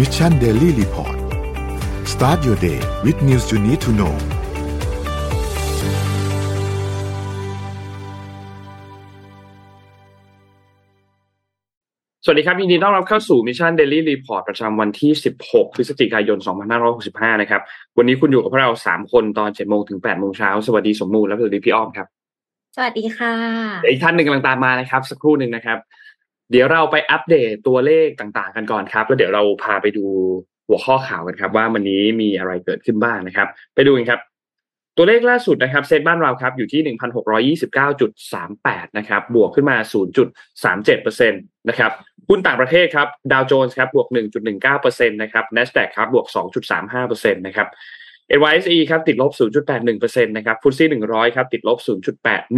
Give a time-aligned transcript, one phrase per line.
[0.00, 1.16] Mission Daily Report
[2.12, 4.14] start your day with news you need to know
[12.24, 16.38] สวัสดีครับยินดีต้อนรับเข้าสู่ Mission Daily Report ประจำวันที่ 16 พฤศจิกายน
[16.90, 17.60] 2565 นะครับ
[17.98, 22.06] วันนี้คุณอยู่กับพวกเรา 3 คนตอน 7 โมงถึง 8 โมงเช้า สวัสดีสมมูลและสวัสดีพี่อ้อมครับ
[22.76, 23.34] สวัสดีค่ะ
[23.82, 25.78] เดี๋ยวอีกท่านหนึ่งกำลังตามมานะครับ สักครู่หนึ่งนะครับ
[26.50, 30.04] เดี๋ยวเราไปอัปเดตตัวเลขต่างๆ กันก่อนครับ แล้วเดี๋ยวเราพาไปดู
[30.68, 34.20] หัวข้อข่าวกันครับ ว่าวันนี้มีอะไรเกิดขึ้นบ้างนะครับ ไปดูกันครับ
[34.96, 39.76] ตัวเลขล่าสุดนะครับเซ็ตบ้านเราครับอยู่ที่ 1,629.38 นะครับบวกขึ้นมา
[40.72, 41.92] 0.37%นะครับ
[42.28, 44.08] หุ้นต่างประเทศครับดาวโจนส์ครับบวก
[44.60, 46.26] 1.19%นะครับ NASDAQ ครับบวก
[46.80, 47.68] 2.35%นะครับ
[48.38, 49.32] NYSE ครับติดลบ
[49.78, 51.78] 0.81%นะครับฟุตซี่100 ครับติดลบ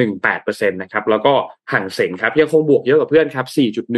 [0.01, 1.35] 0.818%นะครับแล้วก็
[1.73, 3.47] ห่างเสงครับยังคงบวกเยอะกว่าเพื่อนครับ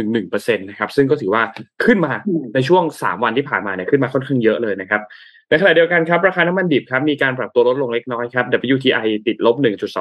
[0.07, 1.43] 4.11%นะครับซึ่งก็ถือว่า
[1.85, 2.13] ขึ้นมา
[2.55, 5.01] ในช่วง 3 วันที่ผ่านมาเนี่ยขึ้นมาค่อนข้างเยอะเลยนะครับ
[5.49, 9.55] ในขณะเดียวกันครับราคาน้ำมันดิบครับมีการปรับตัวลดลงเล็กน้อยครับ WTI ติดลบ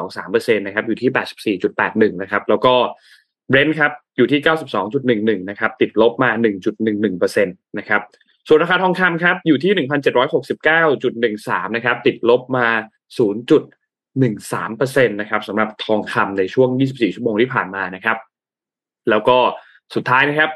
[0.04, 2.74] 1.23%นะครับอยู่ที่ 84.81 นะครับแล้วก็
[3.50, 4.40] เบรนท์ครับอยู่ที่
[5.34, 6.30] 92.11 นะครับติดลบมา
[6.84, 8.02] 1.11%นะครับ
[8.48, 12.66] ส่วนราคาทองคำครับอยู่ที่หนึ่งพันเจ็ดร้อยหกสิบเก้าจุดหนึ่งสามนะครับติดลบมา
[13.18, 13.62] ศูนย์จุด
[14.18, 18.16] หนึ่งสามเปอร์เซ็นต์นะครับสำหรับทองคำในช่วงยี่สิบสี่ชั่วโมงที่ผ่านมานะครับ
[19.10, 19.38] แล้วก็
[19.94, 20.50] สุดท้ายนะครับ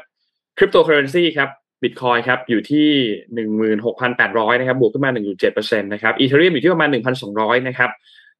[0.57, 1.49] คริปโตเคอเรนซีครับ
[1.83, 2.87] บิตคอยครับอยู่ที่
[3.33, 7.89] หนึ่งหมื่นหกพันแปดร้อยนะครับบวกขึ้นมาหนึ่งจุดเจ็ดเปอร์เซ็นต์นะครับ Ethereum อยู่ที่ประมาณหนึ่งพันสองร้อยนะครับ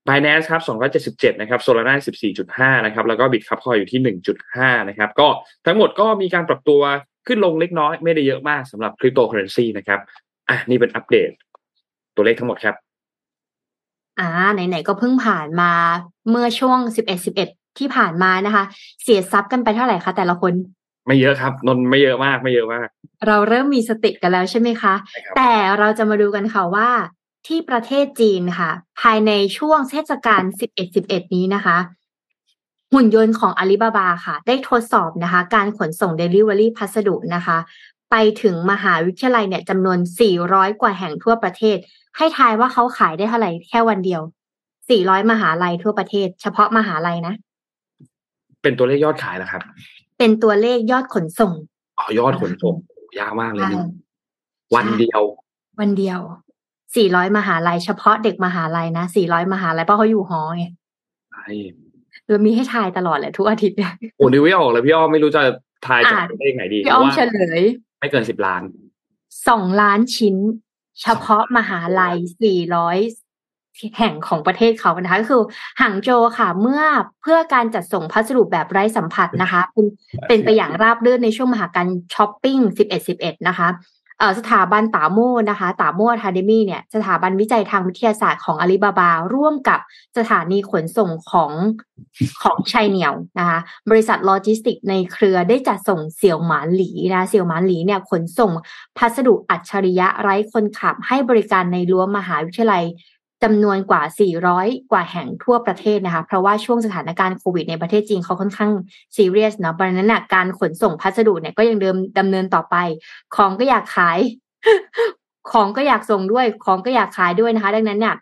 [0.07, 5.27] บายแ a นสครับสองร้อยเจ็ดสิบเจ็ดนะครับ Solana สิบสี่จุดห้านะครับแล้วก็ Bitkub Coin อยู่ที่หนึ่งจุดห้านะครับก็
[5.65, 6.81] ทั้งหมดก็มีการปรับตัว
[7.29, 9.99] ขึ้นลงเล็กน้อยไม่ได้เยอะมากสำหรับคริปโตเคอเรนซีนะครับ
[10.49, 11.29] อะนี่เป็นอัปเดต
[12.15, 12.75] ตัวเลขทั้งหมดครับ
[14.19, 15.71] อ่าไหนๆก็เพิ่งผ่านมา
[16.29, 18.63] เมื่อช่วงสิบเอ็ดสิบเอ็ดที่ผ่านมานะคะ
[19.03, 20.53] เสียทรัพย์กันไปเท่าไหร่คะแต่ละคน
[21.07, 22.87] ไม่เยอะครับนนไม่เยอะมากไม่เยอะมาก
[23.27, 26.89] เราเริ่มมีสติกันแล้วใช่ไหมคะใช่ครับแต่เราจะมาดูกันค่ะว่า
[27.47, 31.77] ที่ประเทศจีนค่ะ ภายในช่วงเทศกาลสิบเอ็ดสิบเอ็ดนี้นะคะ
[32.93, 37.57] หุ่นยนต์ของอาลีบาบาค่ะ ได้ทดสอบนะคะ การขนส่ง Delivery พัสดุนะคะ
[38.11, 39.97] ไปถึงมหาวิทยาลัยเนี่ยจำนวน
[40.39, 41.77] 400 กว่าแห่งทั่วประเทศ
[42.17, 44.21] ให้ทายว่าเขาขายได้เท่าไหร่แค่วันเดียว
[44.75, 47.33] 400 มหาลัยทั่วประเทศ เฉพาะมหาลัยนะ
[48.61, 49.61] เป็นตัวเลขยอดขายแล้วครับ
[50.17, 51.53] เป็นตัวเลขยอดขนส่ง
[51.99, 52.75] อ๋อยอดขนส่ง
[53.19, 53.85] ยากมากเลยนี่ใช่
[54.75, 55.21] วันเดียว
[55.79, 56.19] วันเดียว
[56.79, 60.65] 400 มหาลัย เฉพาะเด็กมหาลัยนะ 400 มหาลัยเพราะเขาอยู่หอไง
[61.31, 61.47] ใช่
[62.29, 65.41] เรามีให้ทายตลอดแหละทุกอาทิตย์เนี่ยโอ้นึกไม่ออกเลยพี่อ้อมไม่รู้จะ
[65.87, 67.61] ทายจากอะตัวเลขไหนดีพี่อ้อมว่าเฉลย
[67.99, 68.61] ไม่เกินสิบล้าน
[69.47, 70.35] สองล้านชิ้น
[71.01, 72.15] เฉพาะมหาลัย
[72.85, 75.43] 400แห่งของประเทศเขานะคะก็คือ
[75.81, 76.83] หางโจวค่ะเมื่อ
[77.21, 79.87] เพื่อการจัดส่งพัสดุแบบไร้สัมผัสนะคะเป็น
[80.27, 82.57] เป็นไปอย่างราบรื่นในช่วงมหาการช้อปปิ้ง
[83.03, 83.98] 11-11 นะคะเอ่อ
[84.37, 85.19] สถาบันตาโม
[85.49, 89.79] นะคะตาโมอะคาเดมี่เนี่ยสถาบันวิจัยทางวิทยาศาสตร์ของอาลีบาบา ร่วมกับ
[90.17, 91.51] สถานีขนส่งของ
[92.43, 93.59] ของชัยเหนียวนะคะ
[93.89, 98.51] บริษัทโลจิสติกในเครือได้จัดส่งเสี่ยวหมานหลีนะเสี่ยวหมานหลีเนี่ยขนส่ง
[98.97, 102.85] พัสดุอัจฉริยะไร้คนขับให้บริการในรั้วมหาวิทยาลัย
[103.43, 104.01] จำนวนกว่า
[104.45, 108.71] 400 กว่าแห่งทั่วประเทศนะคะ เพราะว่าช่วงสถานการณ์โควิดในประเทศจีนเขาค่อนข้าง
[109.15, 112.75] ซีเรียสเนาะเพราะฉะนั้นการขนส่งพัสดุเนี่ยก็ยังเดิมดำเนินต่อไป
[113.35, 114.19] ของก็อยากขาย
[115.51, 118.15] ของก็อยากส่งด้วย ของก็อยากขายด้วยนะคะ ดังนั้นเนี่ย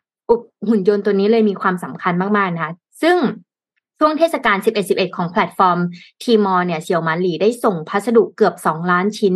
[0.70, 3.18] หุ่นยนต์ตัวนี้เลยมีความสำคัญมากๆนะคะ ซึ่ง
[4.00, 5.80] ช่วงเทศกาล 11-11 ของแพลตฟอร์ม
[6.24, 9.34] ทีมอร์เนี่ยเสี่ยวหมานหลีได้ส่งพัสดุเกือบ 2 ล้านชิ้น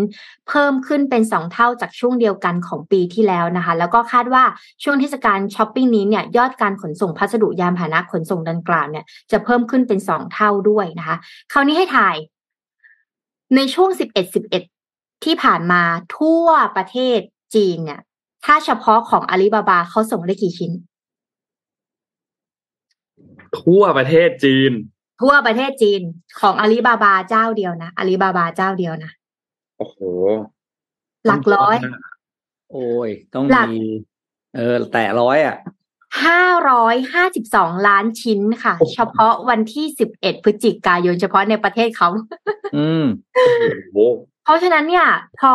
[0.48, 4.44] เพิ่มขึ้นเป็น 2 เท่าจากช่วงเดียวกันของปีที่แล้วนะคะ แล้วก็คาดว่า
[4.84, 11.18] ช่วงเทศกาลช้อปปิ้งนี้เนี่ยยอดการขนส่งพัสดุยานพาหนะขนส่งดังกล่าวเนี่ยจะเพิ่มขึ้นเป็น 2 เท่าด้วยนะคะ
[11.52, 12.16] คราวนี้ให้ถ่าย
[13.56, 13.90] ในช่วง
[14.58, 15.82] 11-11 ที่ผ่านมา
[16.18, 16.46] ทั่ว
[16.76, 17.20] ประเทศ
[17.56, 18.02] จีนเนี่ย
[18.46, 20.72] ถ้าเฉพาะของอาลีบาบาเขาส่งได้กี่ชิ้น
[23.60, 24.72] ทั่วประเทศจีน
[25.22, 26.02] ทั่วประเทศจีน
[26.40, 29.12] ของอาลีบาบาเจ้าเดียวนะอาลีบาบาเจ้าเดียวนะ
[29.78, 29.98] โอ้โห
[31.26, 31.76] หลักร้อย
[32.72, 33.86] โอ้ย ต้องหลักมี
[34.56, 35.58] เออ แตะร้อยอะ
[36.24, 42.10] ห้าร้อยห้าสิบสองล้านชิ้นค่ะ เฉพาะวันที่สิบเอ็ดพฤศจิกายนเฉพาะในประเทศเขา
[42.78, 43.06] อืม
[43.36, 43.98] โอ้โห
[44.44, 45.08] เพราะฉะนั้นเนี่ย
[45.40, 45.54] พอ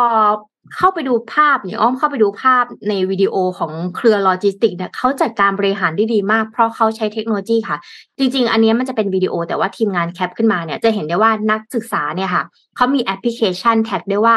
[0.74, 7.76] เข้าไปดูภาพเนี่ยอ้อมเข้าไปดูภาพในวิดีโอของเครือโลจิสติกเนี่ยเขาจัดการบริหารได้ดีมาก เพราะเขาใช้เทคโนโลยีค่ะ
[8.18, 12.42] จริง ๆ อันนี้มันจะเป็นวิดีโอแต่ว่าทีมงานแคปขึ้นมาเนี่ยจะเห็นได้ว่านักศึกษาเนี่ยค่ะ
[12.76, 14.36] เขามีแอปพลิเคชัน track ได้ว่า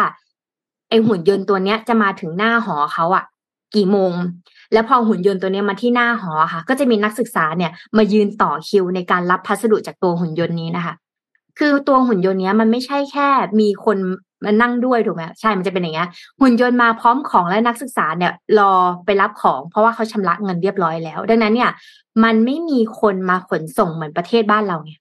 [0.90, 3.26] ไอหุ่นยนต์ตัวเนี้ยจะมาถึงหน้าหอเขาอะ
[3.76, 4.14] กี่โมง
[4.74, 10.94] แล้วพอหุ่นยนต์ตัวนี้มาที่หน้าหอค่ะ ก็จะมีนักศึกษาเนี่ยมายืนต่อคิวในการรับพัสดุจากตัวหุ่นยนต์นี้นะคะ
[11.60, 13.30] คือตัวหุ่นยนต์เนี้ยมันไม่ใช่แค่
[13.60, 13.98] มีคน
[14.46, 16.08] มันนั่งด้วยถูกไหมใช่มันจะเป็นอย่างเงี้ย
[16.40, 18.74] หุ่นยนต์มาพร้อมของและนักศึกษาเนี่ยรอ
[19.06, 21.70] ไปรับของ เพราะว่าเขาชำระเงินเรียบร้อยแล้ว ดังนั้นเนี่ย
[22.24, 24.94] มันไม่มีคนมาขนส่งเหมือนประเทศบ้านเราไง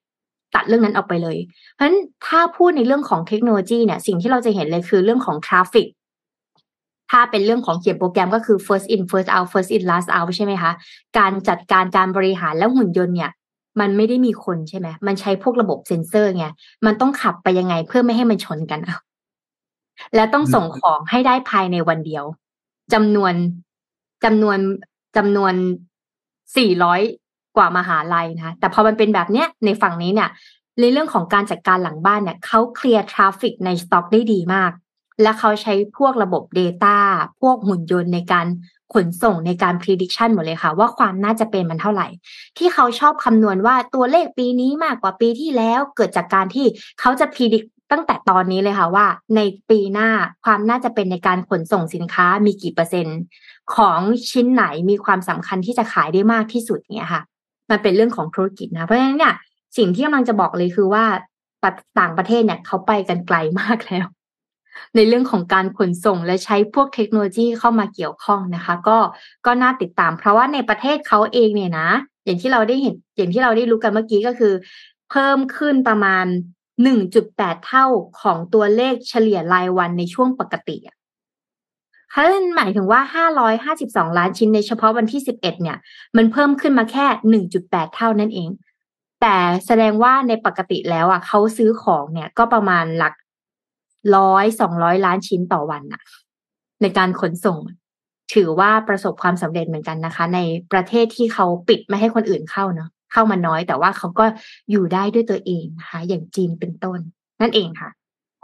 [0.54, 1.36] ตัดเรื่องนั้นออกไปเลย
[1.74, 5.88] เพราะฉะนั้นถ้าพูดในเรื่องของเทคโนโลยีเนี่ยสิ่งที่เราจะเห็นเลยคือเรื่องของทราฟิก
[7.10, 10.72] ถ้าเป็นเรื่องของเขียนโปรแกรมก็คือ first in first out first in last out ใช่ไหมคะ
[11.18, 13.30] การจัดการการบริหารแล้วหุ่นยนต์เนี่ย
[13.80, 16.46] มันไม่ได้มีคนใช่ไหม มันใช้พวกระบบเซ็นเซอร์ไง
[16.86, 18.98] มันต้องขับไปยังไงเพื่อไม่ให้มันชนกันอะ
[20.14, 22.24] และต้องส่งของให้ได้ภายในวันเดียว
[22.92, 23.34] จำนวน
[24.24, 24.58] จำนวน
[25.16, 25.54] จำนวน
[26.56, 27.00] สี่ร้อย
[27.56, 30.30] กว่ามหาลัยนะคะแต่พอมันเป็นแบบเนี้ยในฝั่งนี้เนี่ย
[30.80, 34.70] ในเรื่องของการจัดการหลังบ้านเนี่ยเขาเคลียร์ traffic ในสต็อกได้ดีมาก
[35.22, 36.98] และเขาใช้พวกระบบ Data
[37.40, 38.46] พวกหุ่นยนต์ในการ
[38.94, 42.08] ขนส่งในการ prediction หมดเลยค่ะ ว่าความน่าจะเป็นมันเท่าไหร่
[42.58, 46.66] ที่เขาชอบคำนวณว่าตัวเลขปีนี้มากกว่าปีที่แล้วเกิดจากการที่
[47.00, 49.06] เขาจะ predict ตั้งแต่ตอนนี้เลยค่ะว่า
[49.36, 49.40] ใน
[49.70, 50.08] ปีหน้า
[50.44, 53.18] ความน่าจะเป็นในการขนส่งสินค้ามีกี่เปอร์เซ็นต์
[53.74, 54.00] ของ
[54.30, 57.22] ชิ้นไหนมีความสำคัญที่จะขายได้มากที่สุดเนี่ยค่ะ
[57.70, 59.34] มันเป็นเรื่องของธุรกิจนะ เพราะฉะนั้นเนี่ย
[59.76, 61.04] สิ่งที่กำลังจะบอกเลยคือว่า
[61.98, 64.06] ต่างประเทศเนี่ยเขาไปกันไกลมากแล้ว
[64.96, 68.98] ในเรื่องของการขนส่งและใช้พวกเทคโนโลยีเข้ามาเกี่ยวข้องนะคะ ก็
[69.46, 71.88] ก็น่าติดตาม เพราะว่าในประเทศเขาเองเนี่ยนะ
[72.24, 74.54] อย่างที่เราได้เห็นอย่างที่เราได้รู้กันเมื่อกี้ก็คือ
[75.10, 76.26] เพิ่มขึ้นประมาณ
[76.86, 77.86] 1.8 เท่า
[78.20, 80.96] ของตัวเลขเฉลี่ยรายวันในช่วงปกติอะ
[82.12, 82.24] ถ้า
[82.56, 83.00] หมายถึงว่า
[83.76, 85.78] 552 ล้านชิ้นในเฉพาะวันที่ 11 เนี่ย
[86.16, 87.06] มันเพิ่มขึ้นมาแค่
[87.48, 88.50] 1.8 เท่านั่นเอง
[89.20, 89.36] แต่
[89.66, 93.14] แสดงว่าในปกติแล้วอะเขาซื้อของเนี่ยก็ประมาณหลัก
[94.16, 96.02] ร้อยสองร้อยล้านชิ้นต่อวันน่ะ
[96.82, 97.58] ในการขนส่ง
[98.34, 100.40] ถือว่าประสบความสำเร็จเหมือนกันนะคะ ใน
[100.72, 104.24] ประเทศที่เขาปิดไม่ให้คนอื่นเข้าเนาะ เข้ามาน้อย แต่ว่าเขาก็
[104.70, 106.98] อยู่ได้ด้วยตัวเองนะคะอย่างจีนเป็นต้น
[107.40, 107.90] นั่นเองค่ะ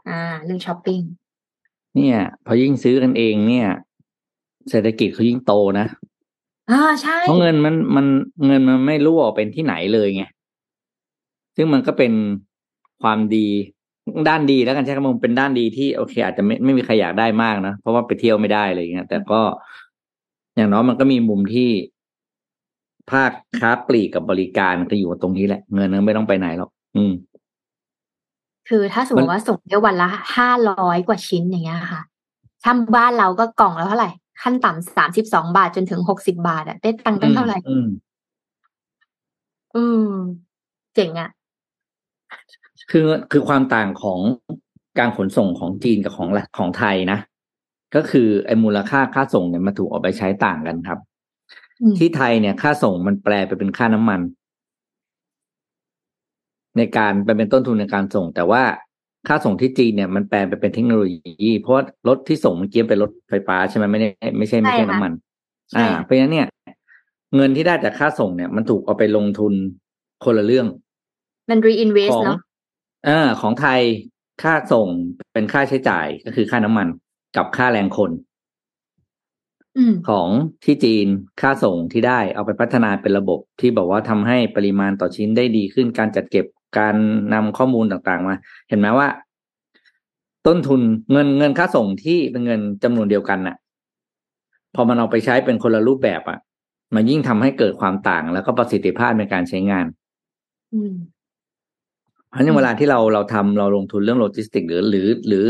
[0.09, 1.01] อ่า เรื่องช้อปปิ้ง
[1.95, 3.69] เนี่ยพอยิ่งซื้อกันเองเนี่ย
[4.71, 5.87] เศรษฐกิจเขายิ่งโตนะ
[6.71, 8.07] อ่าใช่เพราะเงินมันมัน
[8.47, 10.25] เงินมันไม่รั่วเป็นที่ไหนเลยไง
[11.57, 12.13] ซึ่งมันก็เป็น
[13.03, 13.47] ความดี
[14.29, 19.41] ด้านดีแล้วกันใช่ไหมมันเป็นด้านดีที่โอเค อาจจะไม่ไม่มีใครอยากได้มากนะเพราะว่าไปเที่ยวไม่ได้อะไรอย่างเงี้ยแต่ก็
[20.57, 21.71] อย่างน้อยมันก็มีมุมที่
[23.11, 27.13] ภาคค้าปลีกกับบริการก็อยู่ตรงนี้แหละ เงินนั้นไม่ต้องไปไหนหรอกอืม
[28.69, 32.03] คือถ้าสมมติว่าส่งได้วันละห้าร้อยกว่าชิ้นอย่างเงี้ยค่ะ
[32.63, 34.11] ถ้าบ้านเราก็กล่องแล้วเท่าไหร่
[34.43, 37.89] ขั้นต่ำสามสิบสองบาทจนถึงหกสิบาทอะได้ตังค์ตั้งเท่าไหร่ อืม
[39.77, 40.11] อืม
[40.95, 41.31] เจ๋งอะ
[42.91, 44.21] คือคือความต่างของ
[44.99, 46.29] การขนส่งของจีนกับของ
[46.59, 47.19] ของไทยนะ
[47.95, 50.99] ก็คือไอ้มูลค่าค่าส่งเนี่ยมาถูกเอาไปใช้ต่างกันครับ
[51.99, 54.21] ที่ไทยเนี่ยค่าส่งมันแปลไปเป็นค่าน้ำมัน
[56.77, 58.63] ในการไปเป็นต้นทุนในการส่ง แต่ว่า
[59.29, 64.09] ค่าส่งที่จีนเนี่ยมันแปลไปเป็นเทคโนโลยี เพราะว่ารถที่ส่งเมื่อกี้เป็นรถไฟฟ้าใช่ไหมไม่ได้
[64.39, 65.13] ไม่ใช่ไม่ใช่น้ำมัน
[65.77, 66.49] อ่า เพราะฉะนั้นเนี่ย
[67.37, 69.53] เงินที่ได้จากค่าส่งเนี่ย มันถูกเอาไปลงทุน
[70.25, 70.67] คนละเรื่อง
[71.51, 72.39] มัน reinvest เนาะ
[73.07, 73.81] เออของไทย
[74.43, 74.89] ค่าส่ง
[75.33, 76.89] เป็นค่าใช้จ่ายก็คือค่าน้ำมัน
[77.37, 78.34] กับค่าแรงคนอืม
[80.09, 80.29] ของ
[80.65, 81.07] ที่จีน
[81.41, 86.47] ค่าส่งที่ได้เอาไปพัฒนาเป็นระบบที่บอกว่าทำให้ปริมาณต่อชิ้นได้ดีขึ้นการจัดเก็บ
[86.79, 86.97] การ
[87.35, 88.37] นำข้อมูลต่างๆมา
[88.69, 89.09] เห็นไหมว่า
[90.47, 90.81] ต้นทุน
[91.13, 93.57] เงินเงินค่าส่งที่เป็นเงินจำนวนเดียวกันน่ะ
[94.75, 96.39] พอมันเอาไปใช้เป็นคนละรูปแบบอะ
[96.95, 99.87] มันยิ่งทำให้เกิดความต่างแล้วก็ประสิทธิภาพในการใช้งาน
[100.75, 100.95] อืม
[102.31, 105.47] เพราะฉะนั้นเวลาที่เราเราทำเราลงทุนเรื่องโลจิสติก หรือหรือหรือ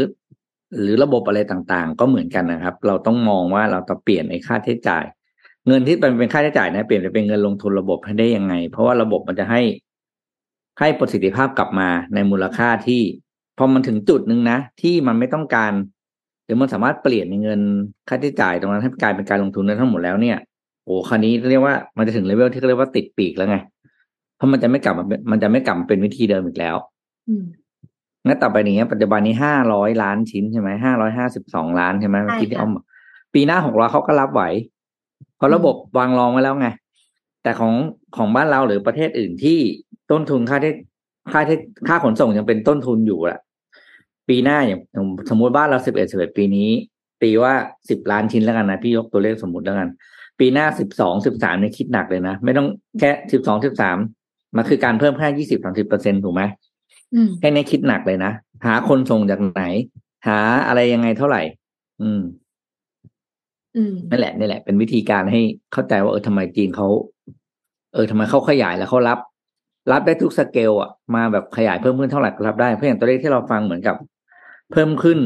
[0.81, 5.05] หรือระบบอะไรต่างๆ ก็เหมือนกันนะครับ เราต้องมองว่าเราจะเปลี่ยนไอ้ค่าใช้จ่าย
[5.67, 9.63] เงินที่เป็นค่าใช้จ่ายนะเปลี่ยนไปเป็นเงินลงทุนระบบให้ได้ยังไง เพราะว่าระบบมันจะให้
[10.81, 13.03] ให้ประสิทธิภาพกลับมาในมูลค่าที่
[13.59, 15.73] พอมันถึงจุดหนึ่งนะ ที่มันไม่ต้องการ
[16.45, 17.61] หรือมันสามารถเปลี่ยนในเงิน
[18.09, 20.39] ค่าใช้จ่ายตรงนั้นให้กลายเป็นการลงทุนได้ทั้งหมดแล้วเนี่ย
[20.85, 23.57] โอ้คันนี้เรียกว่ามันจะถึงเลเวลที่เขาเรียกว่าติดปีกแล้วไง
[24.37, 26.77] เพราะมันจะไม่กลับมามันจะไม่กลับเป็นวิธีเดิมอีกแล้ว
[27.29, 27.35] อื
[28.27, 32.83] งั้นต่อไปนี้ปัจจุบันนี้ห้าร้อยล้านชิ้นใช่ไหมห้าร้อยห้าสิบสองล้านใช่ไหมใช่ที่ที่ค่ะเอามา
[33.35, 34.43] ปีหน้าหกร้อยเขาก็รับไหว
[35.37, 36.69] เพราะระบบวางรองไว้แล้วไง
[37.43, 37.75] แต่ของ
[38.17, 39.59] ของบ้านเราหรือประเทศอื่นที่
[40.11, 40.73] ต้นทุนค่าที่
[41.33, 43.39] ค่าที่ค่าขนส่งยังเป็นต้นทุนอยู่อะ
[44.29, 44.81] ปีหน้าอย่าง
[45.31, 46.69] สมมติบ้านเราสิบเอ็ดสิบเอ็ดปีนี้
[47.23, 47.53] ตีว่า
[47.91, 49.89] สิบล้านชิ้นแล้วกันนะพี่ยกตัวเลขสมมติแล้วกัน
[50.39, 52.67] ปีหน้าสิบสองสิบสามเนี่ยคิดหนักเลยนะ ไม่ต้อง
[53.01, 53.99] แค่สิบสองสิบสาม
[54.57, 56.74] มันคือการเพิ่มแค่ยี่สิบสามสิบเปอร์เซ็นถูกไหมอืม
[57.41, 58.33] แค่นี้คิดหนักเลยนะ
[58.67, 59.65] หาคนส่งจากไหน
[60.27, 61.43] หาอะไรยังไงเท่าไหร่
[62.03, 62.23] อืม
[63.77, 65.41] อืมนั่นแหละนี่แหละ เป็นวิธีการให้
[65.73, 66.89] เข้าใจว่าเออทำไมจีนเขา
[67.95, 69.19] เออทำไมเขาขยายแล้วเขารับ
[69.93, 73.97] รับได้ทุกสเกลอะมาแบบขยายเพิ่มขึ้นเท่าไหร่ก็รับได้เพราะอย่างตัวเลขที่เราฟังเหมือนกับ
[74.73, 75.19] เพิ่มขึ้น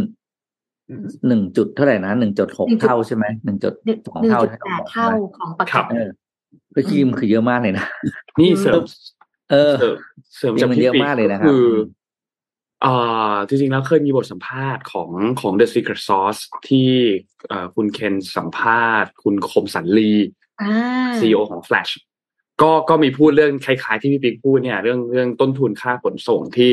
[0.88, 6.10] อืมหนึ่งจุดเท่าไหร่นะหนึ่งจุดหกหนึ่งจุดเท่าใช่ไหมหนึ่งจุดหนึ่งสองหนึ่งเท่าจุดแปดเท่าของปกครับติเออ
[6.74, 7.86] ก็คิมคือเยอะมากเลยนะ
[8.40, 8.82] นี่เสริม
[9.50, 9.74] เออ
[10.36, 11.76] เสริมเสริมจริจากงมันพี่เยอะปิ๊กมากเลยนะครับคือม
[12.84, 16.90] อ่าจริงๆแล้วเคยมีบทสัมภาษณ์ของของ The Secret Sauce ที่
[17.48, 20.12] เอ่อคุณเคนสัมภาษณ์ คุณคมสันลี
[20.62, 21.92] อ่า CEO ของ Flash
[22.62, 26.72] ก็ก็มีพูดเรื่องคล้ายๆที่พี่ปิ๊กพูดเนี่ย เรื่องเรื่องต้นทุนค่าขนส่งที่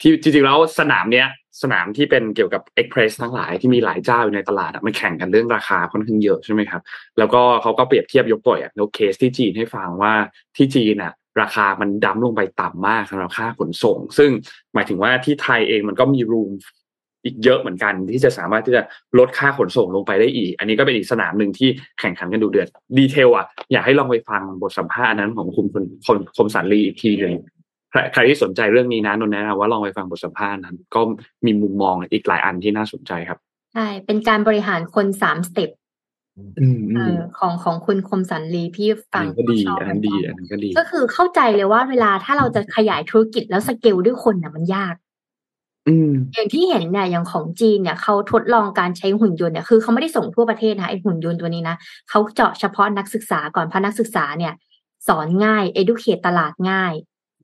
[0.00, 1.28] ที่จริงๆแล้วสนามเนี้ย
[1.62, 6.82] สนามที่เป็นเกี่ยวกับ Express ทั้งหลายที่มีหลายเจ้าอยู่ในตลาดอะมันแข่งกันเรื่องราคาค่อนข้างเยอะใช่ไหมครับ
[7.18, 10.12] แล้วก็เขาก็เปรียบเทียบยกตัวอย่างยกเคสที่จีนให้ฟังว่า
[10.56, 14.30] ที่จีนน่ะ ราคามันดั้มลงไปต่ำมากสำหรับค่าขนส่ง ซึ่ง
[14.74, 16.50] หมายถึงว่าที่ไทยเองมันก็มี room
[17.24, 18.82] อีกเยอะเหมือนกันที่จะสามารถที่จะ
[19.18, 21.68] ลดค่าขนส่งลงไปได้อีก อันนี้ก็เป็นอีกสนามหนึ่งที่
[22.00, 27.34] แข่งขันกันดุเดือด detail อะอยากให้ลองไปฟังบทสัมภาษณ์นั้นของคุณคมคมคมสันลีอีกทีหนึ่ง
[28.12, 31.00] ใครที่สนใจเรื่องนี้นะนนแนะนำว่าลองไปฟังบทสัมภาษณ์นั้น ก็
[31.46, 33.38] มีมุมมองอีกหลายอันที่น่าสนใจครับ
[33.74, 35.70] ใช่เป็นการบริหารคนสาม step
[37.38, 44.94] ของของคุณคมสันลีพี่อัฟันงนั้นก็ดีชบอันนั้นดีอันนั้นก็ดี ก็คือเข้าใจเลยว่าเวลาถ้าเราจะขยายธุรกิจแล้วสเกลด้วยคนน่ะมันยาก
[45.88, 51.76] อืมอย่างที่เห็นเนี่ยอย่างของจีนเนี่ยเขาทดลองการใช้หุ่นยนต์เนี่ยคือเขาไม่ได้ส่งทั่วประเทศนะไอหุ่นยนต์ตัวนี้นะ
[52.08, 54.52] เขาเจาะเฉพาะนักศึกษาก่อนเพราะนักศึกษาเนี่ย
[55.08, 56.92] สอนง่าย educate ตลาดง่าย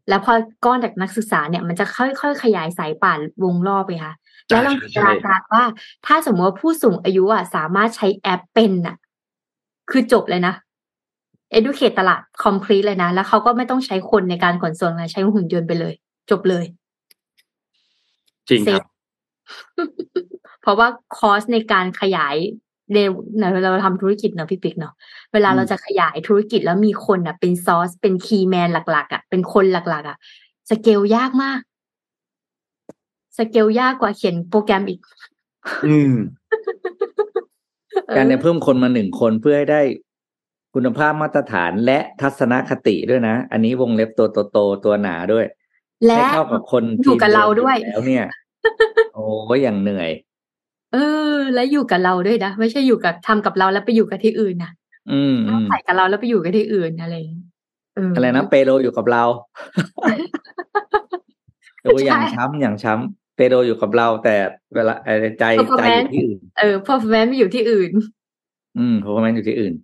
[0.08, 0.32] แล้วพอ
[0.64, 4.14] ก้อนจากนักศึกษาเนี่ยมันจะค่อยๆขยายสายป่านวงรอบไปค่ะ
[4.48, 5.64] แล้วลองจินตนาการว่า
[6.06, 8.96] ถ้าสมมติว่าผู้สูงอายุอะสามารถใช้แอปเป็นอะ
[9.90, 10.54] คือจบเลยนะ
[11.58, 15.94] educate ตลาด complete เลยนะ แล้วเขาก็ไม่ต้องใช้คนในการขนส่งนะใช้หุ่นยนต์ไปเลย
[16.30, 16.64] จบเลย
[18.48, 18.84] จริงครับ
[20.62, 22.36] เพราะว่าคอสในการขยาย
[22.92, 23.12] เร็ว
[23.62, 24.94] เราทำธุรกิจเนอะพี่ปิ๊กเนาะ
[25.32, 30.16] เวลาอืมเราจะขยายธุรกิจแล้วมีคนอะ เป็นซอสเป็นคีย์แมนหลักๆอะเป็นคนหลักๆอะ
[30.70, 31.60] สเกลยากมาก
[33.36, 35.00] สเกลยากกว่าเขียนโปรแกรมอีก
[35.86, 36.14] อืม
[38.16, 39.80] การเนี่ยเพิ่มคนมาหนึ่งคนเพื่อให้ได้
[40.74, 45.44] คุณภาพมาตรฐานและทัศนคติด้วยนะ อันนี้วงเล็บตัวโตๆตัวหนาด้วย
[46.06, 48.24] และให้เข้ากับคนอยู่กับเราด้วยทีมเมอแล้วเนี่ย
[49.14, 49.26] โอ้
[49.56, 50.10] ยอย่างเหนื่อย
[50.92, 50.96] เอ
[51.34, 54.72] อ และอยู่กับเราด้วยนะไม่ใช่อยู่กับทำกับเราแล้วไปอยู่กับที่อื่นนะ
[55.12, 57.46] อืมอืมใส่กับเราแล้วไปอยู่กับที่อื่นอะไรอย่างเงี้ย
[57.94, 59.24] เออออะไรนะเปโดอยู่กับเรา
[61.82, 64.36] โอ้ยอย่างช้ำอย่างช้ำ เปโดอยู่กับเราแต่
[64.74, 65.44] เวลาเอ่อใจ
[65.78, 67.90] ใจอยู่ที่อื่น เออพอแฟนไม่อยู่ที่อื่น
[68.78, 69.74] อืมเพราะว่ามันอยู่ที่อื่น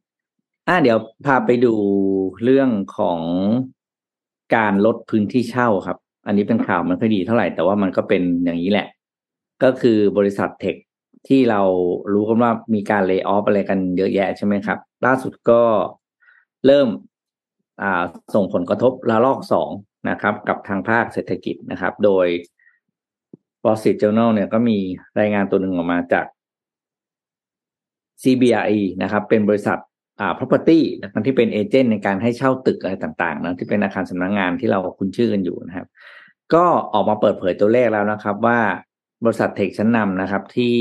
[0.69, 1.75] อะเดี๋ยวพาไปดู
[2.45, 3.21] เรื่องของ
[4.57, 8.87] การลดพื้นที่เช่าครับ อันนี้เป็นข่าวไมันค่อยดีเท่าไหร่แต่ว่ามันก็เป็นอย่างนี้แหละ
[9.63, 10.77] ก็คือบริษัทเทค
[11.29, 11.63] ที่เรา
[12.13, 15.63] รู้กันว่ามีการเลิกออฟอะไรกันเยอะแยะใช่ไหมครับ ล่าสุดก็
[16.67, 16.89] เริ่ม
[17.83, 18.03] อ่า
[18.35, 19.71] ส่งผลกระทบระลอกสอง
[20.11, 22.27] นะครับ กับทางภาคเศรษฐกิจนะครับ โดย
[23.65, 24.79] Wall Street Journal เนี่ยก็มี
[25.21, 26.27] รายงานตัวหนึ่งออกมาจาก
[28.23, 29.79] CBRE นะครับ เป็นบริษัท
[30.21, 35.89] อ่า property นะครับที่เป็นเอเจนต์ในการให้เช่าตึกอะไรต่างๆนะที่เป็นอาคารสำนักงงานที่เราคุ้นชื่อกันอยู่นะครับ
[36.55, 38.61] ก็ออกมาเปิดเผยตัวเลขแล้วนะครับ ว่า
[39.25, 40.77] บริษัทเทคชั้นนำนะครับ ที่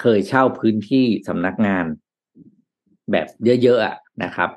[0.00, 1.84] เคยเช่าพื้นที่สำนักงาน
[3.10, 3.26] แบบ
[3.62, 4.50] เยอะๆนะครับ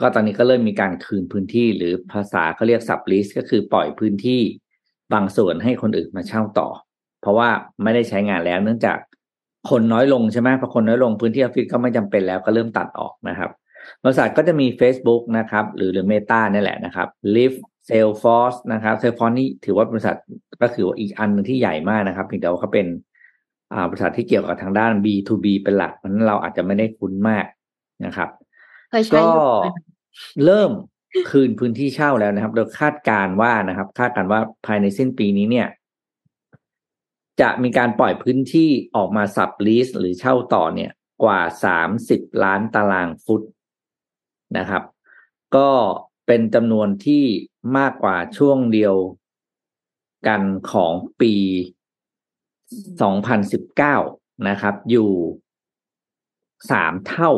[0.00, 4.42] ก็ตอนนี้ก็เริ่มมีการคืนพื้นที่หรือภาษาเขาเรียก sublease ก็คือปล่อยพื้นที่
[5.12, 6.68] บางส่วนให้คนอื่นมาเช่าต่อ
[7.20, 7.48] เพราะว่า
[7.82, 8.98] ไม่ได้ใช้งานแล้วเนื่องจาก
[9.70, 13.50] คนน้อยลงใช่ไหมพอคนน้อยลงพื้นที่ออฟฟิศก็ไม่จำเป็นแล้วก็เริ่มตัดออกนะครับ
[14.04, 20.16] บริษัทก็จะมี Facebook นะครับ หรือหรือ Meta นี่แหละนะครับ Lyft Salesforce นะครับ Salesforce นี่ถือว่าบริษัท
[20.62, 22.86] ก็คือว่าอีกอันหนึงที่ใหญ่มากนะครับเพียงแต่ว่าเขาเป็น
[23.72, 27.46] อ่าบริษัทที่เกี่ยวกับทางด้าน B2B เป็นหลักเพราะฉะนั้นเราอาจจะไม่ได้คุ้นมาก
[28.04, 28.28] นะครับ
[28.90, 29.72] เคยใช้ก็อยู่
[30.44, 30.70] เริ่ม
[31.30, 35.68] คืนพื้นที่เช่าแล้วนะครับ โดยคาดการว่านะครับ คาดการว่าภายในสิ้นปีนี้เนี่ย
[37.40, 40.90] จะมีการปล่อยพื้นที่ออกมาสับลีสหรือเช่าต่อเนี่ย
[41.22, 43.42] กว่าสามสิบล้านตารางฟุต
[44.58, 44.82] นะครับ
[45.56, 45.70] ก็
[46.26, 47.24] เป็นจำนวนที่
[47.76, 48.94] มากกว่าช่วงเดียว
[50.28, 51.34] กันของปี
[52.90, 55.10] 2019 นะครับ อยู่
[56.70, 57.30] สามเท่า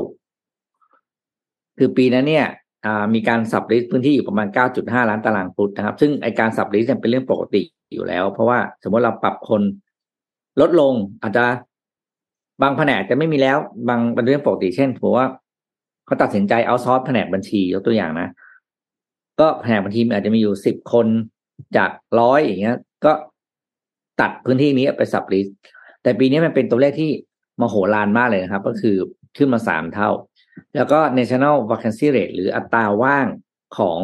[1.79, 2.47] คือปีนั้นเนี่ย
[3.15, 4.47] มีการสับลิสพื้นที่อยู่ประมาณ
[4.79, 9.63] 9.5 ล้านตารางฟุตนะครับ ซึ่งไอการสับลิสเนี่ยเป็นเรื่องปกติอยู่แล้ว เพราะว่าสมมติเราปรับคน
[10.61, 11.45] ลดลงอาจจะ
[12.63, 13.59] บางแผนกจะไม่มีแล้ว
[13.89, 15.27] บางเป็นเรื่องปกติเช่นผมว่า
[16.07, 18.29] เขาตัดสินใจเอาซอสแผนกบัญชียกตัวอย่างนะ
[19.41, 21.07] ก็แผนกบัญชีอาจจะมีอยู่สิบคน
[21.77, 23.13] จากร้อยอย่างเงี้ย ก็
[24.21, 25.47] ตัดพื้นที่นี้ไป sublease
[26.03, 27.11] แต่ปีนี้มันเป็นตัวเลขที่
[27.61, 28.97] มโหฬารมากเลยนะครับ ก็คือ
[29.37, 30.11] ขึ้นมาสามเท่า
[30.77, 33.27] แล้วก็ national vacancy rate หรืออัตราว่าง
[33.79, 34.01] ของ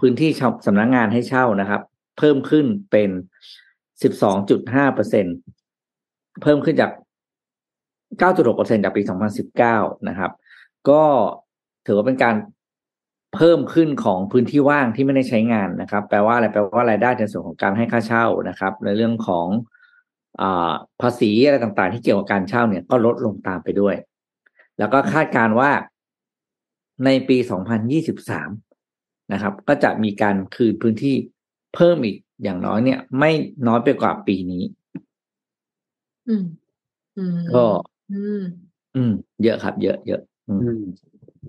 [0.00, 0.30] พื้นที่
[0.66, 1.82] สำนักงงานให้เช่านะครับ
[2.18, 3.10] เพิ่มขึ้นเป็น
[4.22, 5.26] 12.5เปอร์เซ็นต์
[6.42, 6.90] เพิ่มขึ้นจาก
[8.20, 9.02] 9.6%จากปี
[9.54, 10.30] 2019นะครับ
[10.90, 11.02] ก็
[11.86, 12.36] ถือว่าเป็นการ
[13.34, 19.46] เพิ่มขึ้นของพื้นที่ว่างที่ไม่ได้ใช้งานนะครับ แปลว่าอะไรแปลว่ารายได้ในส่วนของการให้ค่าเช่านะครับ ในเรื่องของ
[20.42, 20.44] อ
[21.00, 23.94] ภาษีอะไรต่างๆ ที่เกี่ยวกับการเช่าเนี่ยก็ลดลงตามไปด้วย
[24.78, 25.70] แล้วก็คาดการว่า
[27.04, 27.36] ในปี
[28.14, 31.16] 2023 นะครับ ก็จะมีการคืนพื้นที่
[31.74, 33.30] เพิ่มอีกอย่างน้อยเนี่ย ไม่
[33.66, 34.62] น้อยไปกว่าปีนี้
[36.28, 36.44] อืม
[37.18, 37.64] อืม ก็
[38.12, 38.42] อืม
[38.96, 39.12] อืม
[39.44, 40.82] เยอะครับ เยอะ เยอะ อืมอืม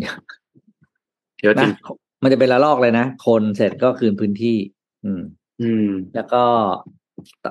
[0.02, 0.18] เยอะ
[1.42, 1.72] เยอะจรินะง
[2.24, 4.58] มันจะเป็นระลอกเลยนะ คนเสร็จก็คืนพื้นที่
[5.04, 5.22] อืม
[5.62, 6.44] อืม แล้วก็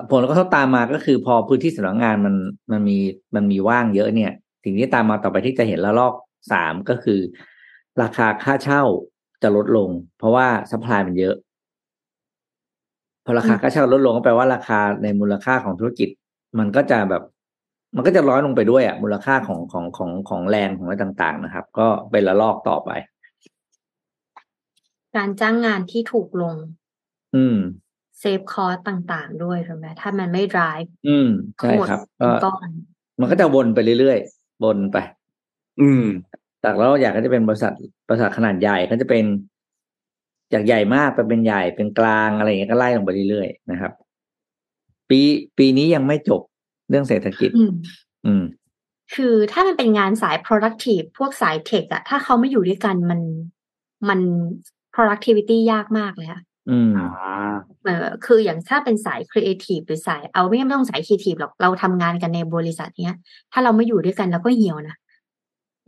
[0.09, 2.35] ผลก็ตามมาก็คือพอพื้นที่สำนักงานมัน
[2.71, 2.97] มันมี
[3.35, 4.31] มันมีว่างเยอะเนี่ย
[4.63, 6.13] สิ่งที่ตามมาต่อไปที่จะเห็นระลอก
[6.51, 7.19] สามก็คือ
[8.01, 8.83] ราคาค่าเช่า
[9.43, 11.35] จะลดลง เพราะว่าซัพพลายมันเยอะ
[13.25, 16.09] พอราคาค่าเช่าลดลงก็แปลว่าราคาในมูลค่าของธุรกิจ
[16.59, 17.23] มันก็จะแบบ
[17.95, 22.89] มันก็จะร้อยลงไปด้วยอะมูลค่าของของของของแรงของอะไรต่าง ๆ นะครับ ก็เป็นระลอกต่อไป
[25.15, 26.55] การจ้างงานที่ถูกลง
[27.33, 27.55] อืม
[28.19, 31.25] เซฟคอร์สต่างๆ ด้วยถูกไหมถ้ามันไม่ drive อืม
[31.57, 32.69] ทั้ใช่งหมดครับเป็ก็นก้อน
[33.19, 34.17] มันก็จะวนไปเรื่อย
[34.59, 34.97] ๆวนไป
[35.81, 36.03] อืม
[36.63, 37.73] จากเราอยากก็จะเป็นบริษัท
[38.07, 39.25] บริษัทขนาดใหญ่ก็จะเป็น
[40.53, 43.91] จากใหญ่มากไปเป็นใหญ่เป็นกลางอะไรอย่างเงี้ยก็ไล่ลงไปเรื่อยๆนะครับ
[45.09, 45.19] ปี
[45.57, 46.41] ปีนี้ยังไม่จบ
[46.89, 47.71] เรื่องเศรษฐกิจ อืม
[48.25, 48.43] อืม
[49.15, 53.21] คือถ้ามันเป็นงานสาย productive พวกสายเทคอะถ้าเขาไม่อยู่ด้วยกันมัน
[54.09, 54.19] มัน
[54.93, 57.05] productivity ยากมากเลยอะ อืมอ่า
[57.83, 63.17] เออคืออย่างถ้าเป็นสาย creative หรือสายเอาไม่ต้องสาย creative หรอกเราทำงานกันในบริษัทเนี้ย
[63.51, 64.95] ถ้าเราไม่อยู่ด้วยกันเราก็เหี่ยวนะ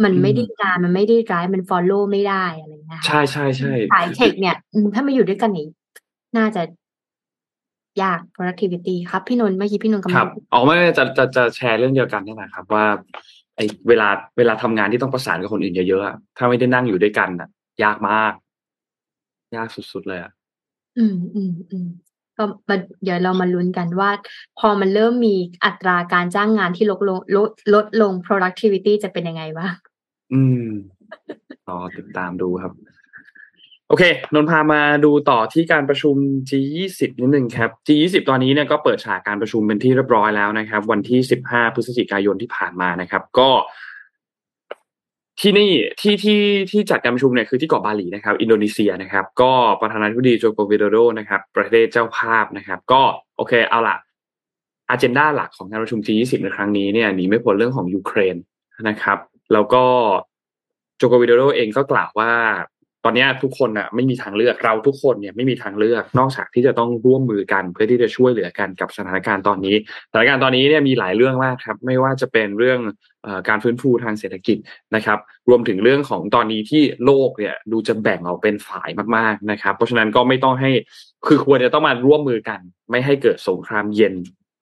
[0.03, 5.67] มันไม่ได้งานมันไม่ได้ drive มัน follow ไม่ได้อะไรเงี้ยใช่ใช่ใช่สายเทคเนี่ยอืมถ้ามาอยู่ด้วยกันนี่
[6.37, 6.61] น่าจะ
[8.03, 12.85] ยาก productivity ครับพี่นนท์เมื่อกี้พี่นนท์กำคลัรับงอ๋อไม่ไม่จะจะจะแชร์เรื่องเดียวกันนี่แหละครับ ว่า
[13.55, 17.49] ไอ้เวลาเวลาทำงานที่ต้องประสานกับคนอื่นเยอะๆอะถ้าไม่ได้นั่งอยู่ด้วยกันอะ
[17.83, 18.33] ยากมาก
[19.55, 20.31] ยากสุดๆเลยอะ
[20.97, 21.87] อืมอืมอืม
[22.37, 24.09] ก็มาเดี๋ยวเรามาลุ้นกันว่า
[24.59, 29.73] พอมันเริ่มมีอัตราการจ้างงานที่ลดลงลดลดลง productivity จะเป็นยังไงบ้าง
[30.33, 30.67] อืม
[31.67, 32.73] รอติดตามดูครับ
[33.87, 36.15] โอเคนนท์พามาดูต่อที่การประชุม
[36.49, 43.49] G20 นิดนึงครับ G20 ตอนนี้เนี่ยก็เปิดฉากการประชุมเป็นที่เรียบร้อยแล้วนะครับ วันที่ 15 พฤศจิกายนที่ผ่านมานะครับ ก็
[45.39, 46.41] ที่นี่ที่ที่
[46.71, 53.01] ที่จัดการประชุมเนี่ยคือที่เกาะบาหลีนะครับ อินโดนีเซียนะครับ ก็ประธานาธิบดีโจโกวิโดโดนะครับ ประเทศเจ้าภาพนะครับ ก็
[53.37, 53.97] โอเคเอาล่ะ
[54.89, 58.35] อาเจนดาหลักของการประชุม G20 ในครั้งนี้เนี่ยหนีไม่พ้นเรื่องของยูเครน
[58.89, 59.17] นะครับ
[59.53, 59.83] แล้วก็
[60.97, 62.31] โจโกวิโดโดเองก็กล่าวว่า
[63.05, 69.75] ตอนนี้ทุกคนอะไม่มีทางเลือกเราทุกคนเนี่ยไม่มีทางเลือกนอกจากที่จะต้องร่วมมือกันเพื่อที่จะช่วยเหลือกันกับสถานการณ์ตอนนี้
[70.11, 72.79] สถานการณ์ตอนนี้เนี่ยมีหลายเรื่องมากครับ ไม่ว่าจะเป็นเรื่อง
[73.25, 74.57] อการฟื้นฟูทางเศรษฐกิจ
[74.95, 80.71] นะครับ รวมถึงเรื่องของตอนนี้ที่โลกเนี่ยดูจะแบ่งออกเป็นฝ่ายมากๆนะครับ เพราะฉะนั้นก็ไม่ต้องให้
[81.27, 82.59] คือควรจะต้องมาร่วมมือกัน
[82.91, 84.13] ไม่ให้เกิดสงครามเย็น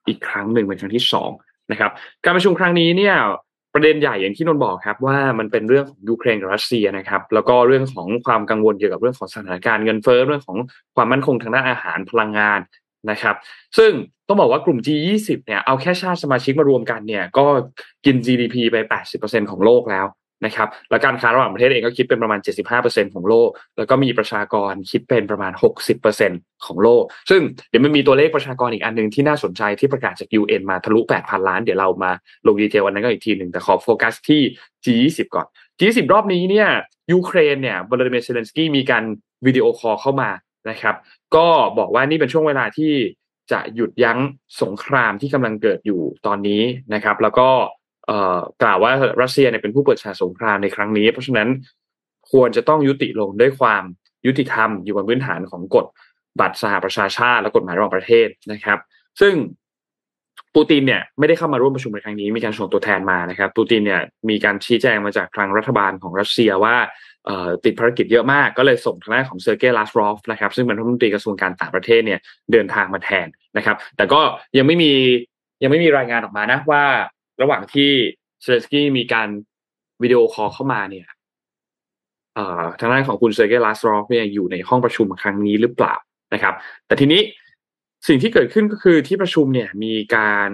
[0.07, 1.29] อีกครั้งหนึ่งเป็นครั้งที่สอง
[1.71, 1.91] นะครับ
[2.25, 3.15] การประชุมครั้งนี้เนี่ย
[3.73, 10.57] ประเด็นใหญ่อย่างที่นนท์บอกครับว่ามันเป็นเรื่องของยูเครนกับรัสเซียนะครับ แล้วก็เรื่องของความกังวลเกี่ยวกับเรื่องของสถานการณ์เงินเฟ้อเรื่องของ
[10.95, 12.59] ความมั่นคงทางด้านอาหารพลังงาน
[13.11, 13.35] นะครับ
[13.77, 13.91] ซึ่ง
[14.27, 17.45] ต้องบอกว่ากลุ่ม G20 เนี่ยเอาแค่ชาติสมาชิกมารวมกันเนี่ยก็
[18.05, 18.75] กิน GDP ไป
[19.13, 20.05] 80%ของโลกแล้ว
[20.45, 22.39] นะครับแล้วการค้าระหว่างประเทศเองก็คิดเป็นประมาณ
[22.77, 25.51] 75%ของโลก แล้วก็มีประชากรคิดเป็นประมาณ
[26.07, 32.11] 60%ของโลก ซึ่งเดี๋ยวมันมีตัวเลขประชากรอีกอันหนึ่งที่น่าสนใจที่ประกาศจาก UN มาทะลุ 8,000 ล้าน เดี๋ยวเรามา
[32.47, 34.41] ลง detail อันนั้นก็อีกทีหนึ่งแต่ขอโฟกัสที่
[34.85, 35.47] G20 ก่อน
[35.79, 36.67] G20 รอบนี้เนี่ย
[37.11, 39.03] ยูเครนเนี่ยวลาดิเมียร์เซเลนสกี้มีการ
[39.45, 40.29] video call เข้ามา
[40.69, 40.95] นะครับ
[41.35, 41.47] ก็
[41.77, 42.93] บอกว่านี่เป็นช่วงเวลาที่
[43.51, 44.19] จะหยุดยั้ง
[44.61, 47.49] สงครามที่กำลังเกิดอยู่ตอนนี้นะครับ แล้วก็
[48.61, 48.91] กล่าวว่า
[49.21, 51.49] รัสเซียเนี่ยเป็นผู้เปิดฉากสงครามในครั้งนี้ เพราะฉะนั้น
[52.31, 53.83] ควรจะต้องยุติลงด้วยความ
[54.25, 55.85] ยุติธรรมอยู่บนพื้นฐานของกฎ
[56.39, 58.79] บัตรสหประชาชาติและกฎหมายระหว่างประเทศนะครับ
[59.21, 59.33] ซึ่ง
[60.55, 66.75] ปูตินเนี่ยไม่ได้เข้ามาร่วมประชุมในครั้งนี้มีการส่งตัวแทนมานะครับปูตินเนี่ยมีการชี้แจงมาจากทางรัฐบาลของรัสเซียว่า
[67.65, 72.19] ติดภารกิจเยอะมากก็เลยส่งทางด้านของเซอร์เกย์ลาสรอฟนะครับซึ่งเป็นรัฐมนตรีกระทรวงการต่างประเทศเนี่ย
[72.51, 74.21] เดินทางมาแทนนะครับ แต่ก็
[74.57, 74.91] ยังไม่มี
[75.63, 76.83] ยังไม่มีรายงานออกมานะว่า
[77.41, 77.89] ระหว่างที่
[78.41, 79.29] เซเลนสกี้มีการ
[80.01, 81.07] video call เข้ามาเนี่ย
[82.35, 85.95] เอ่อทางด้านของคุณเซอร์เกย์ลาฟรอฟเนี่ยอยู่ในห้องประชุมครั้งนี้หรือเปล่า
[86.33, 86.53] นะครับ
[86.87, 87.21] แต่ทีนี้
[88.07, 90.49] สิ่งที่เกิดขึ้นก็คือที่ประชุมเนี่ยมีการ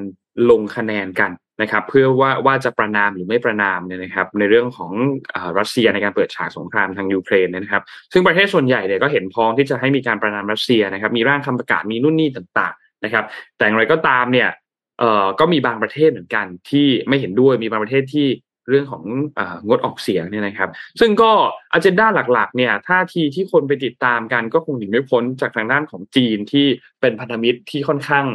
[0.50, 4.92] ลงคะแนนกันนะครับ เพื่อว่าว่าจะประณามหรือไม่ประณามเนี่ยนะครับ ในเรื่องของ
[5.36, 13.26] อ่อรัสเซียในการเปิดฉากสงครามทางยูเครนเนี่ยนะครับ ซึ่งประเทศส่วนใหญ่เนี่ยก็เห็นพ้องที่จะให้มีการประนามรัสเซียนะครับ มีร่างคำประกาศมีนู่นนี่ต่าง ๆ นะครับ
[13.58, 14.50] แต่อย่างไรก็ตามเนี่ย
[15.00, 18.28] เอ่อก็มีบางประเทศเหมือนกันที่ไม่เห็นด้วยมีบางประเทศที่
[18.70, 19.04] เรื่องของ
[19.38, 21.32] องดออกเสียงเนี่ยนะครับ ซึ่งก็
[21.74, 26.66] อันเจนด้าหลักๆ เนี่ยท่าทีที่คนไปติดตามกันก็คงหนีไม่พ้นจากทางด้านของจีนที่
[27.02, 28.26] เป็นพันธมิตรที่ค่อนข้าง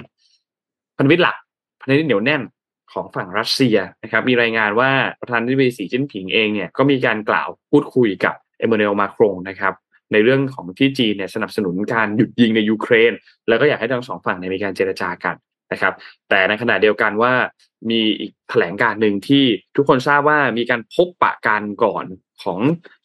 [0.96, 1.36] พันธมิตรหลัก
[1.80, 2.42] พันธมิตรเหนียวแน่น
[2.92, 9.74] ของฝั่งรัสเซียนะครับ มีรายงานว่าประธานาธิบดีสีจิ้นผิงเองเนี่ยก็มีการกล่าวพูดคุยกับเอเมเนลมาครงนะครับ
[10.12, 13.12] ในเรื่องของที่จีนเนี่ยสนับสนุนการหยุดยิงในยูเครน
[13.48, 15.36] แล้วก็อยากให้ทั้งสองฝั่งในมีการเจรจากัน
[15.72, 15.94] นะครับ
[16.28, 17.32] แต่ในขณะเดียวกันว่า
[17.90, 19.44] มีอีกแถลงการหนึ่งที่
[19.76, 22.04] ทุกคนทราบว่ามีการพบปะกันก่อน
[22.42, 22.58] ของ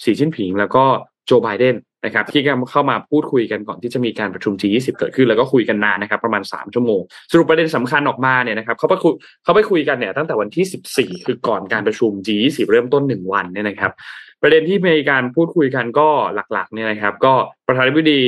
[0.04, 0.86] สีจิ้นผิงแล้วก็
[1.26, 1.76] โจไบเดน
[2.06, 7.02] นะครับที่เข้ามาพูดคุยกันก่อนที่จะมีการประชุม G20 เกิดขึ้นแล้วก็คุยกันนานนะครับประมาณ 3 ชั่วโมง
[7.32, 13.92] สรุปประเด็นสำคัญออกมาเนี่ยนะครับเขาไปคุยเขาไปคุยกันเนี่ยตั้งแต่วันที่ 14 คือก่อนการประชุม G20 เริ่มต้น 1 วันเนี่ยนะครับ
[14.42, 16.08] ประเด็นที่มีการพูดคุยกันก็
[16.54, 17.34] หลักๆเนี่ยนะครับ ก็
[17.68, 18.22] ประธานาธิบดี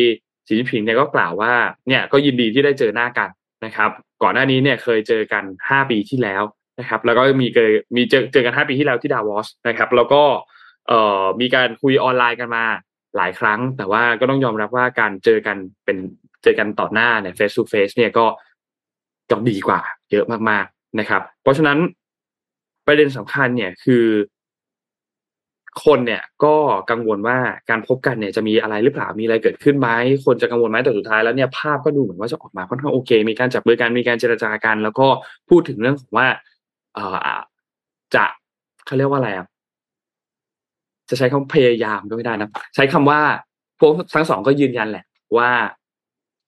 [0.47, 1.53] สีจิ้นผิงเนี่ยก็กล่าวว่า
[1.87, 3.29] เนี่ยก็ยินดีที่ได้เจอหน้ากัน
[3.65, 3.91] นะครับ
[4.23, 6.43] ก่อนหน้านี้เนี่ยเคยเจอกัน 5 ปีที่แล้ว
[6.79, 10.23] นะครับ แล้วก็มีเจอมีเจอเจอกัน 5 ปีที่แล้วที่ดาวอสนะครับ แล้วก็
[10.87, 12.65] เอ่อมีการคุยออนไลน์กันมา
[13.17, 15.97] หลายครั้ง แต่ว่าก็ต้องยอมรับว่าการเจอกันเป็น
[16.43, 18.25] เจอกันต่อหน้าเนี่ย face to face เนี่ยก็
[19.29, 19.79] จะดีกว่า
[20.11, 21.77] เยอะมากๆนะครับ เพราะฉะนั้น
[22.85, 24.05] ประเด็นสำคัญเนี่ยคือ
[25.85, 26.55] คนเนี่ยก็
[26.91, 27.37] กังวลว่า
[27.69, 29.89] การพบกันเนี่ยจะมีอะไรหรือเปล่ามีอะไรเกิดขึ้นไหม
[30.25, 35.07] คนจะกังวลไหมแต่สุดท้ายแล้วเนี่ยภาพก็ดูเหมือนว่าจะออกมาค่อนข้างโอเค มีการจับมือกันมีการเจรจากัน แล้วก็
[35.49, 36.27] พูดถึงเรื่องของว่า
[36.95, 37.39] เอ่อ
[38.15, 38.25] จะ
[38.85, 39.47] เขาเรียกว่าอะไรอะ
[41.09, 43.21] จะใช้คำพยายามก็ไม่ได้นะใช้คำว่า
[43.79, 45.05] พวกทั้งสองก็ยืนยันแหละ
[45.37, 45.49] ว่า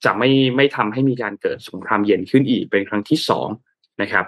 [0.05, 3.47] จะไม่ไม่ทำให้มีการเกิดสงครามเย็นขึ้นอีกเป็นครั้งที่สอง
[4.01, 4.25] นะครับ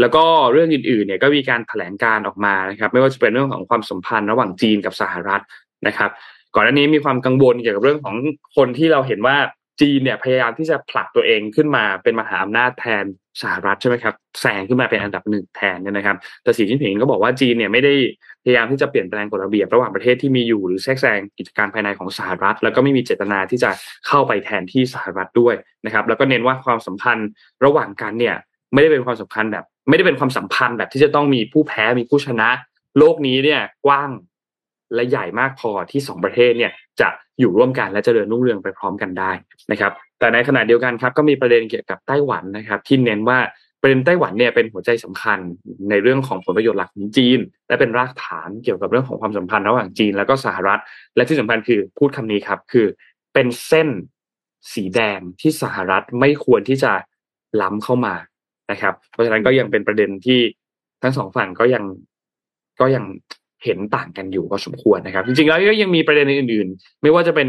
[0.00, 5.42] แล้วก็เรื่องอื่นๆเนี่ยก็มีการแถลงการออกมานะครับ ไม่ว่าจะเป็นเรื่องของความสัมพันธ์ระหว่างจีนกับสหรัฐ
[5.86, 6.10] นะครับ
[6.54, 8.16] ก่อนหน้านี้มีความกังวลเกี่ยวกับเรื่องของ
[8.56, 9.36] คนที่เราเห็นว่า
[9.80, 13.04] จีนเนี่ยพยายามที่จะผลักตัวเองขึ้นมาเป็นมหาอำนาจแทน
[13.42, 17.94] สหรัฐใช่ไหมครับแซงขึ้นมาเป็นอันดับหนึ่งแทนเนี่ยนะครับ แต่สีจิ้นผิงก็บอกว่าจีนเนี่ยไม่ได้
[18.44, 23.70] พยายามที่จะเปลี่ยนแปลงกฎระเบียบระหว่างประเทศที่มีอยู่หรือแทรกแซงกิจการภายในของสหรัฐ แล้วก็ไม่มีเจตนาที่จะ
[24.06, 25.54] เข้าไปแทนที่สหรัฐด้วย
[25.84, 27.28] นะครับ แล้วก็เน้นว่าความสัมพันธ์
[27.64, 28.36] ระหว่างกันเนี่ย
[28.72, 32.48] ไม่ได้เป็นความสัมพันธ์แบบ ไม่ได้เป็นความสัมพันธ์แบบที่จะต้องมีผู้แพ้มีผู้ชนะ
[32.98, 34.10] โลกนี้เนี่ยกว้าง
[34.94, 37.08] และใหญ่มากพอที่สองประเทศเนี่ยจะ
[37.40, 39.30] อยู่ร่วมกันและจะเจริญรุ่งเรืองไปพร้อมกันได้
[39.70, 43.38] นะครับ แต่ในขณะเดียวกันครับก็มีประเด็นเกี่ยวกับไต้หวันนะครับ ที่เน้นว่า
[43.82, 45.38] ประเด็นไต้หวันเนี่ยเป็นหัวใจสำคัญ
[45.90, 50.80] ในเรื่องของผลประโยชน์หลักของจีน และเป็นรากฐานเกี่ยวกับเรื่องของความสัมพันธ์ระหว่างจีนแล้วก็สหรัฐ
[51.16, 52.86] และที่สำคัญคือพูดคำนี้ครับ คือ
[53.34, 53.88] เป็นเส้น
[54.74, 56.92] สีแดงที่สหรัฐไม่ควรที่จะ
[57.60, 58.14] ล้ำเข้ามา
[58.70, 60.40] นะครับ เพราะฉะนั้นก็ยังเป็นประเด็นที่
[61.02, 61.84] ทั้งสองฝั่งก็ยัง
[62.80, 63.04] ก็ยัง
[63.64, 67.48] เห็นต่างกันอยู่พอสมควรนะครับ จริงๆแล้วก็ยังมีประเด็นอื่น ๆ ไม่ว่าจะเป็น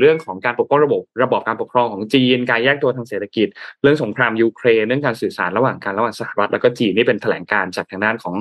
[0.00, 3.48] เรื่องของการปกป้องระบบ ระบบการปกครองของจีน การแยกตัวทางเศรษฐกิจ
[3.82, 8.34] เรื่องสงครามยูเครนเรื่องการสื่อสารระหว่างกันระหว่างสหรัฐแล้วก็จีนนี่เป็นแถลงการจากทางด้านของ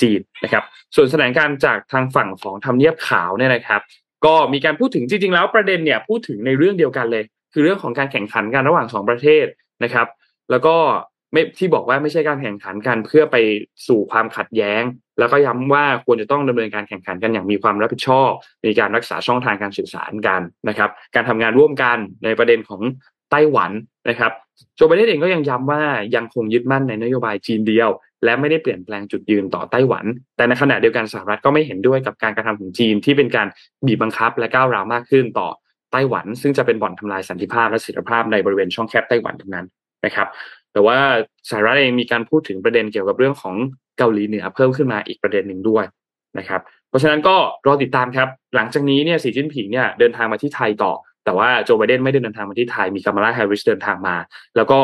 [0.00, 3.80] จีนนะครับ ส่วนแถลงการจากทางฝั่งของทำเนียบขาวเนี่ยนะครับ
[4.26, 9.46] ก็มีการพูดถึงจริง ๆ แล้วประเด็นเนี่ยพูดถึงในเรื่องเดียวกันเลย คือเรื่องของการแข่งขันกันระหว่างสองประเทศ
[9.84, 10.06] นะครับ
[10.50, 10.76] แล้วก็
[11.32, 13.36] ไม่ที่บอกว่าไม่ใช่การแข่งขันกันเพื่อไป
[13.88, 14.82] สู่ความขัดแย้ง
[15.18, 18.30] แล้วก็ย้ำว่าควรจะต้องดำเนินการแข่งขันกันอย่างมีความรับผิดชอบ
[18.62, 22.82] ในการรักษาช่องทางการสื่อสารกันนะครับ การทำงานร่วมกันในประเด็นของ
[23.30, 23.70] ไต้หวัน
[24.08, 24.32] นะครับ
[24.76, 25.82] โจไบเดนเองก็ยังย้ำว่า
[26.16, 27.88] ยังคงยึดมั่นในนโยบายจีนเดียว
[28.24, 30.04] และไม่ได้เปลี่ยนแปลงจุดยืนต่อไต้หวัน
[30.36, 33.48] แต่ในขณะเดียวกันสหรัฐก็ไม่เห็นด้วยกับการกระทำของจีนที่เป็นการ
[33.86, 35.48] บีบบังคับและก้าวร้าวมากขึ้นต่อ
[35.92, 39.66] ไต้หวัน ซึ่งจะเป็นบ่อนทำลายสันติภาพและเสถียรภาพในบริเวณช่องแคบไต้หวันตรงนั้น
[40.04, 40.28] นะครับ
[40.72, 40.98] แต่ว่า
[41.50, 43.54] สหรัฐเองมีการพูดถึงประเด็นเกี่ยวกับเรื่องของ
[43.98, 45.84] เกาหลีเหนือเพิ่มขึ้นมาอีกประเด็นหนึ่งด้วย
[46.38, 50.92] นะครับ เพราะฉะนั้นก็รอติดตามครับ หลังจากนี้เนี่ยสีจิ้นผิงเนี่ยเดินทางมาที่ไทยต่อ
[51.24, 54.16] แต่ว่าโจไบเดนไม่ได้เดินทางมาที่ไทยมีกามาลาแฮร์ริสเดินทางมา
[54.56, 54.78] แล้วก็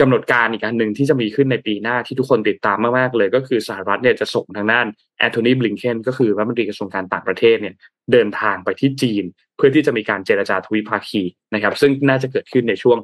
[0.00, 4.86] กำหนดการอีกอันหนึ่งที่จะมีขึ้นในปีหน้าที่ทุกคนติดตามมากๆเลย ก็คือสหรัฐเนี่ยจะส่งทางด้าน
[5.18, 7.74] แอนโทนีบลิงเคนก็คือรัฐมนตรีกระทรวงการต่างประเทศเนี่ย
[8.12, 9.24] เดินทางไปที่จีน
[9.56, 11.22] เพื่อที่จะมีการเจรจาทวิภาคี
[11.54, 12.98] นะครับซึ่งน่าจะเกิดขึ้นในช่วง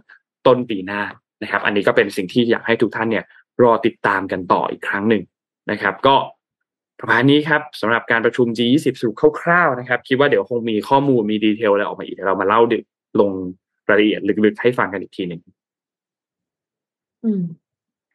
[0.46, 1.02] ต้นปีหน้า
[1.44, 3.24] นะครับ อันนี้ก็เป็นสิ่งที่อยากให้ทุกท่านเนี่ย
[3.62, 5.22] รอติดตามกันต่ออีกครั้งหนึ่ง
[5.70, 6.14] นะครับ ก็
[7.00, 12.84] ประมาณนี้ครับสำหรับการประชุม G20 สรุปคร่าวๆนะครับ คิดว่าเดี๋ยวคงมีข้อมูลมีดีเทลอะไรออกมาอีกเรามาเล่าดึก
[13.20, 13.30] ลง
[13.88, 15.40] รายละเอียดลึกๆให้ฟังกันอีกทีหนึ่ง
[17.24, 17.42] อืม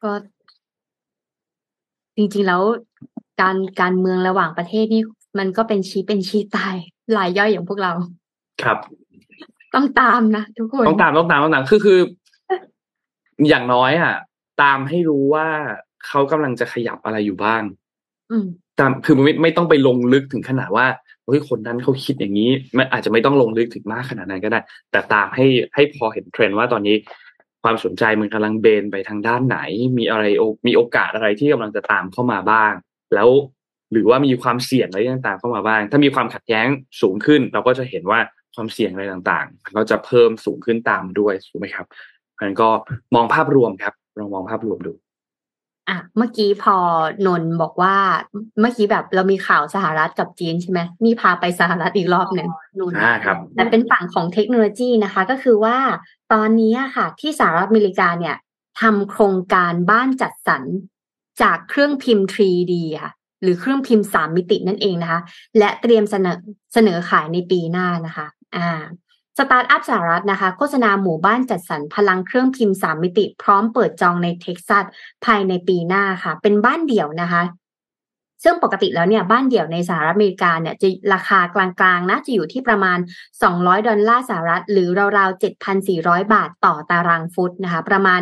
[0.03, 0.11] ก็
[2.15, 2.61] จริงๆแล้ว
[3.41, 5.01] การการเมืองระหว่างประเทศนี่
[5.39, 6.75] มันก็เป็นชี้เป็นชี้ตาย
[7.13, 7.91] หลายย่อยอย่างพวกเรา
[8.63, 8.77] ครับ
[9.75, 11.99] ต้องตามนะทุกคน ต้องตามต้องตามต้องตามคือคือ
[13.47, 14.15] อย่างน้อยอะ
[14.61, 15.47] ตามให้รู้ว่า
[16.07, 17.63] เขากำลังจะขยับอะไรอยู่บ้าง
[18.31, 18.45] อืม
[18.79, 20.87] ตามคือไม่ไม่ต้องไปลงลึกถึงขนาดว่า
[21.25, 24.59] เฮ้ยคนนั้นเขาคิดอย่างนี้ไม่อาจจะไม่ต้องลงลึกถึงมากขนาดนั้นก็ได้
[24.91, 26.95] แต่ตามให้ให้พอเห็นเทรนด์ว่าตอนนี้
[27.63, 29.59] ความสนใจมันกำลังเบนไปทางด้านไหน
[29.97, 30.23] มีอะไร
[30.67, 32.73] มีโอกาสอะไรที่กำลังจะตามเข้ามาบ้าง
[33.13, 33.29] แล้ว
[33.91, 36.67] หรือว่ามีความเสี่ยงอะไรต่างๆเข้ามาบ้าง ถ้ามีความขัดแย้ง
[37.01, 38.19] สูงขึ้น เราก็จะเห็นว่า
[38.55, 41.85] ความเสี่ยงอะไรต่างๆ ก็จะเพิ่มสูงขึ้นตามด้วยถูกไหมครับ
[42.41, 42.69] มันก็
[43.15, 44.93] มองภาพรวมครับลองมองภาพรวมดู
[45.89, 46.77] อะเมื่อกี้พอ
[47.27, 47.95] นนบอกว่า
[48.59, 52.49] เมื่อกี้แบบเรามีข่าวสหรัฐกับจีนใช่ไหมนี่พาไปสหรัฐอีกรอบหนึ่ง
[52.79, 55.77] นนอ่าครับแต่เป็นฝั่งของเทคโนโลยีนะคะ ก็คือว่า
[56.33, 58.35] ตอนนี้ค่ะ ที่สหรัฐอเมริกาเนี่ย
[58.81, 60.63] ทำโครงการบ้านจัดสรร
[61.41, 62.73] จากเครื่องพิมพ์ 3D
[63.03, 65.21] ค่ะหรือเครื่องพิมพ์สามมิตินั่นเองนะคะ
[65.57, 66.37] และเตรียมเสนอ
[66.73, 68.81] เสนอขายในปีหน้านะคะ อ่า
[69.39, 74.85] สตาร์ทอัพสหรัฐนะคะ โฆษณาหมู่บ้านจัดสรรพลังเครื่องพิมพ์สามมิติ พร้อมเปิดจองในเท็กซัส
[75.25, 77.43] ภายในปีหน้าค่ะ เป็นบ้านเดี่ยวนะคะ
[78.43, 82.97] ซึ่งปกติแล้วเนี่ยบ้านเดี่ยวในสหรัฐอเมริกาเนี่ยจะราคากลางๆนะจะอยู่ที่ประมาณ
[83.43, 85.41] 200 ดอลลาร์สหรัฐ หรือราวๆ
[85.81, 88.21] 7,400 บาทต่อตารางฟุตนะคะ ประมาณ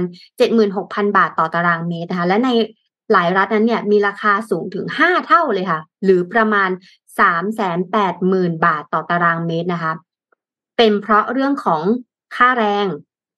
[0.57, 2.49] 76,000 บาทต่อตารางเมตรนะคะ และใน
[3.11, 6.69] หลายรัฐนั้นเนี่ยมีราคาสูงถึง 5 เท่าเลยค่ะ หรือประมาณ
[7.87, 9.93] 380,000 บาทต่อตารางเมตรนะคะ
[10.77, 11.81] เป็นเพราะเรื่องของ
[12.35, 12.87] ค่าแรง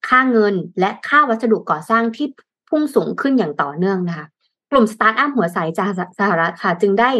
[0.08, 2.26] ค่าเงิน และค่าวัสดุก่อสร้างที่
[2.68, 4.26] พุ่งสูงขึ้นอย่างต่อเนื่องนะคะ
[4.70, 7.10] กลุ่มสตาร์ทอัพหัวใสจากสหรัฐค่ะ จึงได้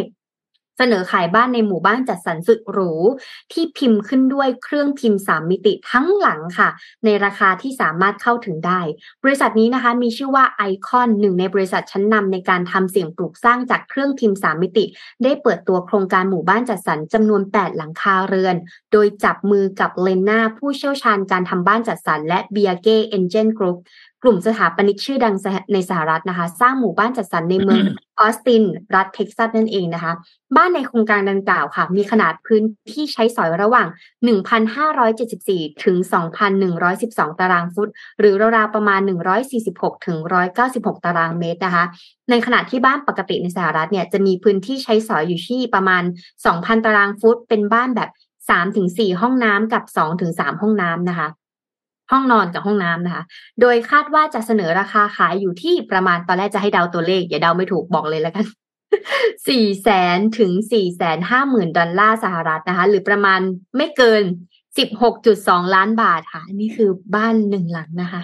[0.83, 2.91] เสนอขายบ้านในหมู่บ้านจัดสรรสุดหรู
[3.51, 6.69] ที่พิมพ์ขึ้นด้วยเครื่องพิมพ์สามมิติทั้งหลังค่ะ
[7.05, 8.79] ในราคาที่สามารถเข้าถึงได้
[9.23, 14.85] บริษัทนี้นะคะมีชื่อว่าไอคอนหนึ่งในบริษัทชั้นนำในการทำสิ่งปลูกสร้างจากเครื่องพิมพ์สามมิติ
[15.23, 18.55] ได้เปิดตัวโครงการหมู่บ้านจัดสรรจำนวน 8 หลังคาเรือน
[18.91, 23.77] โดยจับมือกับ Lennar ผู้เชี่ยวชาญการทำบ้านจัดสรรและ Bjarke Ingels Group
[24.23, 25.35] กลุ่มสถาปนิกชื่อดัง
[25.73, 27.83] ในสหรัฐนะคะ สร้างหมู่บ้านจัดสรรในเมือง
[28.19, 28.63] ออสติน
[28.95, 30.13] รัฐเท็กซัสนั่นเองนะคะ
[30.55, 33.87] บ้านในโครงการดังกล่าวค่ะ มีขนาดพื้นที่ใช้สอยระหว่าง
[35.05, 35.97] 1,574 ถึง
[36.69, 38.99] 2,112 ตารางฟุต หรือราวๆประมาณ
[39.53, 40.17] 146 ถึง
[40.61, 41.83] 196 ตารางเมตรนะคะ
[42.29, 46.03] ในขณะที่บ้านปกติในสหรัฐเนี่ยจะมีพื้นที่ใช้สอยอยู่ที่ประมาณ
[46.45, 48.09] 2,000 ตารางฟุต เป็นบ้านแบบ
[48.49, 49.83] 3-4 ห้องน้ำกับ
[50.21, 51.29] 2-3 ห้องน้ำนะคะ
[52.11, 53.23] ห้องนอนกับห้องน้ำนะคะ
[53.61, 58.45] โดยคาดว่าจะเสนอราคาขายอยู่ที่ประมาณตอนแรกจะให้เดาตัวเลข อย่าเดาไม่ถูกบอกเลยแล้วกัน
[59.47, 63.39] สี่แสนถึงสี่แสนห้าหมื่นดอลลาร์สหรัฐนะคะ หรือประมาณ
[63.77, 64.23] ไม่เกิน
[64.77, 68.21] สิบหกจุดสองล้านบาทค่ะ นี่คือบ้านหนึ่งหลังนะคะ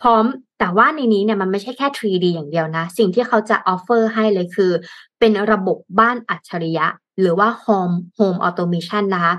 [0.00, 0.24] พร้อม
[0.58, 4.72] แต่ว่าในนี้เนี่ยมันไม่ใช่แค่ 3D อย่างเดียวนะ สิ่งที่เขาจะ offer ให้เลยคือ
[5.18, 6.86] เป็นระบบบ้านอัจฉริยะ
[7.20, 9.34] หรือว่า Home Home Automation นะคะ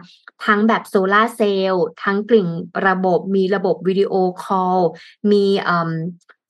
[0.45, 2.47] ทั้งแบบโซลาร์เซลล์ทั้งกริ่ง
[2.87, 4.79] ระบบมีระบบ video call
[5.31, 5.45] มี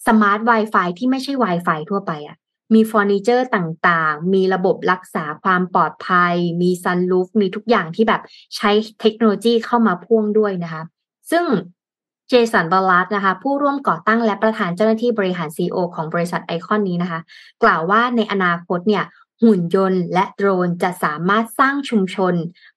[0.07, 2.37] smart Wi-Fi ที่ไม่ใช่ Wi-Fi ทั่วไปอะ่ะ
[2.73, 8.21] มีเฟอร์นิเจอร์ต่างๆ มีระบบรักษาความปลอดภัย มีซันลูฟ มีทุกอย่างที่แบบ
[8.55, 10.83] ใช้เทคโนโลยีเข้ามาพ่วงด้วยนะคะ
[11.31, 11.45] ซึ่ง
[12.29, 17.19] เจสันบัลลาร์ดนะคะ ผู้ร่วมก่อตั้งและประธานเจ้าหน้าที่บริหาร CEO ของบริษัทไอคอนนี้นะคะ
[17.63, 19.03] กล่าวว่าในอนาคตเนี่ย
[19.43, 22.33] หุ่นยนต์และโดรนจะสามารถสร้างชุมชน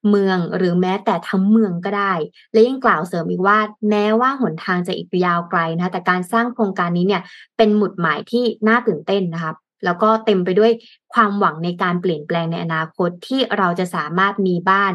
[0.09, 2.13] เมืองหรือแม้แต่ทั้งเมืองก็ได้
[2.53, 3.59] และยังกล่าวเสริมอีกว่า
[3.91, 7.23] แม้ว่าหนทางจะอีกยาวไกลนะคะแต่การสร้างโครงการนี้เนี่ย
[7.57, 9.53] เป็นหมุดหมายที่น่าตื่นเต้นนะคะ
[9.85, 10.73] แล้วก็เต็มไปด้วย
[11.15, 14.93] ความหวังในการเปลี่ยนแปลงในอนาคตที่เราจะสามารถมีบ้าน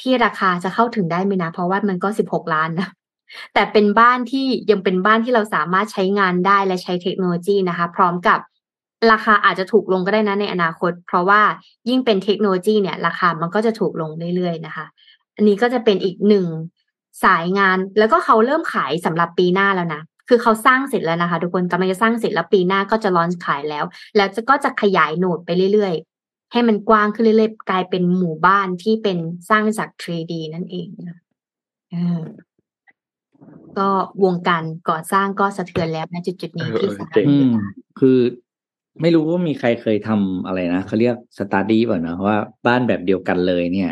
[0.00, 2.88] ที่ราคาจะเข้าถึงได้ไหมนะ เพราะว่ามันก็สิบหกล้านนะ
[3.54, 8.38] แต่เป็นบ้านที่ยังเป็นบ้านที่เราสามารถใช้งานได้และใช้เทคโนโลยีนะคะ พร้อมกับ
[9.12, 11.40] ราคาอาจจะถูกลงก็ได้นะในอนาคต เพราะว่า
[11.88, 14.86] ยิ่งเป็นเทคโนโลยีเนี่ย ราคามันก็จะถูกลงเรื่อยๆนะคะ
[15.36, 16.46] อันนี้ก็จะเป็นอีกหนึ่ง
[17.24, 23.84] สายงานแล้วก็เขาเริ่มขายสำหรับปีหน้าแล้วนะคือเขาสร้างเสร็จแล้วนะคะ ทุกคนกำลังจะสร้างเสร็จแล้วปีหน้าก็จะ launch ขายแล้ว
[24.16, 29.18] แล้วจะก็จะขยาย node ไปเรื่อยๆ ให้มันกว้างขึ้นเรื่อยๆ กลายเป็นหมู่บ้านที่เป็น
[29.50, 31.18] สร้างจาก 3D นั่นเองนะ
[33.78, 33.88] ก็
[34.24, 37.16] วงการก่อสร้างก็สะเทือนแล้วในจุดๆนี้ที่สหรัฐ
[38.00, 38.18] คือ
[39.00, 43.90] ไม่รู้ว่ามีใครเคยทำอะไรนะเขาเรียก study ป่ะนะว่าบ้านแบบเดียวกันเลยเนี่ย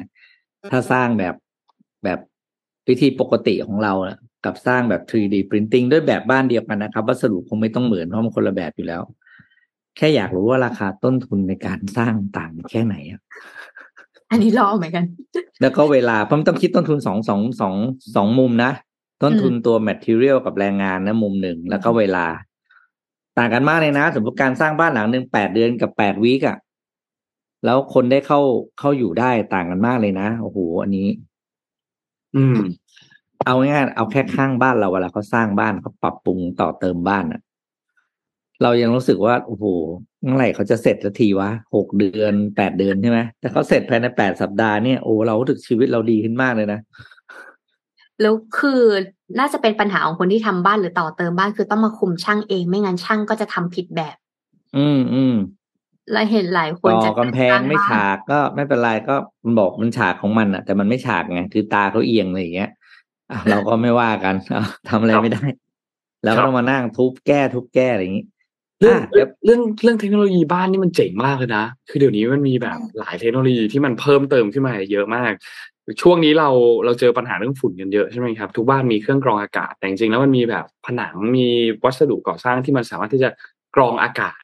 [0.70, 1.34] ถ้าสร้างแบบ
[2.04, 2.18] แบบ
[2.88, 9.02] วิธีปกติของเรานะกับสร้างแบบ 3D printing ด้วยแบบบ้านเดียวกันนะครับ วัสดุคงไม่ต้องเหมือนเพราะมันคนละแบบอยู่แล้ว
[9.96, 13.20] แค่อยากรู้ว่าราคาต้นทุนในการสร้างต่างแค่ไหนอะ
[14.30, 15.04] อันนี้รอเหมือนกัน
[15.60, 17.74] แล้วก็เวลาเพราะมันต้องคิดต้นทุนสองสองสอง
[18.16, 18.72] สองมุมนะ
[19.22, 22.26] ต้นทุนตัว material กับแรงงานนะมุมหนึ่ง แล้วก็เวลา
[23.38, 26.56] ต่างกันมากเลยนะ สมมติการสร้างบ้านหลังหนึ่งแปดเดือนกับแปดวีกอะ
[27.64, 28.40] แล้วคนได้เข้า
[28.78, 31.08] เข้าอยู่ได้ต่างกันมากเลยนะโอ้โหอันนี้
[32.36, 32.58] อืม
[33.44, 37.40] เอาง่ายๆเอาแค่ข้างบ้านเราเวลาเขาสร้างบ้านเขาปรับปรุงต่อเติมบ้านอะ
[38.62, 39.64] เรายังรู้สึกว่าโอ้โห
[40.24, 46.80] เมื่อไหร่เขาจะเสร็จสักทีวะหกเดือนแปดเดือนใช่ไหมแต่เขาเสร็จภายในแปดสัปดาห์เนี่ยโอ้เราถึกชีวิตเราดีขึ้นมากเลยนะ
[48.20, 48.82] แล้วคือ
[49.38, 54.16] น่าจะเป็นปัญหาของคนที่ทำบ้านหรือต่อเติมบ้านคือต้องมาคุมช่างเอง ไม่งั้นช่างก็จะทำผิดแบบ
[54.76, 55.36] อืมอืม
[56.12, 62.70] และเห็นหลายคนต่อจะกำแพงไม่ฉากก็ไม่เป็นไรก็มันบอกมันฉากของมันอะ แต่มันไม่ฉากไงคือตาเขาเอียงอะไรอย่างเงี้ย
[63.30, 65.44] อะเราก็ไม่ว่ากันอะทำอะไรไม่ได้
[66.24, 68.26] แล้วก็ต้องมานั่งทุบแก้ทุบแก้อะไรอย่างงี้
[68.80, 75.32] เรื่องอะเดี๋ยวเรื่องเรื่องเทคโนโลยีบ้านนี่มันเจ๋งมากเลยนะ คือเดี๋ยวนี้มันมีแบบหลายเทคโนโลยีที่มันเพิ่มเติมขึ้นมาเยอะมาก
[76.02, 76.48] ช่วงนี้เรา
[76.84, 81.46] เราเจอปัญหาเรื่องฝุ่นกันเยอะใช่ไหมครับทุกบ้านมีเครื่องกรองอากาศ แต่จริงๆแล้วมันมีแบบผนังมี
[81.84, 83.30] วัสดุก่อสร้างที่มันสามารถที่จะ
[83.76, 84.38] กรองอากาศ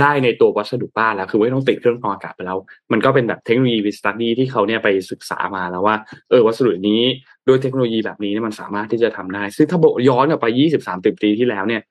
[0.00, 2.58] ได้ในตัววัสดุบ้านแล้ว คือไม่ต้องติดเครื่องกรองอากาศไปแล้ว
[2.92, 5.96] มันก็เป็นแบบเทคโนโลยีวิ study ที่เขาเนี่ยไปศึกษามาแล้วว่า
[6.30, 7.02] เออวัสดุนี้
[7.46, 11.82] ด้วยเทคโนโลยีแบบนี้เนี่ยมันสามารถที่จะทำได้ ซึ่งถ้าบอกย้อนกลับไปยี่สิบสามสิบปีที่แล้วเนี่ย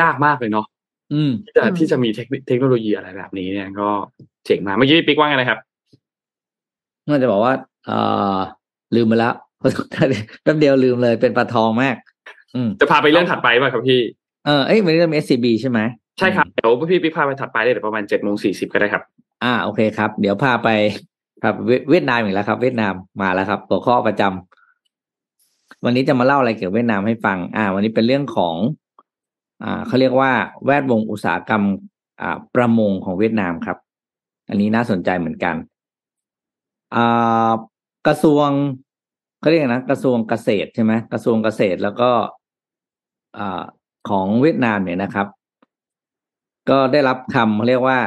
[0.00, 0.66] ยากมากเลยเนาะ
[1.12, 3.88] อืมที่จะที่จะมีเทคเทคโนโลยีอะไรแบบนี้เนี่ย ก็
[4.46, 5.58] เจ๋งมากเมื่อกี้พี่ปิ๊กว่าไงนะครับ
[7.08, 7.52] น่าจะบอกว่า
[7.86, 7.98] เอ่
[8.36, 8.38] อ
[8.96, 9.34] ลืมไปแล้ว
[10.42, 11.96] แป๊บเดียวลืมเลยเป็นปลาทองมาก
[12.54, 14.00] อืมจะพาไปเรื่องถัดไปป่ะครับพี่
[14.46, 15.80] เออเอ้ยวันนี้เรามี SCB ใช่ไหม
[16.18, 19.02] ใช่ครับ เดี๋ยวพี่ปิ๊กพาไปถัดไปได้เดี๋ยวประมาณเจ็ดโมงสี่สิบก็ได้ครับ
[19.44, 20.68] อ่าโอเคครับ เดี๋ยวพาไป
[21.42, 28.56] ครับเวเวียดนามอีกแล้วครับ เวียดนามมาแล้วครับหัวข้อประจำวันนี้จะมาเล่าอะไรเกี่ยวกับเวียดนามให้ฟัง อ่า วันนี้เป็นเรื่องของ
[29.62, 30.30] อ่าเขาเรียกว่า
[30.64, 31.62] แวดวงอุตสาหกรรม
[32.20, 33.78] อ่า ประมงของเวียดนามครับ
[34.48, 35.73] อันนี้น่าสนใจเหมือนกันอ่า
[38.06, 38.48] กระทรวง
[39.40, 42.10] เขาเรียกนะกระทรวงเกษตรใช่ไหมกระทรวงเกษตรแล้วก็
[43.38, 43.40] อ
[44.08, 45.26] ของเวียดนามเนี่ยนะครับ
[46.70, 47.98] ก็ได้รับคำเขาเรียกว่า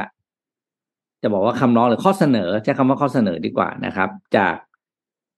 [1.22, 4.54] จะบอกว่าคำร้องหรือข้อเสนอ ใช้คำว่าข้อเสนอดีกว่านะครับ จาก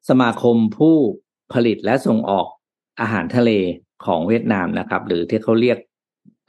[0.08, 0.96] สมาคมผู้
[1.52, 2.46] ผลิตและส่งออก
[3.00, 3.50] อาหารทะเล
[4.04, 5.78] ของเวียดนามนะครับ หรือที่เขาเรียก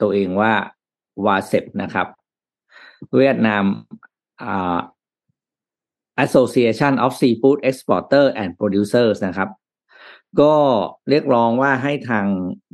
[0.02, 0.52] ตัวเองว่า
[1.26, 2.06] วาเซปนะครับ
[3.18, 3.64] เวียดนาม
[6.24, 9.50] Association of Seafood Exporter and Producers นะครับ
[10.40, 10.54] ก็
[11.08, 12.26] เรียกร้องว่าให้ทาง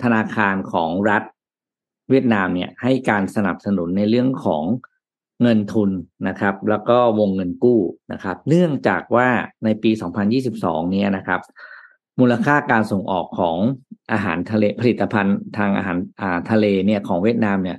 [0.02, 1.22] ธนาคารของรัฐ
[2.10, 4.64] เวียดนามเนี่ยให้การสนับสนุนในเรื่องของ
[5.42, 5.90] เงินทุน
[6.28, 7.80] นะครับ แล้วก็วงเงินกู้
[8.12, 9.28] นะครับ เนื่องจากว่า
[9.64, 9.90] ในปี
[10.40, 11.40] 2022 เนี่ยนะครับ
[12.20, 13.56] มูลค่าการส่งออกของ
[14.12, 17.78] อาหารทะเลผลิตภัณฑ์ทางอาหารอ่าทะเลเนี่ยของเวียดนามเนี่ย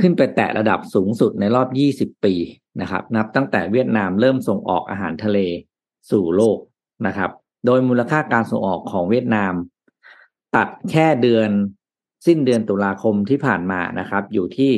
[0.00, 1.68] ขึ้นไปแตะระดับสูงสุดในรอบ
[2.14, 2.34] 20 ปี
[2.80, 5.38] นะครับ นับตั้งแต่เวียดนามเริ่มส่งออกอาหารทะเล
[6.10, 6.58] สู่โลก
[7.06, 7.30] นะครับ
[7.66, 9.52] โดยมูลค่าการส่งออกของเวียดนาม
[10.56, 11.50] ตัดแค่เดือน
[12.26, 14.72] สิ้นเดือนตุลาคมที่ผ่านมานะครับ อยู่ที่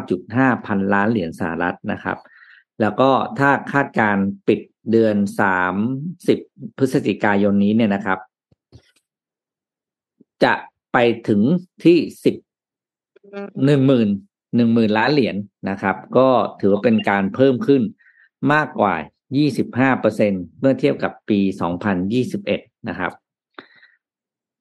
[0.00, 2.18] 9.5 พันล้านเหรียญสหรัฐนะครับ
[2.80, 4.16] แล้วก็ถ้าคาดการ
[4.48, 5.16] ปิดเดือน
[5.96, 8.18] 30 พฤศจิกายนนี้เนี่ยนะครับ
[10.44, 10.54] จะ
[10.92, 11.40] ไปถึง
[11.84, 11.98] ที่
[12.80, 14.08] 10หนึ่งหมื่น
[14.56, 15.36] หนึ่งหมื่นล้านเหรียญ
[15.70, 16.28] นะครับ ก็
[16.60, 17.82] ถือว่าเป็นการเพิ่มขึ้น
[18.52, 18.94] มากกว่า
[19.48, 21.40] 25เปอร์เซ็นเมื่อเทียบกับปี
[22.14, 23.12] 2021 นะครับ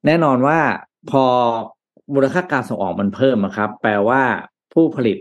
[0.05, 0.59] แน่นอนว่า
[1.11, 1.25] พอ
[2.13, 4.23] มูลค่าการส่งออกมันเพิ่มนะครับ แปลว่า
[4.73, 5.17] ผู้ผลิต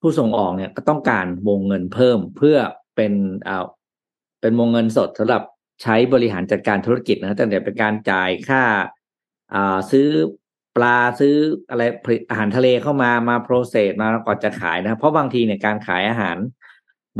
[0.00, 2.56] ผู้ส่งออกเนี่ยก็ต้องการวงเงินเพิ่มเพื่อ
[2.96, 3.12] เป็น
[3.48, 3.64] อ่า
[4.40, 5.42] เป็นวงเงินสดสำหรับ
[5.82, 8.62] ใช้บริหารจัดการธุรกิจนะตั้งแต่เป็นการจ่ายค่า
[9.54, 10.08] อ่าซื้อ
[10.76, 11.34] ปลาซื้อ
[11.70, 16.36] อะไรผลิตอาหารทะเลเข้ามามาโปรเซสมาก่อนจะขายนะเพราะบางทีเนี่ยการขายอาหาร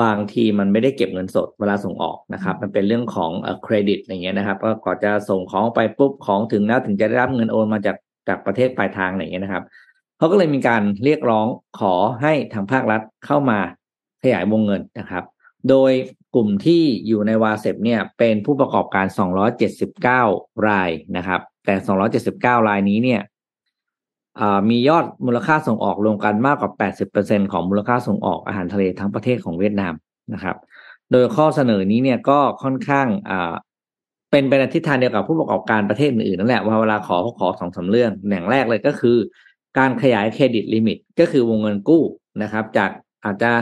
[0.03, 3.31] บางทีมันไม่ได้เก็บเงินสดเวลาส่งออกนะครับ มันเป็นเรื่องของ
[3.65, 7.97] เครดิตอย่างเงี้ยนะครับก็ก่อนจะส่งของไปปุ๊บของถึงแล้วถึงจะได้รับเงินโอนมาจาก
[8.29, 9.65] จากประเทศปลายทางอย่างเงี้ยนะครับ
[10.19, 11.47] เขาก็เลยมีการเรียกร้อง
[11.81, 13.59] ขอให้ทางภาครัฐเข้ามา
[14.23, 15.25] ขยายวงเงินนะครับ
[15.71, 15.93] โดย
[16.35, 19.07] กลุ่มที่อยู่ในวาเซปเนี่ยเป็นผู้ประกอบการ
[19.87, 21.75] 279 รายนะครับ แต่
[22.23, 23.21] 279 รายนี้เนี่ย
[24.71, 26.71] มียอดมูลค่าส่งออกรวมกันมากกว่า
[27.13, 29.95] 80%ของมูลค่าส่งออกอาหารทะเลทั้งประเทศของเวียดนาม
[30.35, 30.57] นะครับ
[31.13, 33.07] โดยข้อเสนอนี้เนี่ยก็ค่อนข้าง
[34.31, 39.17] เป็นไปในทิศทางเดียวกับผู้ประกอบการประเทศอื่นๆนั่นแหละว่าเวลาขอเขาขอสองสาเรื่องอย่างแรกเลยก็คือ
[39.79, 42.03] การขยายเครดิตลิมิตก็คือวงเงินกู้
[42.43, 42.91] นะครับ จาก
[43.25, 43.53] อาจจะ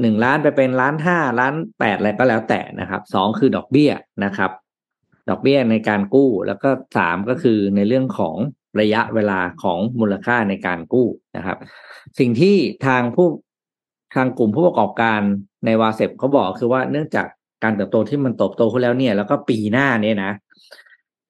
[0.00, 3.90] หนึ่งล้านไปเป็นล้านห้าล้านแปดอะไรก็แล้วแต่นะครับสองคือดอกเบี้ย
[4.24, 4.50] นะครับ
[5.28, 8.36] ดอกเบี้ยในการกู้แล้วก็สามก็คือในเรื่องของ
[8.80, 11.58] ระยะเวลาของมูลค่าในการกู้นะครับ
[12.18, 12.56] สิ่งที่
[12.86, 13.28] ทางผู้
[14.14, 15.20] ทางกลุ่มผู้ประกอบการ
[15.64, 17.26] ในวาเซปเขาบอกคือว่าเนื่องจาก
[17.62, 20.32] การเติบโตที่มันเติบโตขึ้นแล้วเนี่ย แล้วก็ปีหน้าเนี่ยนะ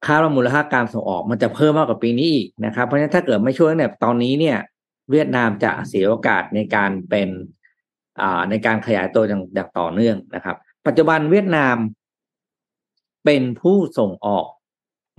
[0.06, 4.58] ค่ามูลค่าการส่งออกมันจะเพิ่มมากกว่าปีนี้อีกนะครับ เพราะฉะนั้นถ้าเกิดไม่ช่วยเนี่ยตอนนี้เนี่ย
[5.10, 7.28] เวียดนามจะเสียโอกาสในการเป็น
[8.20, 11.76] อ่าในการขยายตัวอย่างอย่างต่อเนื่องนะครับ ปัจจุบันเวียดนาม
[13.24, 14.46] เป็นผู้ส่งออก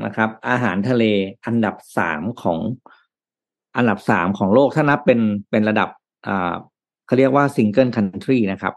[0.06, 1.04] นะครับ อาหารทะเล
[1.46, 2.60] อันดับสามของ
[3.78, 5.20] อันดับสามของโลกถ้านับเป็น
[5.52, 5.90] เป็นระดับ
[6.28, 6.54] อ่า
[7.06, 8.74] เขาเรียกว่า single country นะครับ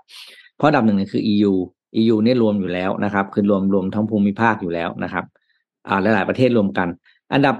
[0.56, 1.52] เพราะอันดับหนึ่งเนี่ยคือ EU
[2.00, 5.24] EU เนี่ยรวมอยู่แล้วนะครับ คือรวมรวมทั้งภูมิภาคอยู่แล้วนะครับ
[5.88, 6.88] อ่าหลาย ๆ ประเทศรวมกัน
[7.32, 7.56] อันดับ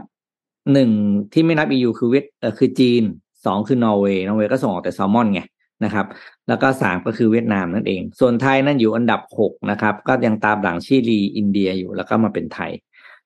[0.73, 0.91] หนึ่ง
[1.33, 3.03] ที่ไม่นับ EU คือเวทเออคือจีน
[3.47, 5.43] สองคือนอร์เวย์นอร์เวย์ก็ส่งออกแต่แซลมอนไง
[5.85, 6.07] นะครับ
[6.49, 12.73] แล้วก็สามก็คือเวียดนามนั่นเอง ส่วนไทยนั่นอยู่อันดับหกนะครับ ก็ยังตามหลังชิลีอินเดียอยู่แล้วก็มาเป็นไทย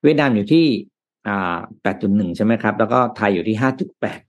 [0.05, 0.65] เวียดนามอยู่ที่
[1.27, 4.19] อ่าแปดจุดหนึ่งใช่ไหมครับ แล้วก็ไทยอยู่ที่ห้าจุดแปด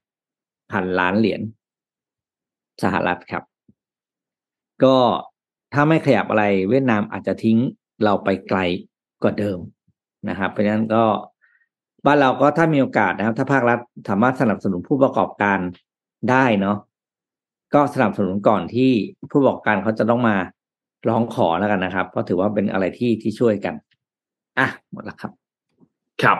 [0.72, 1.41] พันล้านเหรียญ
[2.83, 3.45] สหรัฐครับ
[4.85, 4.97] ก็
[5.74, 7.59] ถ้าไม่ขยับอะไรเวียดนามอาจจะทิ้ง
[8.05, 8.59] เราไปไกล
[9.22, 9.59] กว่าเดิม
[10.29, 11.05] นะครับ เพราะฉะนั้นก็
[12.07, 15.59] บ้านเราก็ถ้ามีโอกาสนะครับ ถ้าภาครัฐสามารถสนับสนุนผู้ประกอบการ
[16.31, 16.79] ได้เนาะ
[17.74, 18.91] ก็สนับสนุนก่อนที่
[19.31, 20.37] ผู้ประกอบการเขาจะต้องมา
[21.09, 23.74] ร้องขอแล้วกันนะครับก็ถือว่าเป็นอะไรที่ที่ช่วยกัน
[24.59, 25.33] อะหมดแล้วครับ
[26.23, 26.39] ครับ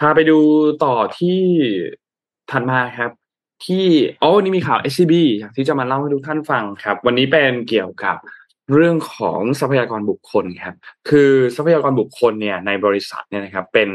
[0.00, 0.38] พาไปดู
[0.84, 1.40] ต่อที่
[2.50, 3.10] ถัดมาครับ
[3.66, 3.84] ที่
[4.22, 8.16] อ๋อนนี้มีข่าว SCB อยากที่จะมาเล่าให้ทุกท่านฟังครับ วันนี้เป็นเกี่ยวกับ
[8.72, 10.74] เรื่องของทรัพยากรบุคคลครับ
[11.08, 13.88] คือทรัพยากรบุคคลเนี่ยในบริษัทเนี่ยนะครับ เป็น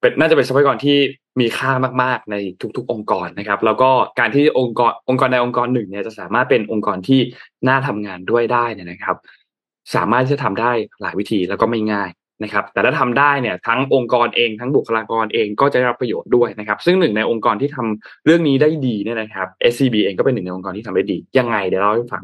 [0.00, 0.98] เป็นน่าจะเป็นทรัพยากรที่
[1.40, 1.70] มีค่า
[2.02, 2.36] มาก ๆ ใน
[2.76, 7.20] ทุก ๆ องค์กรนะครับ แล้วก็การที่องค์กรองค์กรใดองค์กรหนึ่งเนี่ยจะสามารถเป็นองค์กรที่
[7.68, 9.16] น่าทำงานด้วยได้เนี่ยนะครับ
[9.94, 12.10] สามารถที่จะทำได้หลายวิธีแล้วก็ไม่ง่าย
[12.42, 22.22] นะครับแต่ถ้าทำได้เนี่ยทั้งองค์กรเองทั้งบุคลากรเองก็จะได้รับประโยชน์ด้วยนะครับ ซึ่งหนึ่งในองค์กรที่ทำเรื่องนี้ได้ดีเนี่ยนะครับ SCB เองก็เป็นหนึ่งในองค์กรที่ทำได้ดี ยังไงเดี๋ยวเราให้ฟัง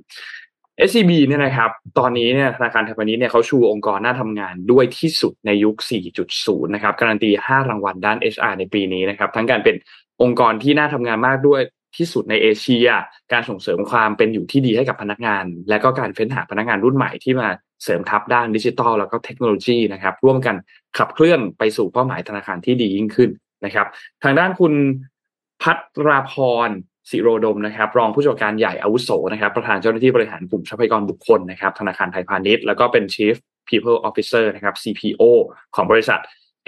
[0.88, 5.76] SCB เนี่ยนะครับตอนนี้เนี่ยธนาคารไทยพาณิชย์เนี่ยเขาชูองค์กรน่าทำงานด้วยที่สุดในยุค
[6.24, 9.76] 4.0 นะครับการันตี 5 รางวัลด้าน HR ในปีนี้นะครับทั้งการเป็น
[10.22, 11.60] องค์กรที่น่าทำงานมากด้วย
[11.98, 12.88] ที่สุดในเอเชีย
[13.32, 17.48] การส่งเสริมความเป็นอยู่ที่ดีให้กับพนักงาน และก็การเฟ้นหาพนักงานรุ่นใหม่ที่มา
[17.84, 20.56] เสริมทัพด้านดิจิทัลแล้วก็เทคโนโลยีนะครับร่วมกัน
[20.98, 23.30] ขับเคลื่อนไปสู่เป้าหมายธนาคารที่ดียิ่งขึ้น
[23.64, 23.86] นะครับ
[24.22, 24.74] ทางด้านคุณ
[25.62, 26.32] พัทราพ
[26.68, 26.70] ร
[27.10, 33.36] สิโรดมนะครับ รองผู้จัดการใหญ่อาวุโสนะครับ ประธานเจ้าหน้าที่บริหารกลุ่มทรัพยากรบุคคลนะครับ ธนาคารไทยพาณิชย์แล้วก็เป็น Chief
[33.68, 35.22] People Officer นะครับ CPO
[35.74, 36.20] ของบริษัท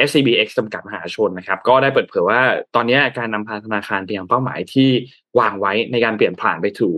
[0.06, 2.40] SCBX จำกัดมหาชนนะครับก็ได้เปิดเผยว่า
[2.74, 4.88] ตอนนี้การนำพาธนาคารไปยังเป้าหมายที่
[5.38, 6.90] วางไว้ในการเปลี่ยนผ่านไปถู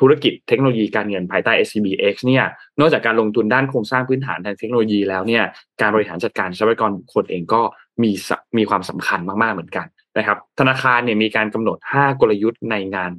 [0.00, 2.44] ธุรกิจเทคโนโลยีการเงินภายใต้ SCBX เนี่ย
[2.80, 5.44] นอกจากการลงทุนด้านโครงสร้างพื้นฐานทางเทคโนโลยีแล้วเนี่ย
[5.80, 7.62] การบริหารจัดการทรัพยากรบุคคลเองก็
[8.02, 8.10] มี
[8.58, 9.86] มีความสำคัญมากๆเหมือนกัน
[10.18, 13.12] นะครับธนาคารเนี่ยมีการกำหนด 5 กลยุทธ์ในงาน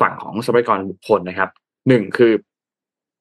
[0.00, 1.50] ฝั่งของทรัพยากรบุคคลนะครับ
[1.88, 2.32] หนึ่งคือ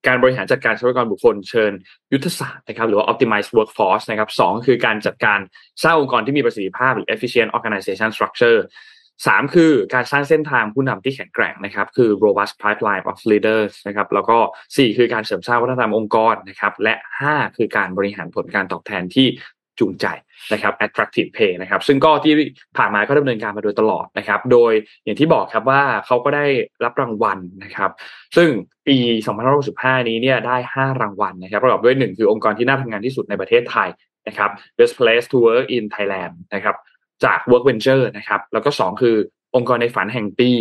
[0.07, 1.71] การบริหารจัดการทรัพยากรบุคคลเชิญ
[2.13, 5.39] ยุทธศาสตร์นะครับหรือว่า optimize workforce นะครับสองคือการจัดการ
[5.83, 8.59] สร้างองค์กรที่มีประสิทธิภาพหรือ efficient organization structure
[9.27, 14.37] สามคือการสร้างเส้นทางผู้นำที่แข็งแกร่งนะครับ คือ robust pipeline of leaders นะครับแล้วก็
[14.77, 19.27] สี่คือการเสริมสร้างวัฒนธรรมองค์กรนะครับและห้าคือการบริหารผลการตอบแทนที่
[19.79, 20.05] จูงใจ
[20.53, 22.33] นะครับ attractive pay นะครับ ซึ่งก็ที่
[22.77, 24.71] ผ่านมาก็ดำเนินการมาโดยตลอดนะครับ โดย
[25.03, 26.45] อย่างที่บอกครับว่าเขาก็ได้
[26.83, 27.91] รับรางวัลนะครับ
[28.37, 28.49] ซึ่ง
[28.87, 28.97] ปี
[29.53, 33.89] 2565 นี้เนี่ยได้ 5 รางวัลนะครับ ประกอบด้วย 1 คือองค์กรที่น่าทำงานที่สุดในประเทศไทย
[34.27, 36.75] นะครับ best place to work in Thailand นะครับ
[37.25, 39.15] จาก Work Venture นะครับ แล้วก็ 2 คือ
[39.55, 40.51] องค์กรในฝันแห่งปี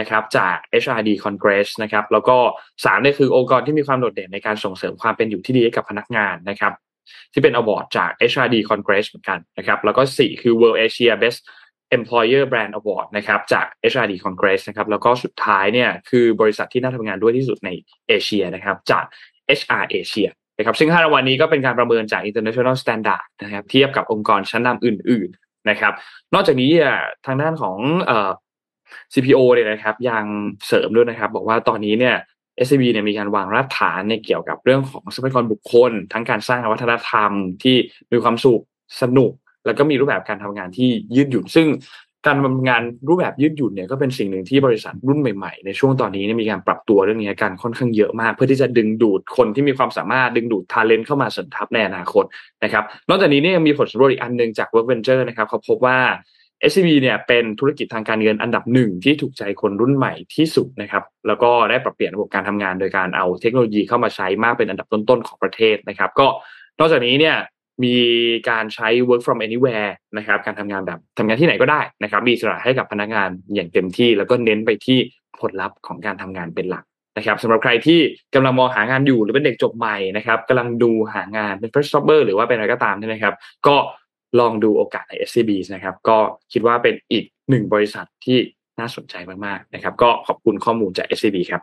[0.00, 2.36] นะครับจาก HRD Congress นะครับแล้วก็
[2.72, 6.72] 3เนี่ยคือองค์กรที่มีความโดดเด่นในการส่งเสริมความเป็นอยู่ที่ดีให้กับพนักงานนะครับ
[7.32, 11.40] ที่เป็นอวอร์ดจาก HRD Congress เหมือนกันนะครับแล้วก็ 4 คือ World Asia Best
[11.96, 17.70] Employer Brand Award นะครับจาก HRD Congress นะครับแล้วก็สุดท้ายเนี่ยคือบริษัทที่น่าทำงานด้วยที่สุดใน
[18.08, 19.04] เอเชียนะครับจาก
[19.58, 20.28] HR Asia
[20.58, 25.92] นะครับซึ่ง5รางวัลนี้ก็เป็นการประเมินจาก International Standard นะครับเทียบกับองค์กรชั้นนำอื่น ๆนะครับ
[26.34, 26.70] นอกจากนี้
[27.26, 27.76] ทางด้านของ
[29.12, 30.24] CPO เนี่ยนะครับยัง
[30.66, 32.16] เสริมด้วยนะครับ บอกว่าตอนนี้เนี่ย
[32.64, 37.30] SCB เนี่ยมีการวางรากฐานในเกี่ยวกับเรื่องของทรัพยากรบุคคล ทั้งการสร้างวัฒนธรรม
[37.62, 37.76] ที่
[38.12, 38.62] มีความสุข
[39.02, 39.32] สนุก
[39.66, 41.68] แล้วก็มีรูปแบบการทำงานที่ยืดหยุ่น ซึ่ง
[42.26, 52.24] การทำงานรูปแบบยืดหยุ่นเนี่ยก็เป็นสิ่งหนึ่งที่บริษัทรุ่นใหม่ๆ ในช่วงตอนนี้มีการปรับตัวเรื่องนี้กันค่อนข้างเยอะมาก เพื่อที่จะดึงดูดคนที่มีความสามารถดึงดูดทาเลนต์เข้ามาสนทับในอนาคต
[52.64, 55.98] นะครับนอกจากนี้เนี่ยยังมีผลสำรวจอีกอันหนึ่งจาก Work Venture นะครับเขาพบว่า
[56.70, 66.26] SCB เนี่ยเป็นธุรกิจทางการเงินอันดับหนึ่งที่ถูกใจคนรุ่นใหม่ที่สุดนะครับ แล้วก็ได้ปรับเปลี่ยนระบบการทำงานโดยการเอาเทคโนโลยีเข้ามาใช้มากเป็นอันดับต้นๆของประเทศนะครับ ก็
[66.78, 67.36] นอกจากนี้เนี่ย
[67.84, 67.96] มี
[68.50, 74.98] การใช้ work from anywhere นะครับการทำงานแบบทำงานที่ไหนก็ได้นะครับมีสระให้กับพนักงานอย่างเต็มที่ แล้วก็เน้นไปที่
[75.40, 76.84] ผลลัพธ์ของการทำงานเป็นหลัก
[77.16, 78.00] นะครับสำหรับใครที่
[78.34, 83.34] กำลังมองหางานอยู่หรือเป็นเด็กจบใหม่นะครับกำลังดูหางานเป็น first jobber หรือว่าเป็นอะไรก็ตามนะครับ
[83.66, 83.76] ก็
[84.40, 86.18] ลองดูโอกาสใน SCB นะครับ ก็
[86.52, 88.38] คิดว่าเป็นอีกหนึ่งบริษัทที่
[88.78, 89.14] น่าสนใจ
[89.46, 91.62] มากๆนะครับ ก็ขอบคุณข้อมูลจาก SCB ครับ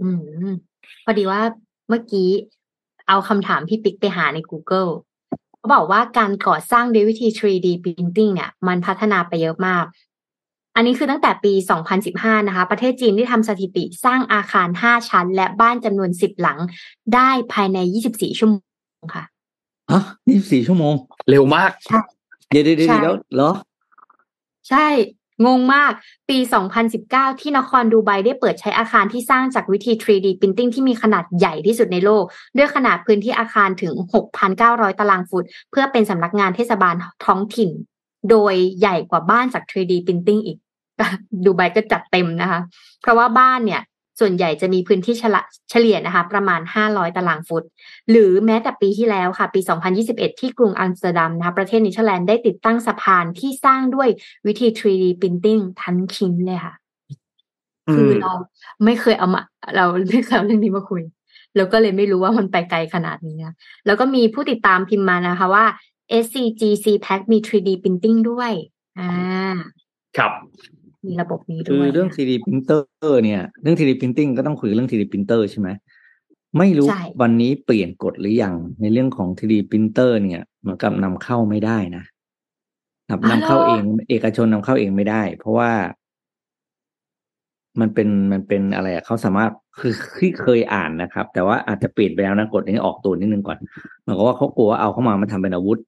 [0.00, 0.08] อื
[0.44, 0.48] ม
[1.04, 1.40] พอดีว่า
[1.88, 2.28] เมื่อกี้
[3.08, 4.90] เอาคำถามพี่ปิ๊กไปหาใน Google
[5.58, 9.84] เขาบอกว่าการก่อสร้างด้วยวิธี 3D printing เนี่ย มันพัฒนาไปเยอะมาก
[10.76, 11.52] อันนี้คือตั้งแต่ปี
[12.00, 16.58] 2015 นะคะ ประเทศจีนที่ทำสถิติสร้างอาคาร 5 ชั้น และบ้านจำนวน 10 หลัง
[17.14, 17.78] ได้ภายใน
[18.10, 18.56] 24 ชั่วโม
[19.02, 19.24] งค่ะ
[19.90, 20.94] อะยี่สิบสี่ชั่วโมง
[21.30, 21.70] เร็วมาก
[22.50, 23.50] เดี๋ยวเดี๋ยวเดี๋ยวใช่เดี๋ยวเหรอ
[24.68, 24.88] ใช่
[25.46, 25.92] งงมาก
[26.30, 26.38] ปี
[26.88, 32.24] 2019 ที่นครดูไบได้เปิดใช้อาคารที่สร้างจากวิธี 3D Printing ที่มีขนาดใหญ่ที่สุดในโลก
[32.56, 33.92] ด้วยขนาดพื้นที่อาคารถึง
[34.46, 37.70] 6,900 ตารางฟุต เพื่อเป็นสำนักงานเทศบาลท้องถิ่น
[38.30, 40.58] โดยใหญ่กว่าบ้านจาก 3D Printing อีก
[41.44, 42.60] ดูไบก็จัดเต็มนะคะ
[43.02, 43.82] เพราะว่าบ้านเนี่ย
[44.20, 47.64] ส่วนใหญ่จะมีพื้นที่เฉละเฉลี่ยนะคะประมาณ 500 ตารางฟุต
[48.10, 49.60] หรือแม้แต่ปีที่แล้วค่ะ ปี
[50.00, 54.08] 2021 ที่กรุงอัมสเตอร์ดัมนะคะประเทศเนเธอร์แลนด์ได้ติดตั้งสะพานที่สร้างด้วย
[54.46, 56.74] วิธี 3D Printing ทั้งชิ้นเลยค่ะ
[57.92, 58.32] คือเรา
[58.84, 59.42] ไม่เคยเอามา
[59.76, 61.02] เราไม่เคยเอาเรื่องนี้มาคุย
[61.56, 63.54] แล้วก็เลยไม่รู้ว่ามันไปไกลขนาดนี้นะ
[63.86, 65.64] แล้วก็มีผู้ติดตามพิมพ์มานะคะว่า
[66.24, 68.52] SCGC Pack มี 3D Printing ด้วย
[68.98, 69.10] อ่า
[70.16, 70.32] ครับ
[71.06, 72.82] มีระบบนี้คืด้อวยเรื่อง 3D printer
[73.24, 75.68] เนี่ยเรื่อง 3D printing ก็ต้องคุยเรื่อง 3D printer ใช่ไหม
[76.58, 82.04] ไม่รู้ใช่วันนี้เปลี่ยนกฎหรือยังในเรื่องของ 3D printer เนี่ยเหมือนกับนำเข้าไม่ได้นะ
[83.10, 85.70] นำนำเข้าเอง เอกชนนำเข้าเองไม่ได้ เพราะว่า
[87.80, 93.58] มันเป็นมันเป็นอะไรอะเขาสามารถคือที่เคยอ่านนะครับ แต่ว่าอาจจะเปลี่ยนไปแล้วนะกฎนี้ออกตัวนิดนึงก่อน
[94.00, 95.78] เหมือนกับว่าเขากลัวว่าเอาเข้ามามันทำเป็นอาวุธ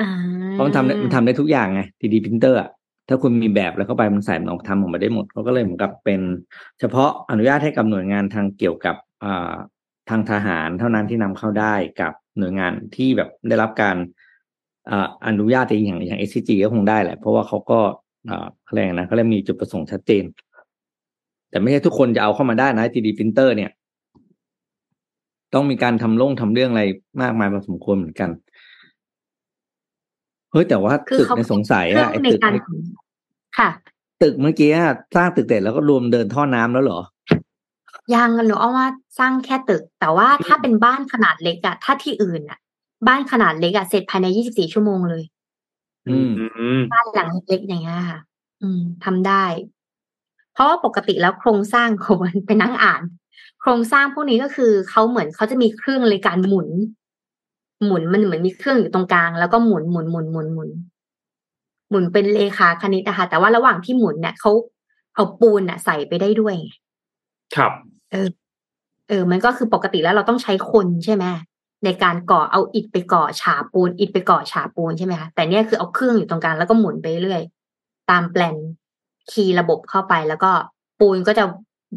[0.00, 0.08] อ่า
[0.50, 2.68] เพราะมันทำได้มันทำได้ทุกอย่างไง 3D printer อะ
[3.08, 6.20] ถ้าคุณมีแบบแล้วเข้าไปมันใส่มันออกทำออกมาได้หมดเขาก็เลยเหมือนกับเป็น
[6.80, 8.96] เฉพาะอนุญาตให้กับหน่วยงานทางเกี่ยวกับ
[10.10, 13.96] ทางทหารเท่านั้นที่นำเข้าได้กับหน่วยงานที่แบบได้รับการ
[15.26, 17.80] อนุญาตอย่างอย่าง SCG ก็คงได้แหละ เพราะว่าเขาก็
[18.30, 20.24] อ่าเขาเรียกนะเขาเรียกมีจุดประสงค์ชัดเจน
[21.50, 23.70] แต่ไม่ใช่ทุกคนจะเอาเข้ามาได้นะ 3D printer เนี่ย
[25.54, 26.84] ต้องมีการทำลงทำเรื่องอะไร
[27.22, 28.30] มากมายพอสมควรเหมือนกัน
[30.56, 32.60] ฮ้ยแต่ว่าคือตึกเขาในยสงสัยเครื่อะองไอ้ในตึกการไอ้
[33.58, 33.68] ค่ะ
[34.22, 37.00] ตึกเมื่อกี้อะสร้างตึกเสร็จแล้วก็รวมเดินท่อน้ำแล้วเหรอ
[38.14, 38.88] ยังหนูเอาว่า
[39.18, 42.58] สร้างแค่ตึก แต่ว่าถ้าเป็นบ้านขนาดเล็กอะถ้าที่อื่นอะ
[43.08, 45.22] บ้านขนาดเล็กอะเสร็จภายใน24ชั่วโมงเลย
[46.08, 46.46] อืมอื
[46.78, 48.20] มบ้านหลังเล็กๆอย่างเงี้ยค่ะ
[48.62, 49.44] อืมทำได้
[50.54, 53.02] เพราะว่าปกติแล้วโครงสร้างของมันไปนั่งอ่าน
[53.60, 56.68] โครงสร้างพวกนี้ก็คือเขาเหมือนเขาจะมีเครื่องในการหมุน
[57.84, 60.70] หมุนมันเหมือนมีเครื่องอยู่ตรงกลาง แล้วก็หมุนหมุนหมุนหมุนหมุน
[61.90, 64.52] หมุนเป็นเลขาคณิตนะคะแต่ว่าระหว่างที่หมุนเนี่ยเขา
[65.14, 66.70] เอาปูนอะใส่ไปได้ด้วยไง
[67.54, 67.72] ครับ
[69.08, 71.24] เออ มันก็คือปกติแล้วเราต้องใช้คนใช่ไหม
[71.84, 77.42] ในการก่อเอาอิฐไปก่อฉาปูน อิฐไปก่อฉาปูนใช่ไหมคะแต่เนี่ยคือเอาเครื่องอยู่ตรงกลางแล้วก็หมุนไปเรื่อย
[78.10, 78.56] ตามแปลน
[79.30, 80.50] คีย์ระบบเข้าไปแล้วก็
[81.00, 81.44] ปูนก็จะ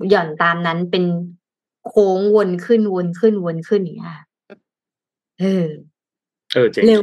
[0.09, 1.05] หย่อนตามนั้นเป็น
[1.87, 4.25] โค้งวนขึ้นวนขึ้นวนขึ้นอย่างเงี้ยค่ะ
[5.41, 5.67] เออ
[6.53, 7.01] เออเจ๋งเร็ว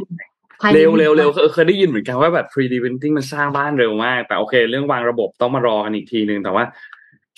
[0.61, 6.65] ภายในเร็วเร็วหเร็นึ่วงเออเคยได้ยินเหมือนกันว่าแบบ 3D printing มันสร้างบ้านเร็วมาก แต่โอเค เรื่องวางระบบต้องมารอกันอีกทีนึง แต่ว่า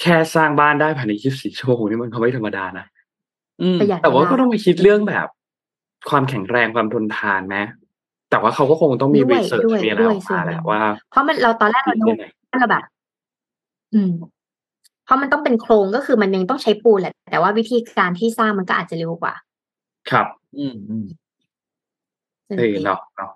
[0.01, 2.87] แค่สร้างบ้านได้ภายใน24ชั่วโมงนี่มันก็ไม่ธรรมดานะ
[3.63, 5.27] อืมประหยัดแต่ว่าเวลก็ต้องไปคิดเรื่องแบบ
[6.11, 7.57] ความแข็งแรงความทนทานไหม
[8.31, 10.81] แต่ว่าเขาก็คงต้องมีด้วยรีเสิร์ชด้วยมีอะไรด้อวยอกส่วมานแหหนึ่ละงว่า
[11.11, 12.25] เพราะมันเราตอนแรกเราคิดดูยังไง
[12.61, 12.83] เราแบบ
[13.95, 14.11] อืม
[15.05, 19.35] เพราะมันต้องเป็นโครงก็คือมันยังต้องใช้ปูนแหละ แต่ว่าวิธีการที่สร้างมันก็อาจจะเร็วกว่า
[20.11, 20.27] ครับ
[20.57, 21.07] อืมอืม
[22.59, 23.31] เออเนาะเนาะ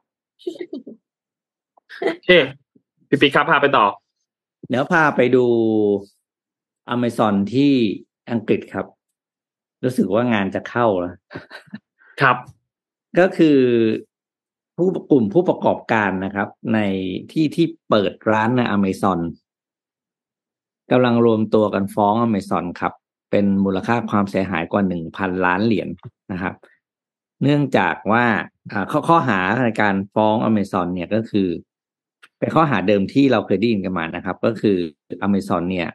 [2.09, 2.31] โอเค
[3.09, 3.87] พี่ปิ๊กครับพาไปต่อ
[4.69, 5.45] เดี๋ยวพาไปดู
[6.89, 7.73] อเมซอนที่
[8.31, 8.87] อังกฤษครับ
[9.85, 11.15] รู้สึกว่างานจะเข้าแล้ว
[12.23, 12.37] ครับ
[13.19, 13.59] ก็คือ
[14.77, 16.79] ผู้กลุ่มผู้ประกอบการนะครับ ใน
[17.33, 19.21] ที่ที่เปิดร้านในอเมซอน
[20.91, 22.93] กำลังรวมตัวกันฟ้องอเมซอนครับ
[23.31, 25.89] เป็นมูลค่าความเสียหายกว่าหนึ่งพันล้านเหรียญ
[26.33, 26.55] นะครับ
[27.43, 28.25] เนื่องจากว่า
[28.73, 31.49] อ่าข้อข้อหาในการฟ้องอเมซอนเนี่ยก็คือ
[32.39, 34.77] เป็นข้อหาเดิมที่เราเคยได้ยินกันมานะครับ ก็คือ
[35.23, 35.89] อเมซอนเนี่ย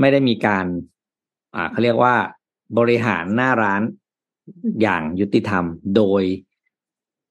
[0.00, 0.66] ไม่ได้มีการ
[1.54, 2.14] อ่าเขาเรียกว่า
[2.78, 3.82] บริหารหน้าร้าน
[4.82, 5.64] อย่างยุติธรรม
[5.96, 6.22] โดย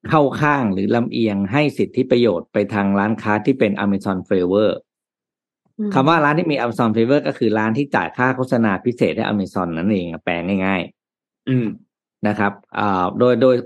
[0.08, 4.70] เข้าข้างหรือลำเอียงให้สิทธิประโยชน์ไปทางร้านค้าที่เป็น Amazon Favor
[5.78, 10.82] อืมคำว่าร้านที่มี Amazon Favor ก็คือร้านที่จ่ายค่าโฆษณาพิเศษให้ Amazon นั่นเองแปลง่าย
[11.48, 11.91] อืมๆ
[12.28, 12.52] นะครับ
[13.18, 13.56] โดยโดย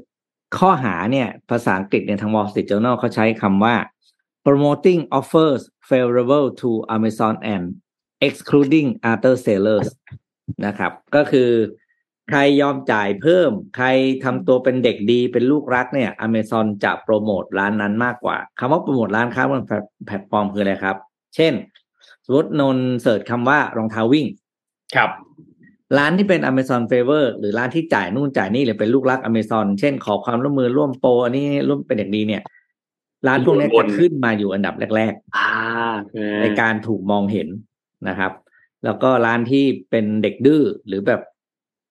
[0.58, 3.74] ข้อหาเนี่ยภาษาอังกฤษเนี่ยทาง Wall Street Journal เขาใช้คำว่า
[4.46, 7.64] promoting offers favorable to Amazon and
[8.26, 9.88] excluding other sellers
[10.66, 11.50] นะครับ ก็คือ
[12.28, 13.86] ใครยอมจ่ายเพิ่ม ใคร
[14.24, 19.62] ทำตัวเป็นเด็กดีเป็นลูกรักเนี่ย Amazon จะโปรโมทร้านนั้นมากกว่าคำว่าโปรโมทร้านค้าบน
[20.06, 20.96] แพลตฟอร์มคืออะไรครับ
[21.36, 21.52] เช่น
[22.24, 24.26] สมมตินนท์เสิร์ชคำว่ารองเท้าวิ่ง
[24.96, 25.10] ครับ
[25.98, 32.42] ร้านที่เป็น Amazon Favor หรือร้านที่จ่ายนู่นจ่ายนี่หรือเป็นลูกรัก Amazon เช่นขอความร่วมมือร่วมโปรอันนี้ร่วมเป็นเด็กดีเนี่ย
[33.26, 35.50] ร้านพวกนี้บจะนขึ้นมาอยู่อันดับแรกอ่า
[36.00, 37.48] โอเคๆในการถูกมองเห็น
[38.08, 38.32] นะครับ
[38.84, 41.20] แล้วก็ร้านที่เป็นเด็กดื้อหรือแบบ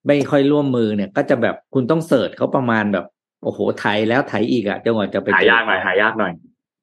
[0.07, 3.05] ไม่ค่อยร่วมมือเนี่ย ก็จะแบบคุณต้องเสิร์ชเขาประมาณแบบ
[3.43, 6.31] โอ้โหไถแล้วไถอีกอะจนกว่าจะไปหาเจอยากหน่อยหายากหน่อย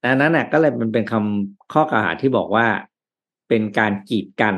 [0.04, 2.66] ดังนั้นน่ะก็เลยมันเป็นคำข้อกล่าวหาที่บอกว่า
[3.48, 4.54] เป็นการกีดกัน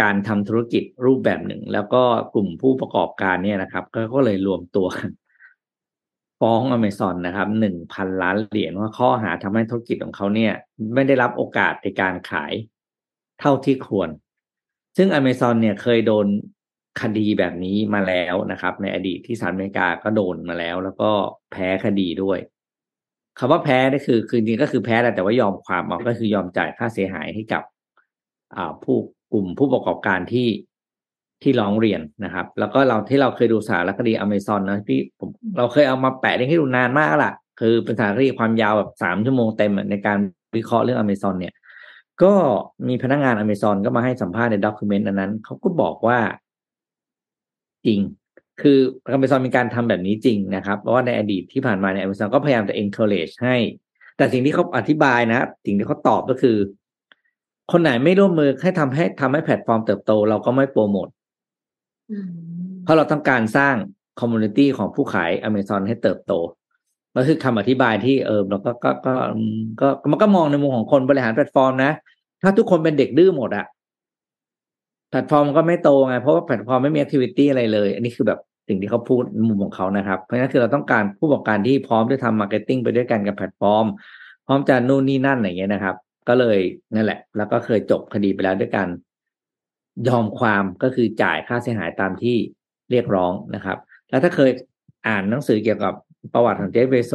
[0.00, 2.02] การทำธุรกิจรูปแบบหนึ่ง แล้วก็
[2.34, 3.84] กลุ่มผู้ประกอบการเนี่ยนะครับ
[4.14, 5.10] ก็เลยรวมตัวกัน
[6.40, 10.52] ฟ้องอเมซอนนะครับหนึ่งพันล้านเหรียญว่าข้อหาทำให้ธุรกิจของเขาเนี่ย
[10.94, 12.52] ไม่ได้รับโอกาสในการขาย
[13.40, 14.10] เท่าที่ควร
[14.96, 16.26] ซึ่งอเมซอนเนี่ยเคยโดน
[17.00, 21.10] คดีแบบนี้มาแล้วนะครับ ในอดีตที่สหรัฐอเมริกาก็โดนมาแล้ว แล้วก็
[21.52, 22.38] แพ้คดีด้วย
[23.38, 27.62] คำว่าแพ้นี่คือคือจริงก็คือแพ้แหละแต่ว่ายอมความเอาก็คือยอมจ่ายค่าเสียหายให้กับ
[28.84, 28.96] ผู้
[29.34, 30.48] กลุ่มผู้ประกอบการที่
[31.42, 40.18] ที่ร้องเรียนนะครับ แล้วก็เราที่เราเคยดูสารคดีอเมซอนนะพี่ผมเราเคยเอามาแปะลิงก์ให้ดูนานมากแล้วล่ะคือเป็นสารคดีความยาวแบบสามชั่วโมงเต็มในการ
[40.56, 41.54] วิเคราะห์เรื่องอเมซอนเนี่ย
[42.22, 42.32] ก็
[42.88, 46.18] มีพนักงานอเมซอนก็มาให้สัมภาษณ์ในด็อกิเมนต์อันนั้นเขาก็บอกว่า
[47.86, 48.00] จริง
[48.62, 48.78] คือ
[49.12, 53.56] อเมซอนมีการทำแบบนี้จริงนะครับ เพราะว่าในอดีตที่ผ่านมาเนี่ยอเมซอนก็พยายามจะ encourage ให้
[54.16, 56.56] แต่สิ่งที่เขาอธิบายนะ สิ่งที่เขาตอบก็คือ
[57.72, 61.08] คนไหนไม่ร่วมมือให้ทำให้ทำให้แพลตฟอร์มเติบโต เราก็ไม่โปรโมท
[62.10, 62.28] อืม
[62.84, 63.74] เพราะเราต้องการสร้าง
[64.20, 66.32] community ของผู้ขายอเมซอนให้เติบโต
[67.16, 71.92] ก็คือคำอธิบายที่เออเราก็ก็ก็อืมก็มันก็มองในมุมของคนบริหารแพลตฟอร์มนะ
[72.42, 73.66] ถ้าทุกคนเป็นเด็กดื้อหมดอะ
[75.10, 83.86] แพลตฟอร์มมันก็ไม่โตไง เพราะว่าแพลตฟอร์มไม่มี activity อะไรเลย อันนี้คือแบบสิ่งที่เขาพูดในมุมของเขานะครับ เพราะฉะนั้นคือเราต้องการผู้ประกอบการที่พร้อมที่ทำ marketing ไปด้วยกันกับแพลตฟอร์ม
[84.46, 85.96] พร้อมจะนู่นนี่นั่นอย่างเงี้ยนะครับ
[86.28, 86.58] ก็เลย
[86.94, 88.88] นั่นแหละ แล้วก็เคยจบคดีไปแล้วด้วยกัน
[90.08, 92.36] ยอมความก็คือจ่ายค่าเสียหายตามที่
[92.90, 93.78] เรียกร้องนะครับ
[94.10, 94.50] แล้วถ้าเคย
[95.08, 95.94] อ่านหนังสือเกี่ยวกับ
[96.34, 97.12] ประวัติของ Jeff Bezos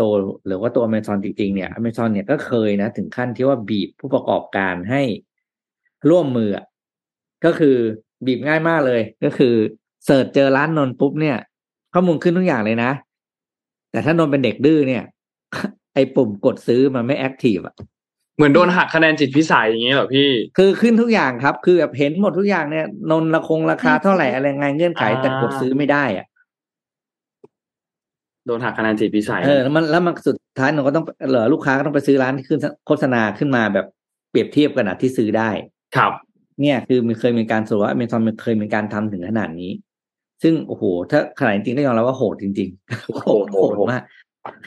[0.48, 5.02] หรือว่าตัวอเมซอนจริงๆเนี่ยอเมซอนเนี่ยก็เคยนะ ถึงขั้นที่ว่าบีบผู้ประกอบการให้
[6.10, 6.50] ร่วมมือ
[7.46, 7.76] ก็คือ
[8.26, 9.56] บีบง่ายมากเลย ก็คือ
[10.06, 11.38] search เจอร้านนนปุ๊บเนี่ย
[11.94, 12.92] ข้อมูลขึ้นทุกอย่างเลยนะ
[13.92, 15.04] แต่ถ้านนเป็นเด็กดื้อเนี่ย
[15.94, 17.76] ไอ้ปุ่มกดซื้อมันไม่ active อะ
[18.40, 26.26] เหมือนโดนหักคะแนนจิตพิสัยอย่างนี้เหรอพี่ คือขึ้นทุกอย่างครับ คือแบบเห็นหมดทุกอย่างเนี่ย นนละคงราคาเท่าไหร่อะไรไงเงื่อนไขอ่าแต่กดซื้อไม่ได้อะ
[28.46, 33.86] โดนหักคะแนนจิตพิสัยเออแล้วมันแล้วมันสุดท้ายหนูก็ต้องเหรอลูกค้าก็ต้องไปซื้อร้านที่ขึ้นโฆษณาขึ้นมาแบบ
[34.32, 35.50] เปรียบเทียบกันนะที่ซื้อได้
[35.96, 36.12] ครับ
[36.62, 39.72] เนี่ยคือมันเคยมีการสรุปว่าอเมซอนมันเคยมีการทำถึงขนาดนี้
[40.44, 44.04] ซึ่งโอ้โห ถ้าขนาดจริงๆต้องยอมรับว่าโหดจริง ๆ โหดโหดมาก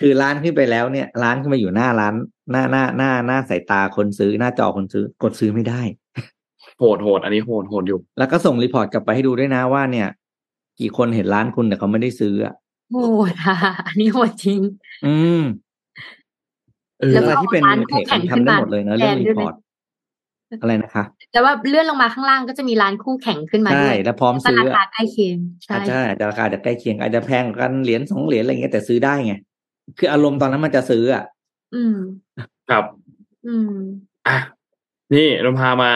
[0.00, 2.14] คือร้านขึ้นไปแล้วเนี่ย ร้านขึ้นมาอยู่หน้าร้าน
[2.52, 5.82] หน้าหน้าหน้าหน้าสายตาคนซื้อหน้าจอคนซื้อกดซื้อไม่ได้
[6.78, 10.08] โหดโหดอันนี้โหดโหดอยู่ แล้วก็ส่งรีพอร์ตกลับไปให้ดูด้วยนะว่าเนี่ย
[10.80, 12.54] กี่คนเห็นร้านคุณแต่เขาไม่ได้ซื้ออะ
[12.92, 12.98] โห
[13.32, 14.60] ดอะอันนี้โหดจริง
[15.06, 15.42] อืม
[17.00, 19.54] เออแล้วอะไรก็ที่เป็นร้านมือคู่เทคแข่งทำได้หมดเลยนะเรื่องขึ้นมารีพอร์ต
[20.60, 29.34] อะไรนะคะแต่ว่าเลื่อนลงมาข้างล่างก็จะมีร้านคู่แข่งขึ้นมาใช่ด้วยแล้วพร้อมก็ซื้อราคาอะใกล้เคียงใช่อาจจะอาจจะราคาจะใกล้เคียงอาจจะแพงกว่ากันเหรียญสองเหรียญอะไรเงี้ยแต่ซื้อได้ไง
[29.98, 31.24] คืออารมณ์ตอนนั้นมันจะซื้ออะ
[31.74, 31.96] อืม
[32.72, 32.84] ครับ
[33.46, 33.74] อืม
[34.28, 34.38] อะ
[35.14, 35.92] นี่เราพามา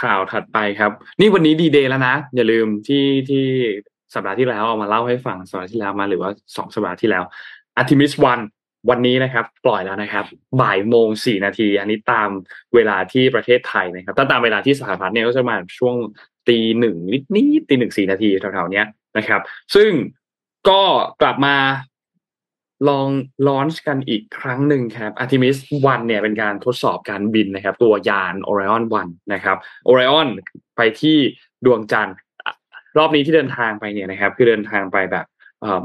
[0.00, 0.90] ข่าวถัดไปครับ
[1.20, 3.44] นี่วันนี้ดีเดย์แล้วนะ อย่าลืมที่ที่
[4.14, 7.24] สัปดาห์ที่แล้วเอามาเล่าให้ฟังสัปดาห์ที่แล้วมาหรือว่าสองสัปดาห์ที่แล้ว
[7.76, 8.40] อาร์ทิมิสวัน
[8.90, 10.24] วันนี้นะครับ ปล่อยแล้วนะครับ
[10.60, 12.30] บ่ายโมงสี่นาที อันนี้ตาม
[12.74, 15.96] เวลาที่ประเทศไทยนะครับ ถ้าตามเวลาที่สหรัฐเนี่ยก็จะมาช่วง
[16.48, 18.86] ตีหนึ่งนิดนิดตีหนึ่งสี่นาทีแถวๆเนี้ย
[19.18, 19.40] นะครับ
[19.74, 19.90] ซึ่ง
[20.68, 20.82] ก็
[21.22, 21.56] กลับมา
[22.88, 23.08] ลอง
[23.48, 29.56] ลอนช์กันอีกครั้งหนึ่งครับ Artemis 1เนี่ยเป็นการทดสอบการบินนะครับ ตัวยาน Orion 1นะครับ
[29.88, 30.28] Orion
[30.76, 31.16] ไปที่
[31.64, 32.16] ดวงจันทร์
[32.98, 35.26] รอบนี้ที่เดินทางไปเนี่ยนะครับ คือเดินทางไปแบบ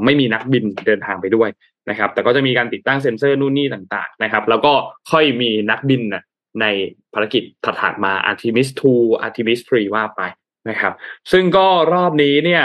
[0.04, 1.48] ไม่มีนักบินเดินทางไปด้วย
[1.90, 4.72] นะครับ แต่ก็จะมีการติดตั้งเซ็นเซอร์นู่นนี่ต่างๆนะครับ แล้วก็
[5.10, 6.22] ค่อยมีนักบินน่ะ
[6.60, 6.66] ใน
[7.14, 10.22] ภารกิจถัดมา Artemis 2 Artemis 3 ว่าไป
[10.68, 10.92] นะครับ
[11.32, 12.64] ซึ่งก็รอบนี้เนี่ย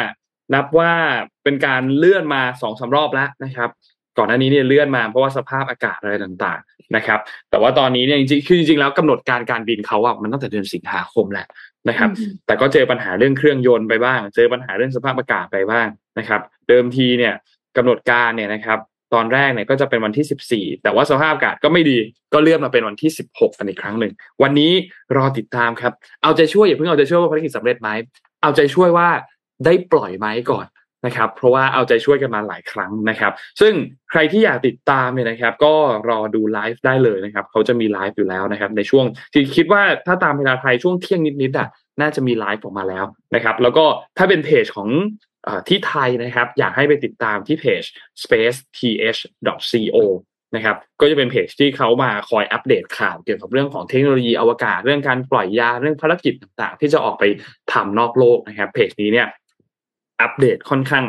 [0.54, 0.94] นับว่า
[1.44, 3.70] เป็นการเลื่อนมาสองสารอบแล้วนะครับ
[4.18, 11.47] ก่อนหน้านี้เนี่ยเลื่อนมาเพราะว่าสภาพอากาศอะไรต่างๆนะครับ แต่ว่าตอนนี้เนี่ยจริงๆคือจริงๆแล้วกำหนดการการบินเขาอะมันตั้งแต่เดือนสิงหาคมแหละ
[11.89, 15.88] นะครับอืมแต่ก็เจอปัญหาเรื่องเครื่องยนต์ไปบ้าง เจอปัญหาเรื่องสภาพอากาศไปบ้าง
[16.20, 17.34] นะครับ เดิมทีเนี่ย
[17.78, 18.80] กำหนดการเนี่ยนะครับ
[19.14, 21.97] ตอนแรกเนี่ยก็จะเป็นวันที่ 14 แต่ว่าสภาพอากาศก็ไม่ดี
[22.34, 24.11] ก็เลื่อนมาเป็นวันที่ 16กันอีกครั้งหนึ่ง
[24.43, 24.72] วันนี้
[25.18, 25.93] รอติดตามครับ
[26.24, 27.89] เอาใจช่วยอย่าเพิ่งเอาใจช่วยว่าภารกิจสำเร็จไหม
[28.41, 29.09] เอาใจช่วยว่า
[29.66, 30.66] ได้ปล่อยไหมก่อน
[31.06, 33.32] นะครับเพราะว่าเอาใจช่วยกันมาหลายครั้งนะครับ
[33.62, 33.74] ซึ่ง
[34.12, 35.74] ใครที่อยากติดตามเนี่ยนะครับ ก็
[36.10, 41.70] รอดูไลฟ์ได้เลยนะครับเขาจะมีไลฟ์อยู่แล้วนะครับ ในช่วงที่คิดว่าถ้าตามเวลาไทยช่วงเที่ยงนิดๆอะ
[42.01, 43.86] น่าจะมีไลฟ์ออกมาแล้วนะครับ แล้วก็
[44.18, 44.89] ถ้าเป็นเพจของ
[45.47, 47.84] อที่ไทยนะครับ อยากให้ไปติดตามที่เพจ
[48.24, 49.22] space th
[49.72, 49.97] co
[50.56, 57.24] นะครับก็จะเป็นเพจที่เขามาคอยอัปเดตข่าวเกี่ยวกับเรื่องของเทคโนโลยีอวกาศ เรื่องการปล่อยยาน เรื่องภารกิจต่างๆ ที่จะออกไป
[57.74, 59.28] ทำนอกโลกนะครับ เพจนี้เนี่ย
[60.22, 61.05] อัปเดตค่อนข้าง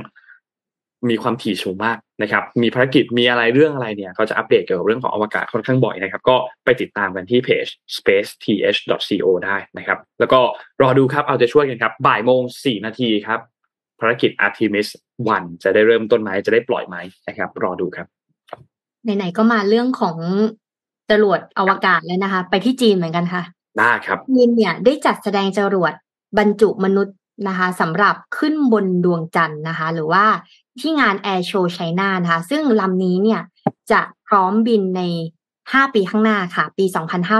[1.08, 10.40] มีความถี่สูงมากนะครับ มีภารกิจมีอะไรเรื่องอะไรเนี่ยเขาจะอัปเดตเกี่ยวกับเรื่องของอวกาศค่อนข้างบ่อยนะครับ ก็ไปติดตามกันที่เพจ spaceth.co ได้นะครับ แล้วก็
[10.82, 13.40] รอดูครับเอาใจช่วยกันครับ บ่ายโมงสี่นาทีครับ
[14.00, 14.88] ภารกิจ Artemis
[15.26, 16.96] 1 จะได้เริ่มต้นไหมจะได้ปล่อยไหม
[17.28, 18.06] นะครับ รอดูครับ
[19.04, 20.16] ไหนๆก็มาเรื่องของ
[21.10, 23.42] จรวดอวกาศแล้วนะคะ ไปที่จีนเหมือนกันค่ะ
[23.78, 25.92] ได้ครับจีนเนี่ยได้จัดแสดงจรวด
[26.38, 27.16] บรรจุมนุษย์
[27.48, 30.24] นะคะสำหรับขึ้นบนดวงจันทร์นะคะ หรือว่า
[30.80, 33.40] ที่งาน Air Show China นะคะ ซึ่งลำนี้เนี่ย
[33.90, 35.02] จะพร้อมบินใน
[35.52, 36.84] 5 ปีข้างหน้าค่ะ ปี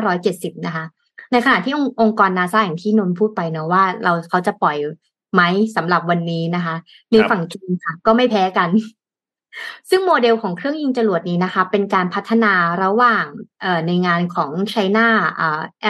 [0.05, 0.85] 2570 นะคะ
[1.33, 4.77] ในขณะที่องค์องค์กรนาซาอย่างที่นนท์พูดไปเนอะว่า เราเขาจะปล่อย
[5.35, 5.43] ไหม
[5.77, 6.75] สำหรับวันนี้นะคะ
[7.11, 8.69] ในฝั่งจีนค่ะ ก็ไม่แพ้กัน
[9.91, 12.53] ซึ่งโมเดลของเครื่องยิงจรวดนี้นะคะ เป็นการพัฒนา
[12.85, 13.25] ระหว่าง
[13.87, 15.07] ในงานของ China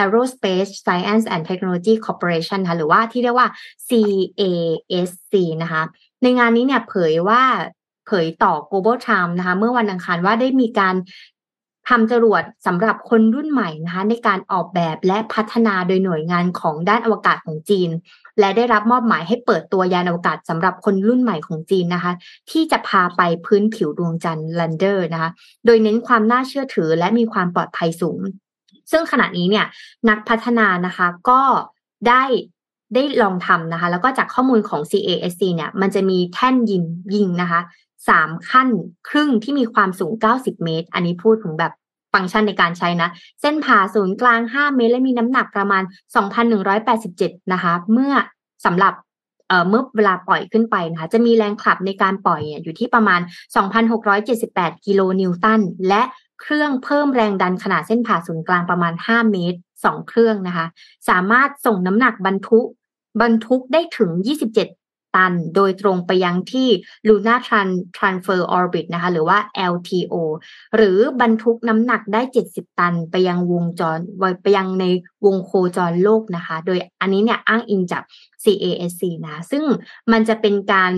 [0.01, 3.47] Aerospace Science and Technology Corporation ค่ะหรือว่าที่เรียกว่า
[3.87, 5.83] CASC นะคะ
[6.21, 7.43] ในงานนี้เนี่ยเผยว่า
[8.07, 10.95] เผยต่อ Global Times นะคะ เมื่อวันอังคารว่าได้มีการ
[11.89, 17.89] ทำจรวดสำหรับคนรุ่นใหม่นะคะในการออกแบบและพัฒนาโดยหน่วยงานของด้านอวกาศของจีน
[18.39, 22.13] และได้รับมอบหมายให้เปิดตัวยานอวกาศสำหรับคนรุ่นใหม่ของจีนนะคะ
[22.51, 25.29] ที่จะพาไปพื้นผิวดวงจันทร์ลันเดอร์นะคะ
[25.65, 28.19] โดยเน้นความน่าเชื่อถือและมีความปลอดภัยสูง
[28.91, 29.65] ซึ่งขณะนี้เนี่ย
[30.09, 31.41] นักพัฒนานะคะก็
[32.07, 32.23] ได้
[32.95, 36.83] ได้ลองทำนะคะ แล้วก็จากข้อมูลของ CASC เนี่ย มันจะมีแท่นยิง
[37.15, 37.61] ยิงนะคะ
[38.09, 38.69] สามขั้น
[39.09, 41.73] ครึ่งที่มีความสูง 90 เมตร อันนี้พูดถึงแบบ
[42.15, 43.09] ฟังก์ชันในการใช้นะ
[43.41, 45.83] เส้นผ่าศูนย์กลาง 5 เมตรและมีน้ำหนักประมาณ
[46.87, 48.13] 2,187 นะคะ เมื่อ
[48.65, 48.93] สำหรับ
[49.69, 53.21] เมื่อเวลาปล่อยขึ้นไปนะคะ จะมีแรงขับในการปล่อยอยู่ที่ประมาณ
[54.03, 56.01] 2,678 กิโลนิวตัน และ
[56.41, 60.65] เครื่องเพิ่มแรงดันขนาดเส้นผ่าศูนย์กลางประมาณ 5 เมตร 2 เครื่องนะคะ
[61.09, 62.67] สามารถส่งน้ำหนักบรรทุก
[63.21, 64.11] บรรทุกได้ถึง
[64.51, 64.84] 27
[65.15, 66.69] ตัน โดยตรงไปยังที่
[67.07, 67.39] Lunar
[67.97, 69.37] Transfer Orbit นะคะ หรือว่า
[69.73, 70.15] LTO
[70.75, 73.97] หรือบรรทุกน้ำหนักได้ 70 ตัน ไปยังวงจร
[74.41, 74.85] ไปยังใน
[75.25, 78.03] วงโคจรโลกนะคะ โดยอันนี้เนี่ยอ้างอิงจาก
[78.43, 79.63] CASC นะ ซึ่ง
[80.11, 80.93] มันจะเป็นการ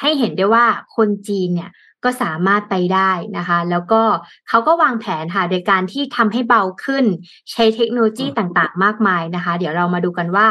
[0.00, 1.70] ให้เห็นได้ว่าคนจีนเนี่ย
[2.04, 4.02] ก็สามารถไปได้นะคะ แล้วก็
[4.48, 7.04] เขาก็วางแผนค่ะโดยการที่ทำให้เบาขึ้น
[7.52, 10.46] ใช้เทคโนโลยีต่างๆ มากมายนะคะ เดี๋ยวเรามาดูกันว่า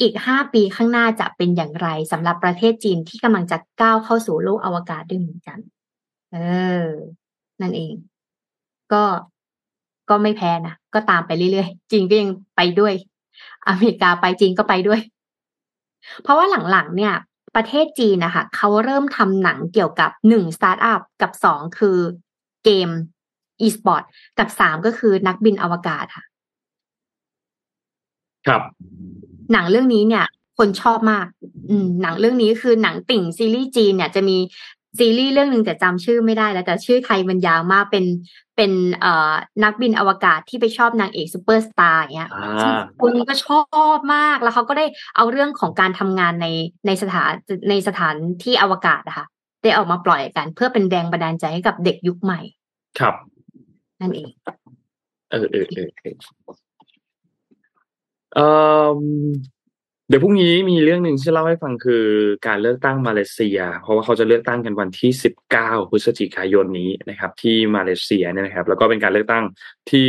[0.00, 5.58] อีกห้าปีข้างหน้าจะเป็นอย่างไรสำหรับประเทศจีนที่กำลังจะก้าวเข้าสู่โลกอวกาศด้วยเหมือนกัน
[6.32, 6.36] เอ
[6.84, 6.86] อ
[7.60, 7.94] นั่นเอง
[8.92, 9.04] ก็
[10.10, 12.94] ก็ไม่แพ้นะ ก็ตามไปเรื่อยๆ จีนก็ยังไปด้วย
[13.68, 15.00] อเมริกาไปจีนก็ไปด้วย
[16.22, 17.14] เพราะว่าหลังๆเนี่ย
[17.56, 21.98] ประเทศจีนนะคะเขาเริ่มทำหนังเกี่ยวกับหนึ่งสตาร์ทอัพกับสองคือ
[22.64, 22.88] เกม
[23.66, 24.02] e-sport
[24.38, 26.24] กับสามก็คือนักบินอวกาศค่ะ
[28.46, 28.62] ครับ
[29.52, 30.26] หนังเรื่องนี้เนี่ย
[30.58, 31.26] คนชอบมาก
[31.70, 34.36] อืม หนังเรื่องนี้คือหนังติ่งซีรีส์จีนเนี่ยจะมี
[34.98, 38.04] ซีรีส์เรื่องหนึ่งแต่จำชื่อไม่ได้แล้ว แต่ชื่อไทยมันยาวมากเป็น
[38.56, 39.32] เป็นเอ่อ
[39.64, 42.30] นักบินอวกาศที่ไปชอบนางเอกซูเปอร์สตาร์เงี้ย
[43.00, 43.60] คนก็ชอ
[43.96, 44.86] บมากแล้วเขาก็ได้
[45.16, 46.46] เอาเรื่องของการทำงานใน
[46.86, 47.32] ในสถาน
[47.70, 49.26] ในสถานที่อวกาศนะคะ
[49.62, 52.40] ได้ออกมาปล่อยกัน เพื่อเป็นแรงบันดาลใจให้กับเด็กยุคใหม่
[52.98, 53.14] ครับ
[54.00, 54.28] นั่นเอง
[55.30, 55.88] เออเออเออ
[58.36, 62.04] เดี๋ยวพรุ่งนี้มีเรื่องหนึ่งที่เล่าให้ฟังคือ
[62.46, 69.44] การเลือกตั้งมาเลเซีย เพราะว่าเขาจะเลือกตั้งกันวันที่สิบเก้าพฤศจิกายนนี้นะครับ ที่มาเลเซียเนี่ยนะครับ แล้วก็เป็นการเลือกตั้ง
[69.90, 70.06] ที่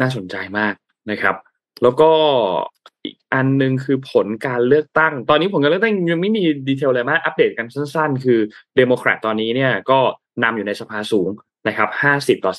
[0.00, 0.74] น่าสนใจมาก
[1.10, 1.36] นะครับ
[1.82, 2.10] แล้วก็
[3.04, 8.38] อีกอันหนึ่งคือผลการเลือกตั้ง ตอนนี้ผลการเลือกตั้งยังไม่มี detail อะไรมากอัปเดตกันสั้น ๆ คือ
[8.76, 9.98] เดโมแครตตอนนี้เนี่ยก็
[10.42, 11.28] นำอยู่ในสภาสูง
[11.66, 11.88] นะครับ
[12.18, 12.52] 50 ต่อ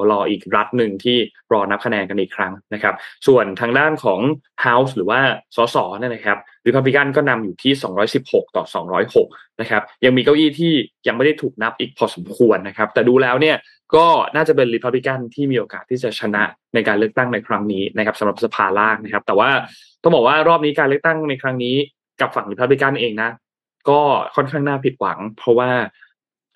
[0.00, 1.18] 49 รออีกรัฐหนึ่งที่
[1.52, 2.94] รอนับคะแนนกันอีกครั้งนะครับ
[3.26, 4.20] ส่วนทางด้านของ
[4.66, 5.20] House หรือว่า
[5.56, 7.72] สสเนี่ยนะครับริพับลิกันก็นำอยู่ที่
[8.14, 8.64] 216 ต่อ
[9.12, 10.72] 206 นะครับ ยังมีเก้าอี้ที่
[11.06, 13.56] ยังไม่ได้ถูกนับอีกพอสมควรนะครับ แต่ดูแล้วเนี่ย
[13.94, 19.50] ก็น่าจะเป็นริพับลิกันที่มีโอกาสที่จะชนะในการเลือกตั้งในครั้งนี้นะครับสำหรับสภาล่างนะครับ แต่ว่า
[20.02, 21.76] ต้องบอกว่ารอบนี้การเลือกตั้งในครั้งนี้
[22.20, 23.30] กับฝั่งริพับลิกันเองนะ
[23.90, 24.00] ก็
[24.36, 25.70] ค่อนข้างน่าผิดหวัง เพราะว่า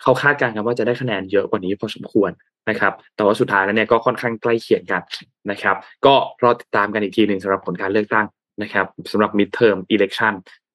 [0.02, 2.30] เขาคาดการณ์กันว่าจะได้คะแนนเยอะกว่านี้พอสมควร
[2.70, 5.02] นะครับ แต่ว่าสุดท้ายแล้วเนี่ยก็ค่อนข้างใกล้เคียงกัน
[5.50, 5.76] นะครับ
[6.06, 8.26] ก็รอติดตามกันอีกทีหนึ่งสำหรับผลการเลือกตั้ง
[8.62, 10.34] นะครับสำหรับ midterm election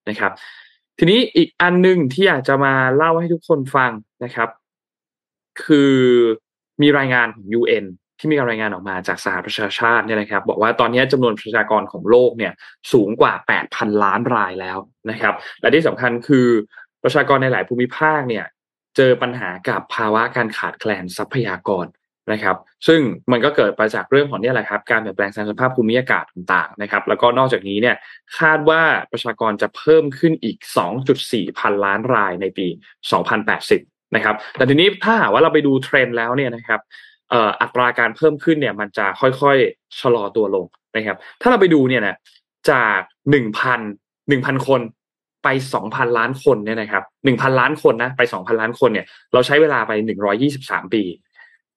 [0.10, 0.32] นะครับ
[1.00, 3.92] ทีนี้อีกอันหนึ่งที่อยากจะมาเล่าให้ทุกคนฟัง
[4.24, 4.50] นะครับ
[5.64, 5.96] คือ
[6.82, 7.86] มีรายงานของ UN
[8.20, 12.54] ที่มีการรายงานออกมาจากสหประชาชาติเนี่ยนะครับ บอกว่าตอนนี้จำนวนประชากรของโลกเนี่ย
[12.94, 13.34] สูงกว่า
[13.68, 14.78] 8,000 ล้านรายแล้ว
[15.10, 16.48] นะครับ และที่สำคัญคือ
[17.04, 18.46] ประชากรในหลายภูมิภาคเนี่ย
[18.98, 21.86] เจอปัญหากับภาวะการขาดแคลนทรัพยากร
[22.32, 23.00] นะครับ ซึ่ง
[23.32, 27.96] มันก็เกิดมาจากเรื่องของเนี่ยแหละครับการเปลี่ยนแปลงสภาพภูมิอากาศต่างๆนะครับ แล้วก็นอกจากนี้เนี่ย
[28.40, 28.82] คาดว่า
[29.12, 30.58] ประชากรจะเพิ่มขึ้นอีก
[31.08, 32.68] 2.4 พันล้านรายในปี
[33.42, 36.80] 2080 นะครับ แต่ทีนี้ถ้าหากว่าเราไปดูเทรนด์แล้วเนี่ยนะครับ
[37.62, 40.66] อัตราการเพิ่มขึ้นเนี่ยมันจะค่อยๆชะลอตัวลง
[40.96, 42.16] นะครับ ถ้าเราไปดูเนี่ยนะ
[42.72, 43.80] จากหนึ่งพัน
[44.30, 44.82] หนึ่งพันคน
[45.44, 51.04] ไปสองพันล้านคนเนี่ยนะครับหนึ่งพันล้านคนนะไปสองพันล้านคนเนี่ยเราใช้เวลาไปหนึ่งร้อยี่สิบสามปี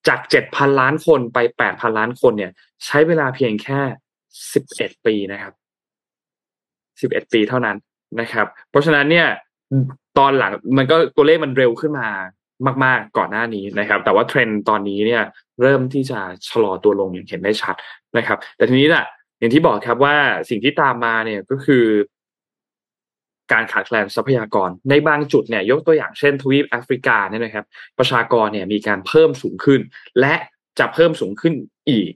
[0.09, 2.53] จากเจ็ดพันล้านคนไปแปดพันล้านคนเนี่ย
[2.85, 3.81] ใช้เวลาเพียงแค่
[4.53, 5.53] สิบเอ็ดปีนะครับ
[7.01, 7.77] สิบเอ็ดปีเท่านั้น
[8.21, 9.27] นะครับ เพราะฉะนั้นเนี่ย
[10.19, 12.09] ตอนหลังมันก็ตัวเลขมันเร็วขึ้นมา
[12.85, 15.23] มาก ๆ ก่อนหน้านี้นะครับ แต่ว่าเทรนด์ตอนนี้เนี่ย
[15.61, 17.77] เริ่มที่จะชะลอตัวลงอย่างเห็นได้ชัด
[18.17, 19.05] นะครับ แต่ทีนี้น่ะ
[19.39, 20.17] อย่างที่บอกครับว่า
[20.51, 21.85] สิ่งที่ตามมาเนี่ยก็คือ
[23.53, 27.65] การขาดแคลนทรัพยากร ในบางจุดเนี่ยยกตัวอย่างเช่นทวีปแอฟริกาเนี่ยนะครับ
[27.99, 29.81] ประชากรเนี่ยมีการเพิ่มสูงขึ้น
[30.21, 30.35] และ
[30.79, 31.55] จะเพิ่มสูงขึ้น
[31.91, 32.11] อีก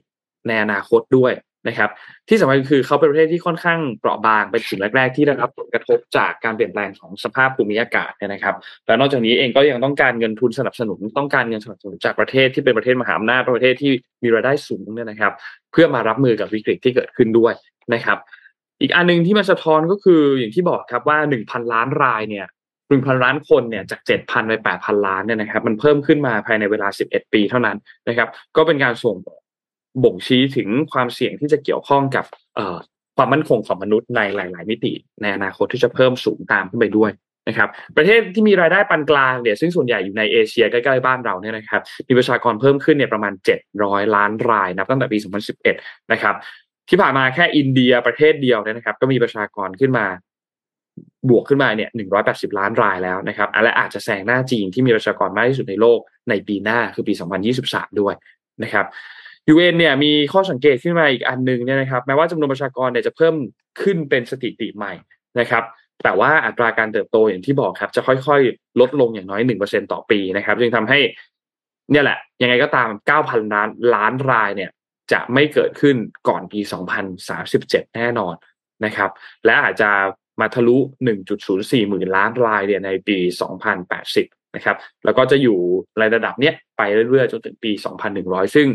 [0.47, 1.33] ในอนาคตด้วย
[1.67, 1.89] นะครับ
[2.29, 8.55] ที่สำคัญคือเขาเป็นประเทศที่ค่อนข้างเปราะบางเป็นสิ่งแรก ๆ ที่ได้รับผลกระทบจากการเปลี่ยนแปลงของสภาพภูมิอากาศนะครับ
[8.87, 13.91] แล้วนอกจากนี้เองก็ยังต้องการเงินทุนสนับสนุน ต้องการเงินสนับสนุนจากประเทศที่เป็นประเทศมหาอำนาจประเทศที่
[14.23, 15.33] มีรายได้สูงเนี่ยนะครับ
[15.71, 17.53] เพื่อมารับมือกับวิกฤตที่เกิดขึ้นด้วย
[17.93, 18.17] นะครับ
[18.81, 22.47] อีกอันนึงที่มันสะท้อนก็คืออย่างที่บอกครับว่าหนึ่งพันล้านรายเนี่ย
[22.89, 27.77] หนึ่งพันล้านคนเนี่ยจากเจ็ดพันไปแปดพันล้านเนี่ยนะครับมันเพิ่มขึ้นมาภายในเวลาสิบเอ็ดปีเท่านั้น
[28.07, 29.15] นะครับ ก็เป็นการส่ง
[30.03, 32.25] บ่งชี้ถึงความเสี่ยงที่จะเกี่ยวข้องกับ
[33.17, 37.11] ความมั่นคงของมนุษย์ในหลาย ๆ มิติ ในอนาคตที่จะเพิ่มสูงตามขึ้นไปด้วย
[37.47, 43.33] นะครับ ประเทศที่มีรายได้ปานกลางเนี่ยซึ่งส่วนใหญ่อยู่ในเอเชียใกล้ๆบ้านเราเนี่ยนะครับมีประชากรเพิ่มขึ้นเนี่ยประมาณ
[43.73, 45.17] 700 ล้านรายนับตั้งแต่ปี
[45.65, 46.35] 2011 นะครับ
[46.89, 50.05] ที่ผ่านมาแค่อินเดียประเทศเดียวเนี่ยนะครับ ก็มีประชากรขึ้นมา
[51.29, 51.89] บวกขึ้นมาเนี่ย
[52.23, 57.13] 180ล้านรายแล้วนะครับและอาจจะแซงหน้าจีนที่มีประชากรมากที่สุดในโลกในปีหน้าคือปี
[57.57, 58.13] 2023ด้วย
[58.63, 58.85] นะครับ
[59.47, 63.35] ยูเอ็นเนี่ยมีข้อสังเกตขึ้นมาอีกอันหนึ่งเนี่ยนะครับแม้ว่าจำนวนประชากรเนี่ยจะเพิ่ม
[63.81, 64.93] ขึ้นเป็นสถิติใหม่
[65.39, 65.63] นะครับ
[66.03, 70.99] แต่ว่าอัตราการเติบโตอย่างที่บอกครับจะค่อยๆ ลดลงอย่างน้อยหนึ่งเปอร์เซ็นต่อปีนะครับ จึงทำให้
[71.91, 74.69] เนี่ยแหละ ยังไงก็ตามเก้าพันล้านล้านรายเนี่ย
[75.11, 75.95] จะไม่เกิดขึ้น
[76.27, 78.35] ก่อนปีสองพันสาสิบเจ็ดแน่นอน
[78.85, 79.09] นะครับ
[79.45, 79.89] และอาจจะ
[80.41, 83.73] มาทะลุหนึ่งจุดศูนย์สี่หมื่นล้านรายเนี่ยในปีสองพั
[84.55, 85.57] นะครับ แล้วก็จะอยู่
[85.99, 88.67] ในระดับเนี้ยไปเรื่อยๆ จนถึงปีสองพันหนึ่งร้อยซึ่ง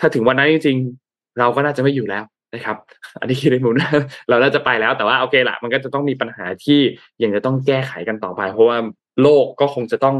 [0.00, 2.76] ถ้าถึงวันนั้นจริงๆ เราก็น่าจะไม่อยู่แล้วนะครับ
[3.20, 3.90] อันนี้คิดในมุมนะ
[4.28, 6.80] เราน่าจะไปแล้วแต่ว่าโอเคละมันก็จะต้องมีปัญหาที่
[7.22, 8.78] ยังจะต้องแก้ไขกันต่อไป เพราะว่า
[9.22, 10.16] โลกก็คงจะต้อง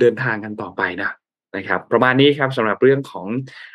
[0.00, 1.10] เดินทางกันต่อไปนะ
[1.56, 3.26] นะครับประมาณนี้ครับสำหรับเรื่องของ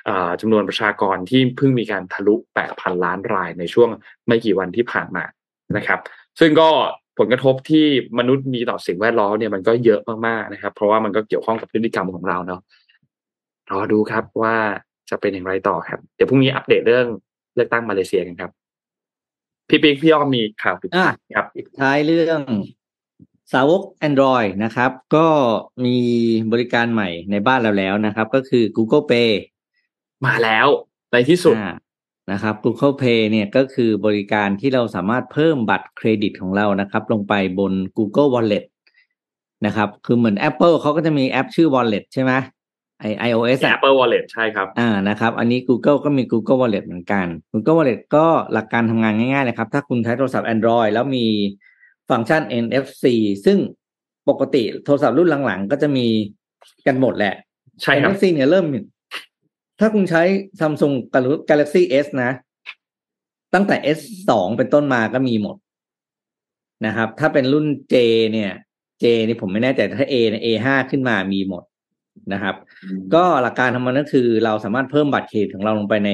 [0.08, 0.12] อ
[0.42, 2.36] จำนวนประชากรที่เพิ่งมีการทะลุ
[2.70, 3.90] 8,000 ล้านรายในช่วง
[4.28, 5.24] ไม่กี่วันที่ผ่านมา
[5.78, 6.00] นะครับ
[6.40, 6.70] ซึ่งก็
[7.20, 7.86] ผลกระทบที่
[8.20, 12.62] มนุษย์มีต่อสิ่งแวดล้อมเนี่ยมันก็เยอะมากๆนะครับ เพราะว่ามันก็เกี่ยวข้องกับพฤติกรรมของเราเนาะ
[13.72, 14.56] รอดูครับว่า
[15.10, 17.08] จะเป็นอย่างไรต่อครับ เดี๋ยวพรุ่งนี้อัปเดตเรื่อง
[17.56, 18.52] เลือกตั้งมาเลเซียกันครับ
[19.70, 22.42] พี่ปิ๊กพี่อ้อมมีข่าวปิดท้ายครับปิดท้ายเรื่อง
[23.54, 25.28] สาวก Android นะครับ ก็
[25.86, 25.98] มี
[26.52, 29.32] บริการใหม่ในบ้านเราแล้วนะครับ ก็คือ Google Pay
[30.26, 30.68] มาแล้ว
[31.12, 31.56] ในที่สุด
[32.32, 38.66] นะครับ Google Pay เนี่ยก็คือบริการที่เราสามารถเพิ่มบัตรเครดิตของเรานะครับ ลงไปบน Google Wallet
[39.66, 42.32] นะครับ คือเหมือน Apple เขาก็จะมีแอปชื่อ Wallet ใช่ไหม
[43.00, 50.50] ไอ iOS Apple Wallet ใช่ครับ อ่านะครับ อันนี้ Google ก็มี Google Wallet เหมือนกัน Google Wallet ก็หลักการทำงานง่ายๆเลยครับ ถ้าคุณใช้โทรศัพท์
[50.54, 51.26] Android แล้วมี
[52.10, 53.06] ฟังก์ชัน NFC
[53.46, 53.58] ซึ่ง
[54.30, 56.08] ปกติโทรศัพท์รุ่นหลังๆ ก็จะมี
[56.88, 57.36] กันหมดแหละ
[57.82, 58.66] ใช่ครับ NFC เนี่ยเริ่ม
[59.80, 60.24] ถ้าคุณใช้
[60.60, 60.96] Samsung
[61.50, 62.32] Galaxy S นะ
[63.54, 64.00] ตั้งแต่ S
[64.30, 65.56] สองเป็นต้นมาก็มีหมด
[66.86, 67.96] นะครับ ถ้าเป็นรุ่น J
[68.34, 68.52] เนี่ย
[69.04, 71.64] J นี่ผมไม่แน่ใจถ้า A เนี่ย A ห้าขึ้นมามีหมด
[72.34, 72.56] นะครับ
[73.14, 76.12] ก็หลักการทำมันก็คือเราสามารถเพิ่มบัตรเครดิตของเราลงไปใน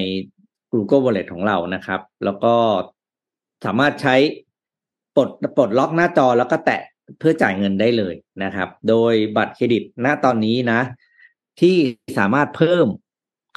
[0.71, 2.55] Google Wallet ของเรานะครับ แล้วก็
[3.65, 4.15] สามารถใช้
[5.18, 6.82] ปลดปลดล็อกหน้าจอแล้วก็แตะ
[7.20, 10.80] เพื่อจ่ายเงินได้เลยนะครับ โดยบัตรเครดิตณตอนนี้นะ
[11.59, 11.76] ที่
[12.18, 12.86] สามารถเพิ่ม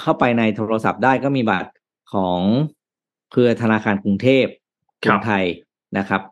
[0.01, 1.71] เข้าไปในโทรศัพท์ได้ก็มีบัตร
[2.13, 2.41] ของ
[3.31, 4.47] เครือธนาคารกรุงเทพ
[5.03, 5.45] กรุงไทย
[5.99, 6.23] นะครับ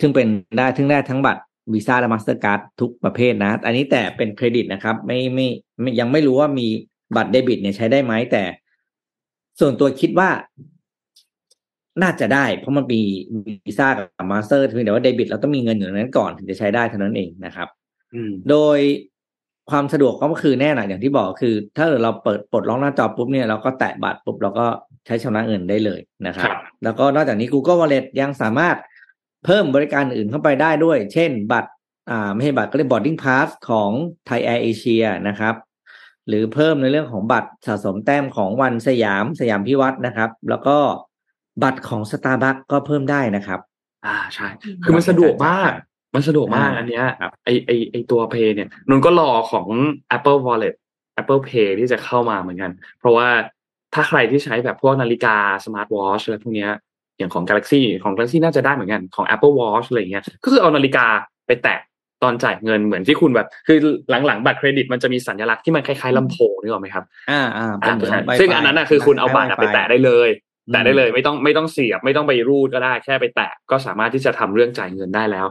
[0.00, 1.42] ซึ่งเป็นได้ทึ่งได้ทั้งบัตร
[1.72, 5.46] วีซ่าและมาสเตอร์การ์ดทุกประเภทนะ อันนี้แต่เป็นเครดิตนะครับ ไม่ไม่
[5.80, 6.66] ไม่ยังไม่รู้ว่ามี
[7.16, 8.42] บัตรเดบิตเนี่ยใช้ได้ไหมแต่
[9.60, 10.30] ส่วนตัวคิดว่า
[12.02, 13.02] น่าจะได้ เพราะมันมี
[13.66, 17.68] วีซ่ากับมาสเตอร์เพียงแต่ว่าเดบิตเราต้องมีเงินอยู่นั้นก่อนถึงจะใช้ได้เท่านั้นเองนะครับ
[18.50, 18.78] โดย
[19.70, 24.66] ความสะดวกก็คือแน่นอนอย่างที่บอกคือ ถ้าเราเปิดปลดล็อกหน้าจอปุ๊บเนี่ยเราก็แตะบัตรปุ๊บเราก็
[25.06, 26.50] ใช้ชำระเงินได้เลยนะครับ
[26.84, 28.76] แล้วก็นอกจากนี้ Google Wallet ยังสามารถ
[29.44, 31.70] เพิ่มบริการอื่นเข้าไปได้ด้วย เช่น บัตร
[32.10, 33.90] อ่าไม่ใช่บัตรก็เรียก boarding pass ของ
[34.26, 35.54] ไทยแอร์เอเชียนะครับ
[36.28, 40.78] หรือเพิ่มในเรื่องของบัตรสะสมแต้มของ ONESIAM สยามพิวรรธน์นะครับ แล้วก็
[41.62, 43.60] บัตรของสตาร์บัคก็เพิ่มได้นะครับ
[44.06, 44.46] อ่าใช่
[44.84, 45.72] คือมันสะดวกมาก
[46.14, 49.66] มันสะดวกมากอ่าอันเนี้ยครับไอไอไอตัว Pay เนี่ยนนก็รอของ
[50.16, 50.74] Apple Wallet
[51.20, 53.28] Apple Pay ที่จะเข้ามาเหมือนกัน เพราะว่า
[53.94, 56.72] ถ้าใครที่ใช้แบบพวกนาฬิกา Smart Watch อะไรพวกเนี้ย
[57.18, 61.06] อย่างของ Galaxy ของ Galaxy น่าจะได้เหมือนกันของ Apple Watch อะไรอย่างเงี้ยก็คือเอานาฬิกา
[61.46, 61.80] ไปแตะ
[62.22, 63.78] ตอนจ่ายเงินเหมือนที่คุณแบบ คือ
[64.26, 75.46] หลังๆ บัตรเครดิตมันจะมีสัญลักษณ์ที่มันคล้ายๆลำโพงนึกออกไหมครับ อ่าอ่าเป็นเหมือนอ่า Wi-Fi ซึ่งอันนั้นน่ะคือคุณเอาบัตรอะไปแตะได้เลยอืม แตะได้เลยไม่ต้องไม่ต้องเสียบไม่ต้องไปรูดก็ได้แค่ไปแตะก็สามารถที่จะทำเรื่องจ่ายเงินได้แล้ว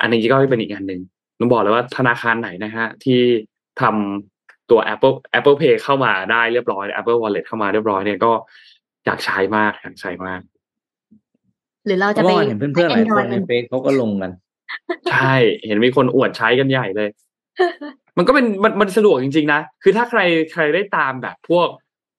[0.00, 1.00] อันนี้ก็เป็นอีกอันหนึ่ง
[1.38, 3.20] ผมบอกเลยว่าธนาคารไหนนะฮะที่
[3.80, 8.32] ทำตัว Apple Apple Pay เข้ามาได้เรียบร้อย Apple Wallet เข้ามาเรียบร้อยเนี่ยก็
[9.06, 10.40] อยากใช้มากอยากใช้มาก
[11.86, 14.30] หรือเราเพจะราะไปว่าเห็นเพื่อนๆหลายคน Android ในเฟซเขาก็ลงกัน
[15.12, 15.34] ใช่
[15.66, 17.08] เห็นมีคนอวดใช้กันใหญ่เลย
[18.16, 20.20] มันก็เป็นมันมันสะดวกจริง ๆ นะ คือถ้าใคร
[20.52, 21.68] ใครได้ตามแบบพวก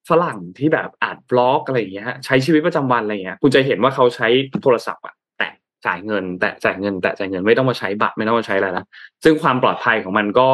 [0.10, 4.28] ฝรั่งที่แบบอ่านบล็อกอะไรอย่างเงี้ยฮะใช้ชีวิตประจำวันอะไรอย่างเงี้ยคุณจะเห็นว่าเขาใช้
[4.64, 5.51] โทรศัพท์อะแตะ
[5.86, 8.86] จ่ายเงิน แตะจ่ายเงิน แตะจ่ายเงินไม่ต้องมาใช้บัตรไม่ต้องมาใช้อะไรละ
[9.24, 10.47] ซึ่งความปลอดภัยของมันก็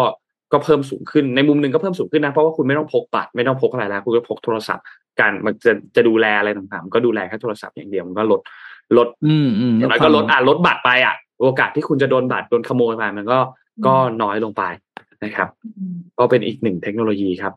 [0.54, 4.86] ก็เพิ่มสูงขึ้นในมุมหนึ่งก็เพิ่มสูงขึ้นนะเพราะว่าคุณไม่ต้องพกบัตรไม่ต้องพกอะไรแล้วคุณก็พกโทรศัพท์
[5.20, 8.42] การมันจะจะดูแลอะไรต่างๆ ก็ดูแลแค่โทรศัพท์อย่างเดียวมันก็ลด
[8.98, 13.40] ลดอืมอืมอย่างน้อยก็ลดอะลดบัตรไปอะ โอกาสที่คุณจะโดนบัตรโดนขโมยไปมันก็
[13.86, 14.64] ก็น้อยลงไป
[15.24, 15.50] นะครับ
[16.20, 17.54] ก็เป็นอีกหนึ่งเทคโนโลยีครับ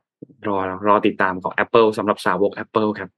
[0.46, 0.56] รอ
[0.86, 3.08] รอติดตามของ Apple สำหรับสาวก Apple ครับ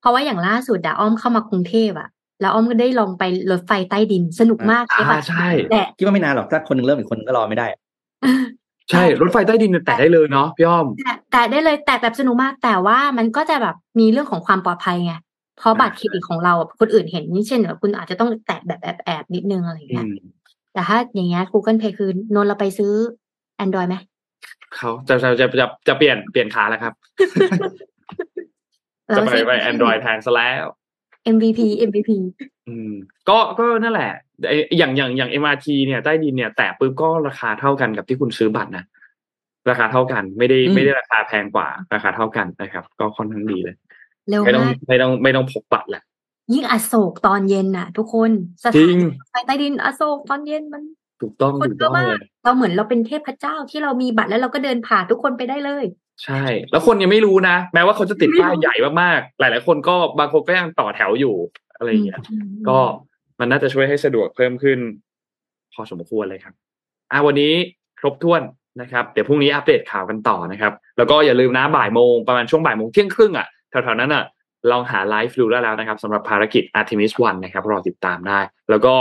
[0.00, 2.08] เพราะว่าอย่างล่าสุดอะอ้อมเข้ามากรุงเทพอะ
[2.40, 7.66] แล้วอ้อมก็ได้ลองไปรถไฟใต้ดินสนุกมากอ่าใช่ปะใช่แต่คิดว่าไม่นานหรอกถ้าคนหนึงเริ่มอีกคนนึงก็รอไม่ได้
[8.90, 15.14] ใช่รถไฟใต้ดินเนี่ยแตะได้เลยเนาะพี่อ้อมแต่แต่ได้เลยแต่แบบสนุกมากแต่ว่ามันก็จะแบบมีเรื่องของความปลอดภัยไง
[15.58, 20.14] เพราะบัตรเครดิตของเราอะคนอื่นเห็นนี่เช่นแบบคุณอาจจะต้องแตะแบบแอบแอบๆนิดนึงอะไรอย่างอืเงี้ยม
[20.72, 22.92] แต่ถ้าอย่างเงี้ย Google Pay คือนนท์เราไปซื้อ
[23.64, 23.96] Android ไหม
[24.76, 26.94] เขาจะจะจะจะจะเปลี่ยนเปลี่ยนขาแล้วครับ
[29.16, 30.66] จะไปไป Android แทนซะแล้ว
[31.34, 32.10] MVP MVP
[32.68, 32.92] อืม
[33.28, 34.12] ก็ก็นั่นแหละ
[34.48, 38.84] ไอ้อย่างอย่างอย่าง MRT เนี่ยใต้ดินเนี่ย แตะปุ๊บก็ราคาเท่ากันกับที่คุณซื้อบัตรนะ
[39.70, 43.76] ราคาเท่ากัน ไม่ได้อืมไม่ได้ราคาแพงกว่าราคาเท่ากันนะครับ ก็ค่อนข้างดีเลย
[44.28, 46.02] เร็วไม่ต้องมากไม่ต้องไม่ต้องพกบัตรแหละ
[46.52, 48.30] ยิ่งอโศกตอนเย็นน่ะ ทุกคน
[48.62, 50.82] สจริถานงรถไฟใต้ดินอโศกตอนเย็นมัน
[51.20, 55.84] ถูกต้องคนถูกเยต้ออะงมาเลกยเราเหมือนเราเป็นเทพเจ้าที่เรามีบัตรแล้วเราก็เดินผ่านทุกคนไปได้เลย
[56.24, 61.34] ใช่ แล้วคนยังไม่รู้นะ แม้ว่าเขาจะติดป้ายใหญ่มากๆหลาย ๆ คนก็บางคนก็ยังต่อแถวอยู่
[61.76, 62.78] อะไรอย่างเงี้ยอืมก็
[63.40, 64.78] มันน่าจะช่วยให้สะดวกเพิ่มขึ้น
[65.74, 66.54] พอสมควรเลยครับ
[67.12, 67.52] อ่าวันนี้
[68.00, 68.42] ครบถ้วน
[68.80, 74.24] นะครับ เดี๋ยวพรุ่งนี้อัปเดตข่าวกันต่อนะครับ แล้วก็อย่าลืมนะบ่ายโมงประมาณช่วงบ่ายโมงเที่ยงครึ่งอะแถวๆนั้นอะ
[74.70, 78.40] ลองหาไลฟ์ดูได้แล้วนะครับสำหรับภารกิจ Artemis 1นะครับรอติดตามได้
[78.70, 78.94] แล้วก็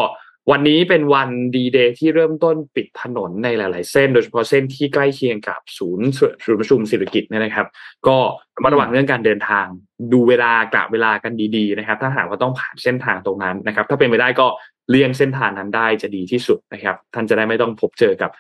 [0.51, 6.07] วันนี้เป็นวันดีเดย์ที่เริ่มต้นปิดถนนในหลาย ๆ เส้น โดยเฉพาะเส้นที่ใกล้เคียงกับศูนย์
[6.43, 7.67] ศูนย์ประชุมเศรษฐกิจเนี่ยนะครับ
[8.07, 8.17] ก็
[8.55, 9.65] ระมัดระวังเรื่องการเดินทาง
[10.13, 14.47] ดูเวลากะเวลากันดี ๆ นะครับ ถ้าหากว่าต้องผ่านเส้นทางตรงนั้นนะครับ ถ้าเป็นไปได้ก็
[14.89, 18.31] เลี่ยงเส้นทางนั้นได้จะดีที่สุดนะครับ ท่านจะได้ไม่ต้องพบเจอกับ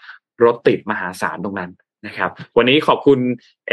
[0.43, 1.71] รถติดมหาศาลตรงนั้น
[2.07, 3.19] นะครับ วันนี้ขอบคุณ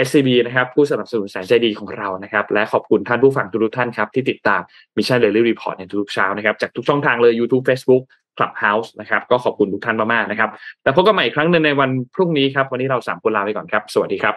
[0.07, 4.61] SCB นะครับ ผู้สนับสนุนแสนใจดีของเรานะครับ และขอบคุณท่านผู้ฟังทุกท่านครับ ที่ติดตาม
[4.97, 8.03] Mission Daily Report ในทุกเช้านะครับ จากทุกช่องทางเลย YouTube Facebook
[8.39, 10.51] Clubhouse นะครับ ก็ขอบคุณทุกท่านมากๆนะครับ
[10.83, 14.35] แล้วพบกันใหม่อีกครั้งหนึ่งในวันพรุ่งนี้ครับ วันนี้เราสามคนลาไปก่อนครับ สวัสดีครับ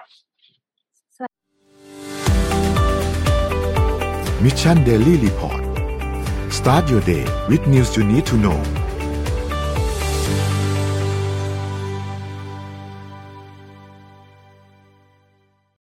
[4.43, 5.61] Mission Daily Report
[6.57, 8.59] start your day with news you need to know